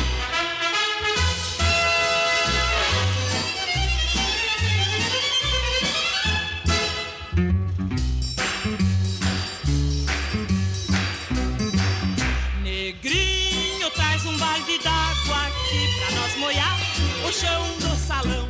[16.51, 16.77] Molhar
[17.25, 18.45] o chão do salão.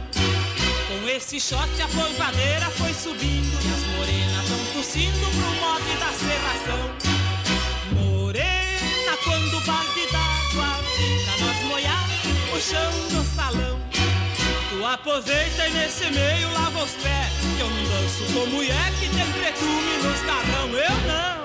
[0.87, 6.11] Com esse shot a polvadeira foi subindo e as morenas vão tossindo pro mote da
[6.17, 6.81] serração.
[7.93, 10.79] Morena, quando o balde d'água
[11.25, 12.09] pra nós molhar
[12.55, 13.79] o chão do salão.
[14.69, 19.09] Tu aproveita e nesse meio lava os pés, que eu não danço com mulher que
[19.09, 20.69] tem pretume nos carrão.
[20.69, 21.40] Eu não!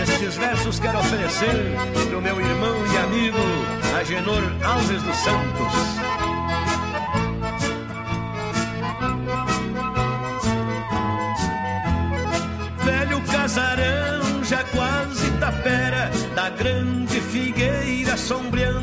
[0.00, 1.74] Estes versos quero oferecer
[2.08, 3.38] pro meu irmão e amigo
[3.98, 5.74] Agenor Alves dos Santos.
[12.84, 18.81] Velho casarão, já quase tapera, da grande figueira sombreando.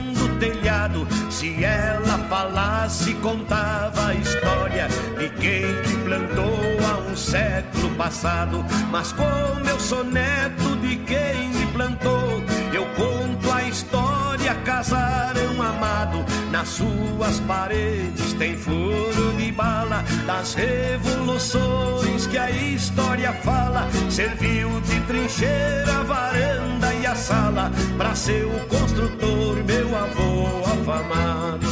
[1.39, 8.65] Se ela falasse, contava a história de quem te plantou há um século passado.
[8.91, 12.43] Mas como eu sou neto de quem me plantou,
[12.73, 16.25] eu conto a história, casarão amado.
[16.51, 23.87] Nas suas paredes tem furo de bala das revoluções que a história fala.
[24.09, 31.67] Serviu de trincheira, varanda e a sala para ser o construtor, meu avô afamado.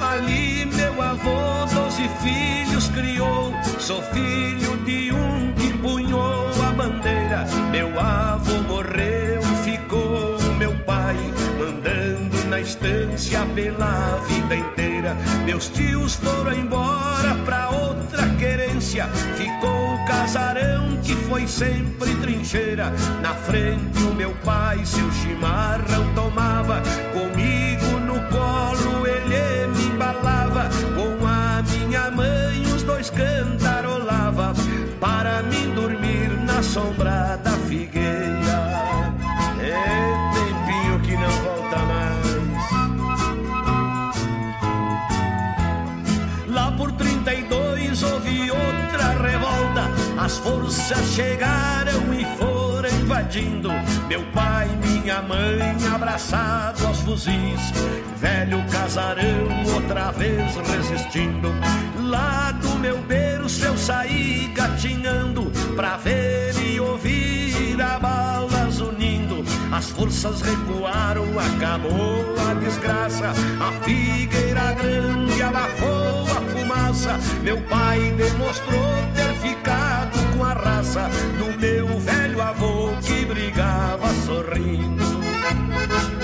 [0.00, 3.52] Ali meu avô doze filhos criou.
[3.78, 7.44] Sou filho de um que punhou a bandeira.
[7.70, 11.16] Meu avô morreu, ficou meu pai
[11.58, 14.21] mandando na estância pela
[15.44, 19.06] Meus tios foram embora pra outra querência.
[19.36, 22.92] Ficou o casarão que foi sempre trincheira.
[23.20, 27.51] Na frente o meu pai seu chimarrão tomava comigo
[50.24, 53.70] as forças chegaram e foram invadindo.
[54.08, 57.72] Meu pai minha mãe abraçado aos fuzis.
[58.18, 61.48] Velho casarão outra vez resistindo.
[61.98, 69.42] Lá do meu berço eu saí gatinhando pra ver e ouvir a balas unindo
[69.72, 73.32] as forças recuaram acabou a desgraça.
[73.58, 77.18] A figueira grande abafou a fumaça.
[77.42, 79.91] Meu pai demonstrou ter ficado
[80.54, 81.08] raça
[81.38, 85.22] do meu velho avô que brigava sorrindo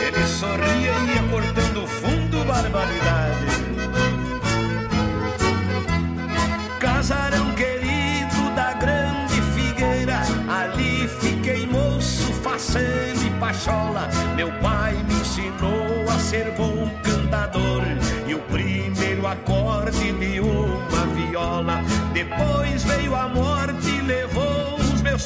[0.08, 3.46] ele sorria e ia cortando fundo barbaridade.
[6.78, 14.08] Casarão querido da grande figueira, ali fiquei moço, faceiro e pachola.
[14.36, 17.82] Meu pai me ensinou a ser bom cantador
[18.26, 21.82] e o primeiro acorde de uma viola.
[22.12, 23.97] Depois veio a morte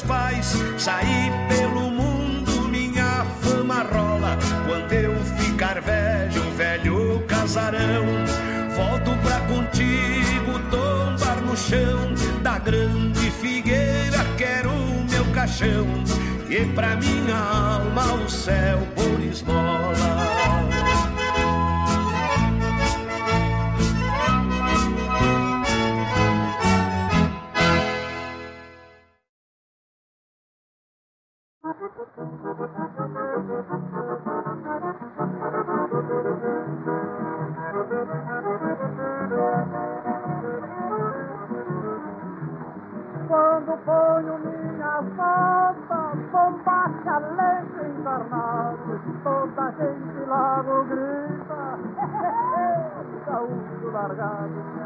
[0.07, 4.37] pais, saí pelo mundo, minha fama rola.
[4.67, 8.05] Quando eu ficar velho, velho casarão,
[8.75, 14.23] volto pra contigo tombar no chão da grande figueira.
[14.37, 15.87] Quero o meu caixão
[16.49, 20.72] e pra minha alma o céu por esmola.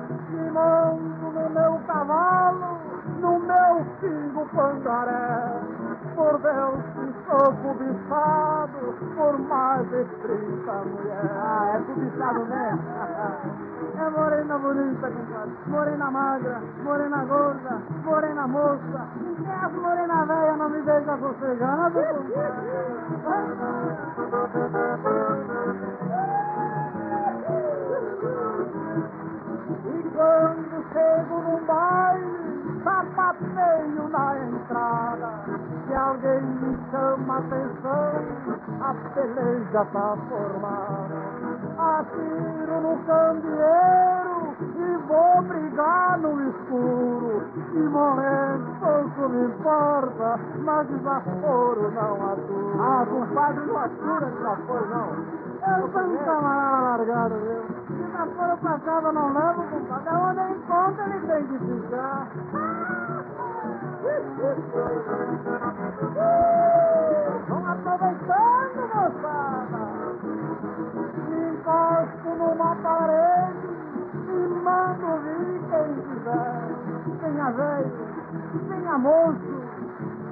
[0.09, 2.77] E monto no meu cavalo,
[3.19, 5.61] no meu pingo pangaré,
[6.15, 8.79] por Deus que sou cobiçado,
[9.15, 11.31] por mais de 30 mulheres.
[11.35, 12.83] Ah, é cobiçado mesmo?
[13.99, 15.51] É morena bonita, compadre.
[15.65, 19.07] Morena magra, morena gorda, morena moça.
[19.39, 21.99] E as morena velha não me deixa sossegado,
[25.33, 25.36] E
[30.37, 35.29] quando chego num baile, sapateio na entrada.
[35.87, 38.11] Se alguém me chama atenção,
[38.81, 41.15] a peleja tá formada.
[41.77, 47.43] Atiro no candeeiro e vou brigar no escuro.
[47.73, 52.77] E morrendo pouco me importa, mas desaforo não atura.
[52.79, 55.46] Ah, compadre, não atura desaforo não.
[55.67, 57.97] Eu sou um camarada largado, viu?
[57.97, 60.15] Desaforo pra casa não levo, compadre.
[60.15, 62.27] Onde eu encontro ele tem que ficar.
[67.47, 69.87] Vão aproveitando, moçada
[71.29, 73.67] me encosto numa parede
[74.27, 76.57] e mando vir quem quiser.
[77.21, 77.91] Venha velho,
[78.67, 79.63] venha moço,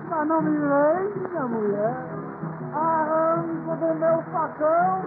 [0.09, 2.14] mas não me venha mulher.
[2.75, 5.01] Arranco do meu facão,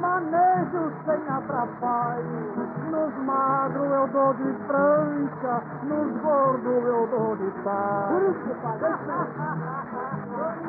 [0.00, 2.54] manejo sem atrapalho.
[2.90, 7.50] Nos magros eu dou de prancha, nos gordos eu dou de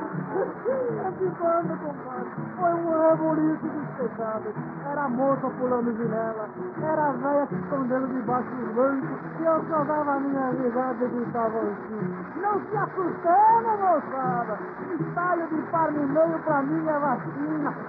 [0.34, 1.14] talho.
[1.14, 4.49] Esse bando, compadre, foi um rebuliço despejado.
[4.89, 6.47] Era a moça pulando janela,
[6.81, 11.07] era velha se escondendo debaixo dos bancos, e eu só dava a minha risada e
[11.07, 12.15] gritava assim.
[12.41, 14.57] Não se assustando, moçada!
[14.99, 17.73] Estalho de par no meio pra mim é vacina.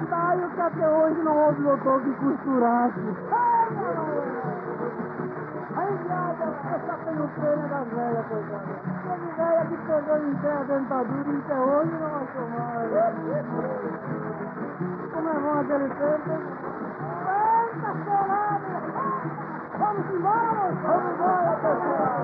[0.00, 3.00] Estalho que até hoje não houve doutor que costurasse.
[5.76, 6.54] Aí, viada, eu
[6.86, 8.95] só tenho pena das velhas, coitada.
[9.36, 12.88] Velha que pegou em pé a dentadura e até hoje não achou mais.
[15.12, 16.30] Como é bom aquele tempo?
[17.28, 18.74] Eita, chorada!
[19.78, 20.64] Vamos embora!
[20.82, 22.16] Vamos embora, pessoal!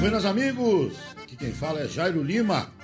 [0.00, 2.83] Buenas amigos, aqui quem fala é Jairo Lima.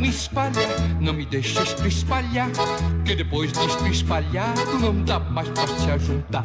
[0.00, 0.66] Não espalha,
[0.98, 2.50] não me deixes tu espalhar,
[3.04, 6.44] que depois disto espalhado não dá mais pra se ajuntar.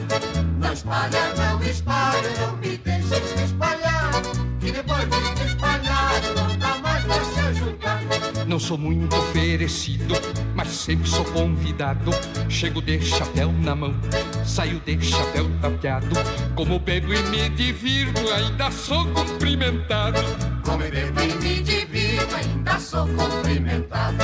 [0.60, 4.12] Não espalha, não espalha, não me deixes te espalhar,
[4.60, 8.02] que depois disto espalhado não dá mais pra se ajuntar.
[8.46, 10.16] Não sou muito oferecido,
[10.54, 12.12] mas sempre sou convidado.
[12.50, 13.96] Chego de chapéu na mão,
[14.44, 16.16] saio de chapéu tapeado.
[16.56, 20.20] Como bebo e me divirto, ainda sou cumprimentado.
[20.64, 24.24] Como bebo e me divirto, ainda sou cumprimentado.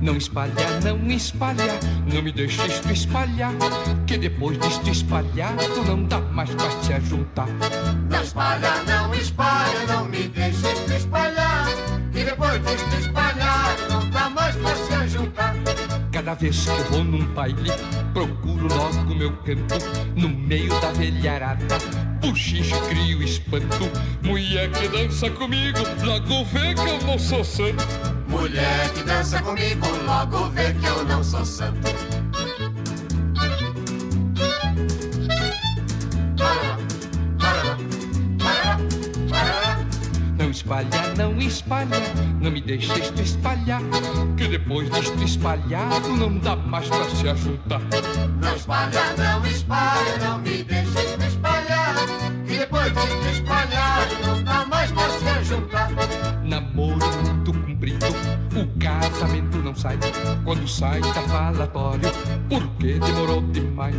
[0.00, 0.52] Não espalha,
[0.82, 1.78] não espalha,
[2.12, 3.52] não me deixes tu espalhar,
[4.06, 7.48] que depois disto espalhado não dá mais pra se ajuntar.
[8.08, 11.66] Não espalha, não espalha, não me deixes te espalhar,
[12.12, 14.99] que depois disto espalhado não dá mais pra se ajuntar.
[16.30, 17.72] Cada vez que vou num baile,
[18.14, 19.74] procuro logo meu canto,
[20.14, 21.76] no meio da velharada.
[22.20, 23.90] Puxincho, crio espanto,
[24.22, 27.84] mulher que dança comigo, logo vê que eu não sou santo.
[28.28, 32.29] Mulher que dança comigo, logo vê que eu não sou santo.
[40.70, 42.00] espalha, não espalha,
[42.40, 43.82] não me deixes te espalhar,
[44.36, 47.80] que depois disto espalhado não dá mais pra se ajudar.
[48.40, 51.96] Não espalha, não espalha, não me deixes te espalhar,
[52.46, 55.90] que depois disto espalhado não dá mais pra se ajudar.
[56.44, 58.06] Namoro muito comprido,
[58.54, 59.98] o casamento não sai.
[60.44, 62.10] Quando sai, tá falatório,
[62.48, 63.94] porque demorou demais.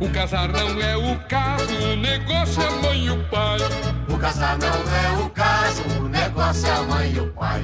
[0.00, 3.58] O casar não é o caso, o negócio é a mãe e o pai.
[4.08, 7.62] O casar não é o caso, o negócio é a mãe e o pai.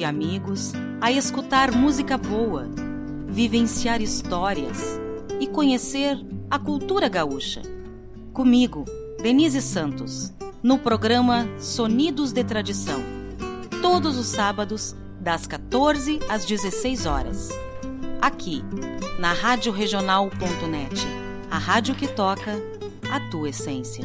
[0.00, 2.66] e amigos a escutar música boa,
[3.28, 4.98] vivenciar histórias
[5.38, 6.18] e conhecer
[6.50, 7.60] a cultura gaúcha.
[8.32, 8.86] Comigo,
[9.22, 10.32] Denise Santos,
[10.62, 13.02] no programa Sonidos de Tradição,
[13.82, 17.50] todos os sábados, das 14 às 16 horas.
[18.22, 18.64] Aqui,
[19.18, 21.06] na radioregional.net,
[21.50, 22.52] a rádio que toca
[23.12, 24.02] a tua essência.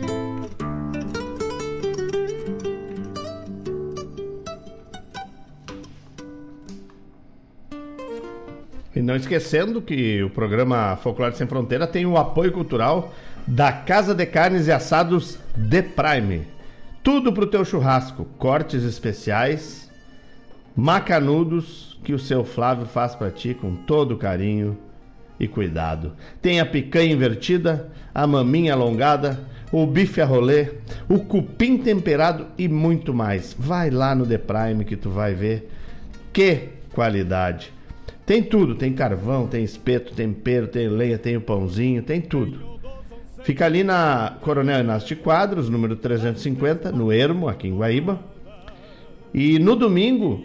[9.15, 13.13] Não esquecendo que o programa Folclore Sem Fronteira tem o apoio cultural
[13.47, 15.39] da Casa de Carnes e Assados
[15.69, 16.41] The Prime.
[17.01, 19.89] Tudo pro teu churrasco, cortes especiais,
[20.75, 24.77] macanudos que o seu Flávio faz para ti com todo carinho
[25.39, 26.11] e cuidado.
[26.41, 29.39] Tem a picanha invertida, a maminha alongada,
[29.71, 30.73] o bife a rolê,
[31.07, 33.55] o cupim temperado e muito mais.
[33.57, 35.71] Vai lá no The Prime que tu vai ver
[36.33, 37.74] que qualidade.
[38.25, 42.59] Tem tudo, tem carvão, tem espeto, tempero, tem lenha, tem o pãozinho, tem tudo.
[43.43, 48.19] Fica ali na Coronel Inácio de Quadros, número 350, no Ermo, aqui em Guaíba.
[49.31, 50.43] E no domingo,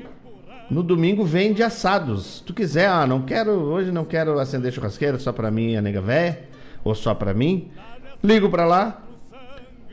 [0.70, 2.36] no domingo vende assados.
[2.36, 5.80] Se tu quiser, ah, não quero, hoje não quero acender churrasqueira só pra mim, a
[5.80, 6.40] nega véia,
[6.84, 7.70] ou só pra mim.
[8.22, 9.02] Ligo pra lá.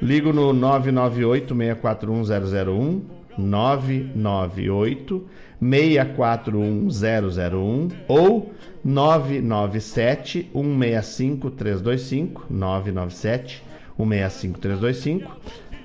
[0.01, 3.01] Ligo no 998 641001
[3.38, 5.27] 998
[5.62, 8.52] 641001 ou
[8.84, 13.64] 997 165 325 997
[13.98, 15.38] 165 325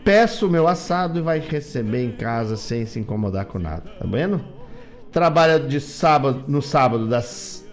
[0.04, 4.04] Peço o meu assado e vai receber em casa sem se incomodar com nada, tá
[4.04, 4.44] vendo?
[5.12, 7.64] Trabalha de sábado no sábado das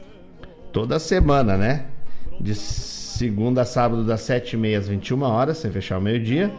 [0.71, 1.87] toda semana, né?
[2.39, 6.53] De segunda a sábado das 7h30 às 21 horas, sem fechar o meio-dia.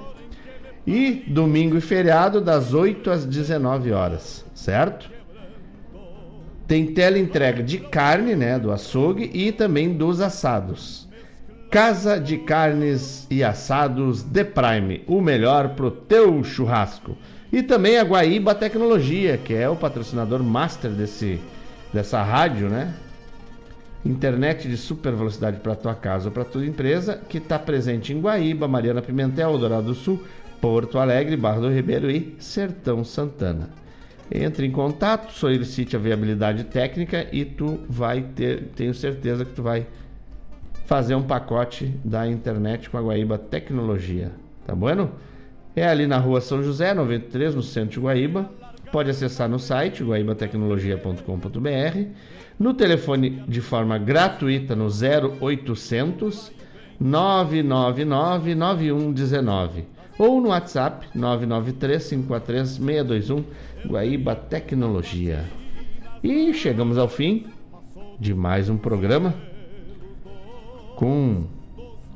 [0.84, 5.08] E domingo e feriado das 8 às 19 horas, certo?
[6.70, 11.08] Tem tela entrega de carne, né, do açougue e também dos assados.
[11.68, 17.18] Casa de Carnes e Assados The Prime, o melhor pro teu churrasco.
[17.52, 21.40] E também a Guaíba Tecnologia, que é o patrocinador master desse
[21.92, 22.94] dessa rádio, né?
[24.06, 28.20] Internet de super velocidade para tua casa ou para tua empresa, que está presente em
[28.20, 30.22] Guaíba, Mariana Pimentel, Dourado do Sul,
[30.60, 33.80] Porto Alegre, Barra do Ribeiro e Sertão Santana.
[34.32, 39.62] Entre em contato, solicite a viabilidade técnica e tu vai ter, tenho certeza que tu
[39.62, 39.86] vai
[40.86, 44.30] fazer um pacote da internet com a Guaíba Tecnologia,
[44.64, 45.10] tá bueno?
[45.74, 48.48] É ali na rua São José, 93, no centro de Guaíba.
[48.92, 52.08] Pode acessar no site guaibatecnologia.com.br,
[52.58, 56.50] no telefone de forma gratuita no 0800
[57.00, 63.44] 999 9119 ou no WhatsApp 993 543 621
[63.86, 65.46] Guaíba Tecnologia.
[66.22, 67.46] E chegamos ao fim
[68.18, 69.34] de mais um programa
[70.94, 71.46] com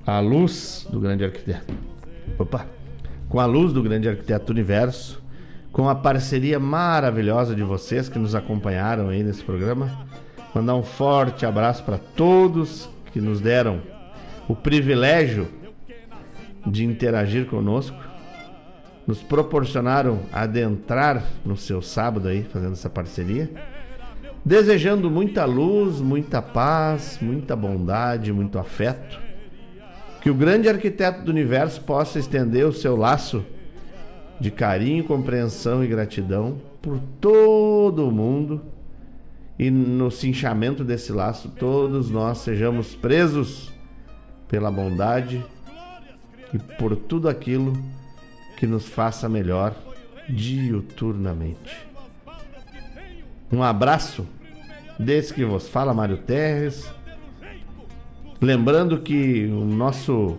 [0.06, 1.72] a luz do grande arquiteto.
[2.38, 2.66] Opa!
[3.26, 5.22] Com a luz do grande arquiteto universo,
[5.72, 10.06] com a parceria maravilhosa de vocês que nos acompanharam aí nesse programa.
[10.54, 13.80] Mandar um forte abraço para todos que nos deram
[14.46, 15.63] o privilégio
[16.66, 17.96] de interagir conosco,
[19.06, 23.50] nos proporcionaram adentrar no seu sábado aí fazendo essa parceria.
[24.44, 29.18] Desejando muita luz, muita paz, muita bondade, muito afeto.
[30.20, 33.44] Que o grande arquiteto do universo possa estender o seu laço
[34.40, 38.62] de carinho, compreensão e gratidão por todo o mundo.
[39.58, 43.72] E no cinchamento desse laço, todos nós sejamos presos
[44.48, 45.44] pela bondade
[46.54, 47.72] e por tudo aquilo
[48.56, 49.74] que nos faça melhor
[50.28, 51.76] diuturnamente.
[53.52, 54.26] Um abraço
[54.98, 56.88] desse que vos fala, Mário Terres.
[58.40, 60.38] Lembrando que o nosso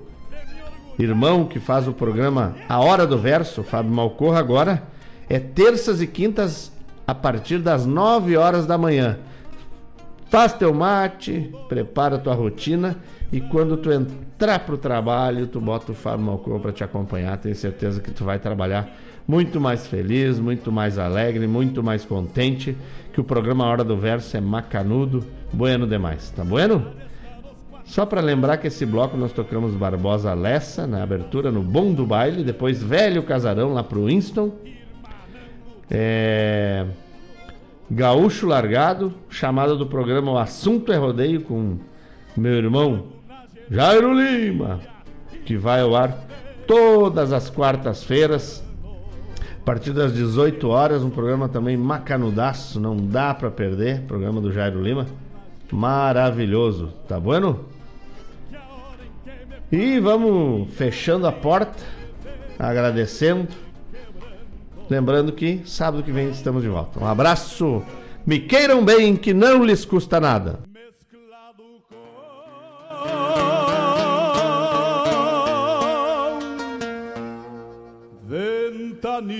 [0.97, 4.83] irmão que faz o programa A Hora do Verso, Fábio Malcorra, agora
[5.29, 6.71] é terças e quintas
[7.05, 9.19] a partir das 9 horas da manhã.
[10.29, 12.97] Faz teu mate, prepara tua rotina
[13.36, 17.36] e quando tu entrar pro trabalho, tu bota o Fábio Malcorra para te acompanhar.
[17.38, 18.95] Tenho certeza que tu vai trabalhar
[19.28, 22.78] muito mais feliz, muito mais alegre, muito mais contente,
[23.12, 25.22] que o programa Hora do Verso é macanudo,
[25.52, 26.88] bueno demais, tá bueno?
[27.84, 32.06] Só para lembrar que esse bloco nós tocamos Barbosa Lessa na abertura no Bom do
[32.06, 34.53] Baile, depois Velho Casarão lá pro Winston.
[35.91, 36.86] É...
[37.91, 41.78] Gaúcho Largado, chamada do programa O Assunto é Rodeio com
[42.38, 43.14] meu irmão
[43.69, 44.79] Jairo Lima,
[45.45, 46.17] que vai ao ar
[46.67, 48.63] todas as quartas-feiras
[49.61, 54.51] a partir das 18 horas, um programa também macanudaço, não dá para perder, programa do
[54.51, 55.07] Jairo Lima.
[55.71, 57.65] Maravilhoso, tá bueno?
[59.71, 61.83] E vamos fechando a porta
[62.59, 63.47] agradecendo.
[64.87, 66.99] Lembrando que sábado que vem estamos de volta.
[66.99, 67.81] Um abraço.
[68.23, 70.59] Me queiram bem, que não lhes custa nada.
[79.06, 79.36] ventania.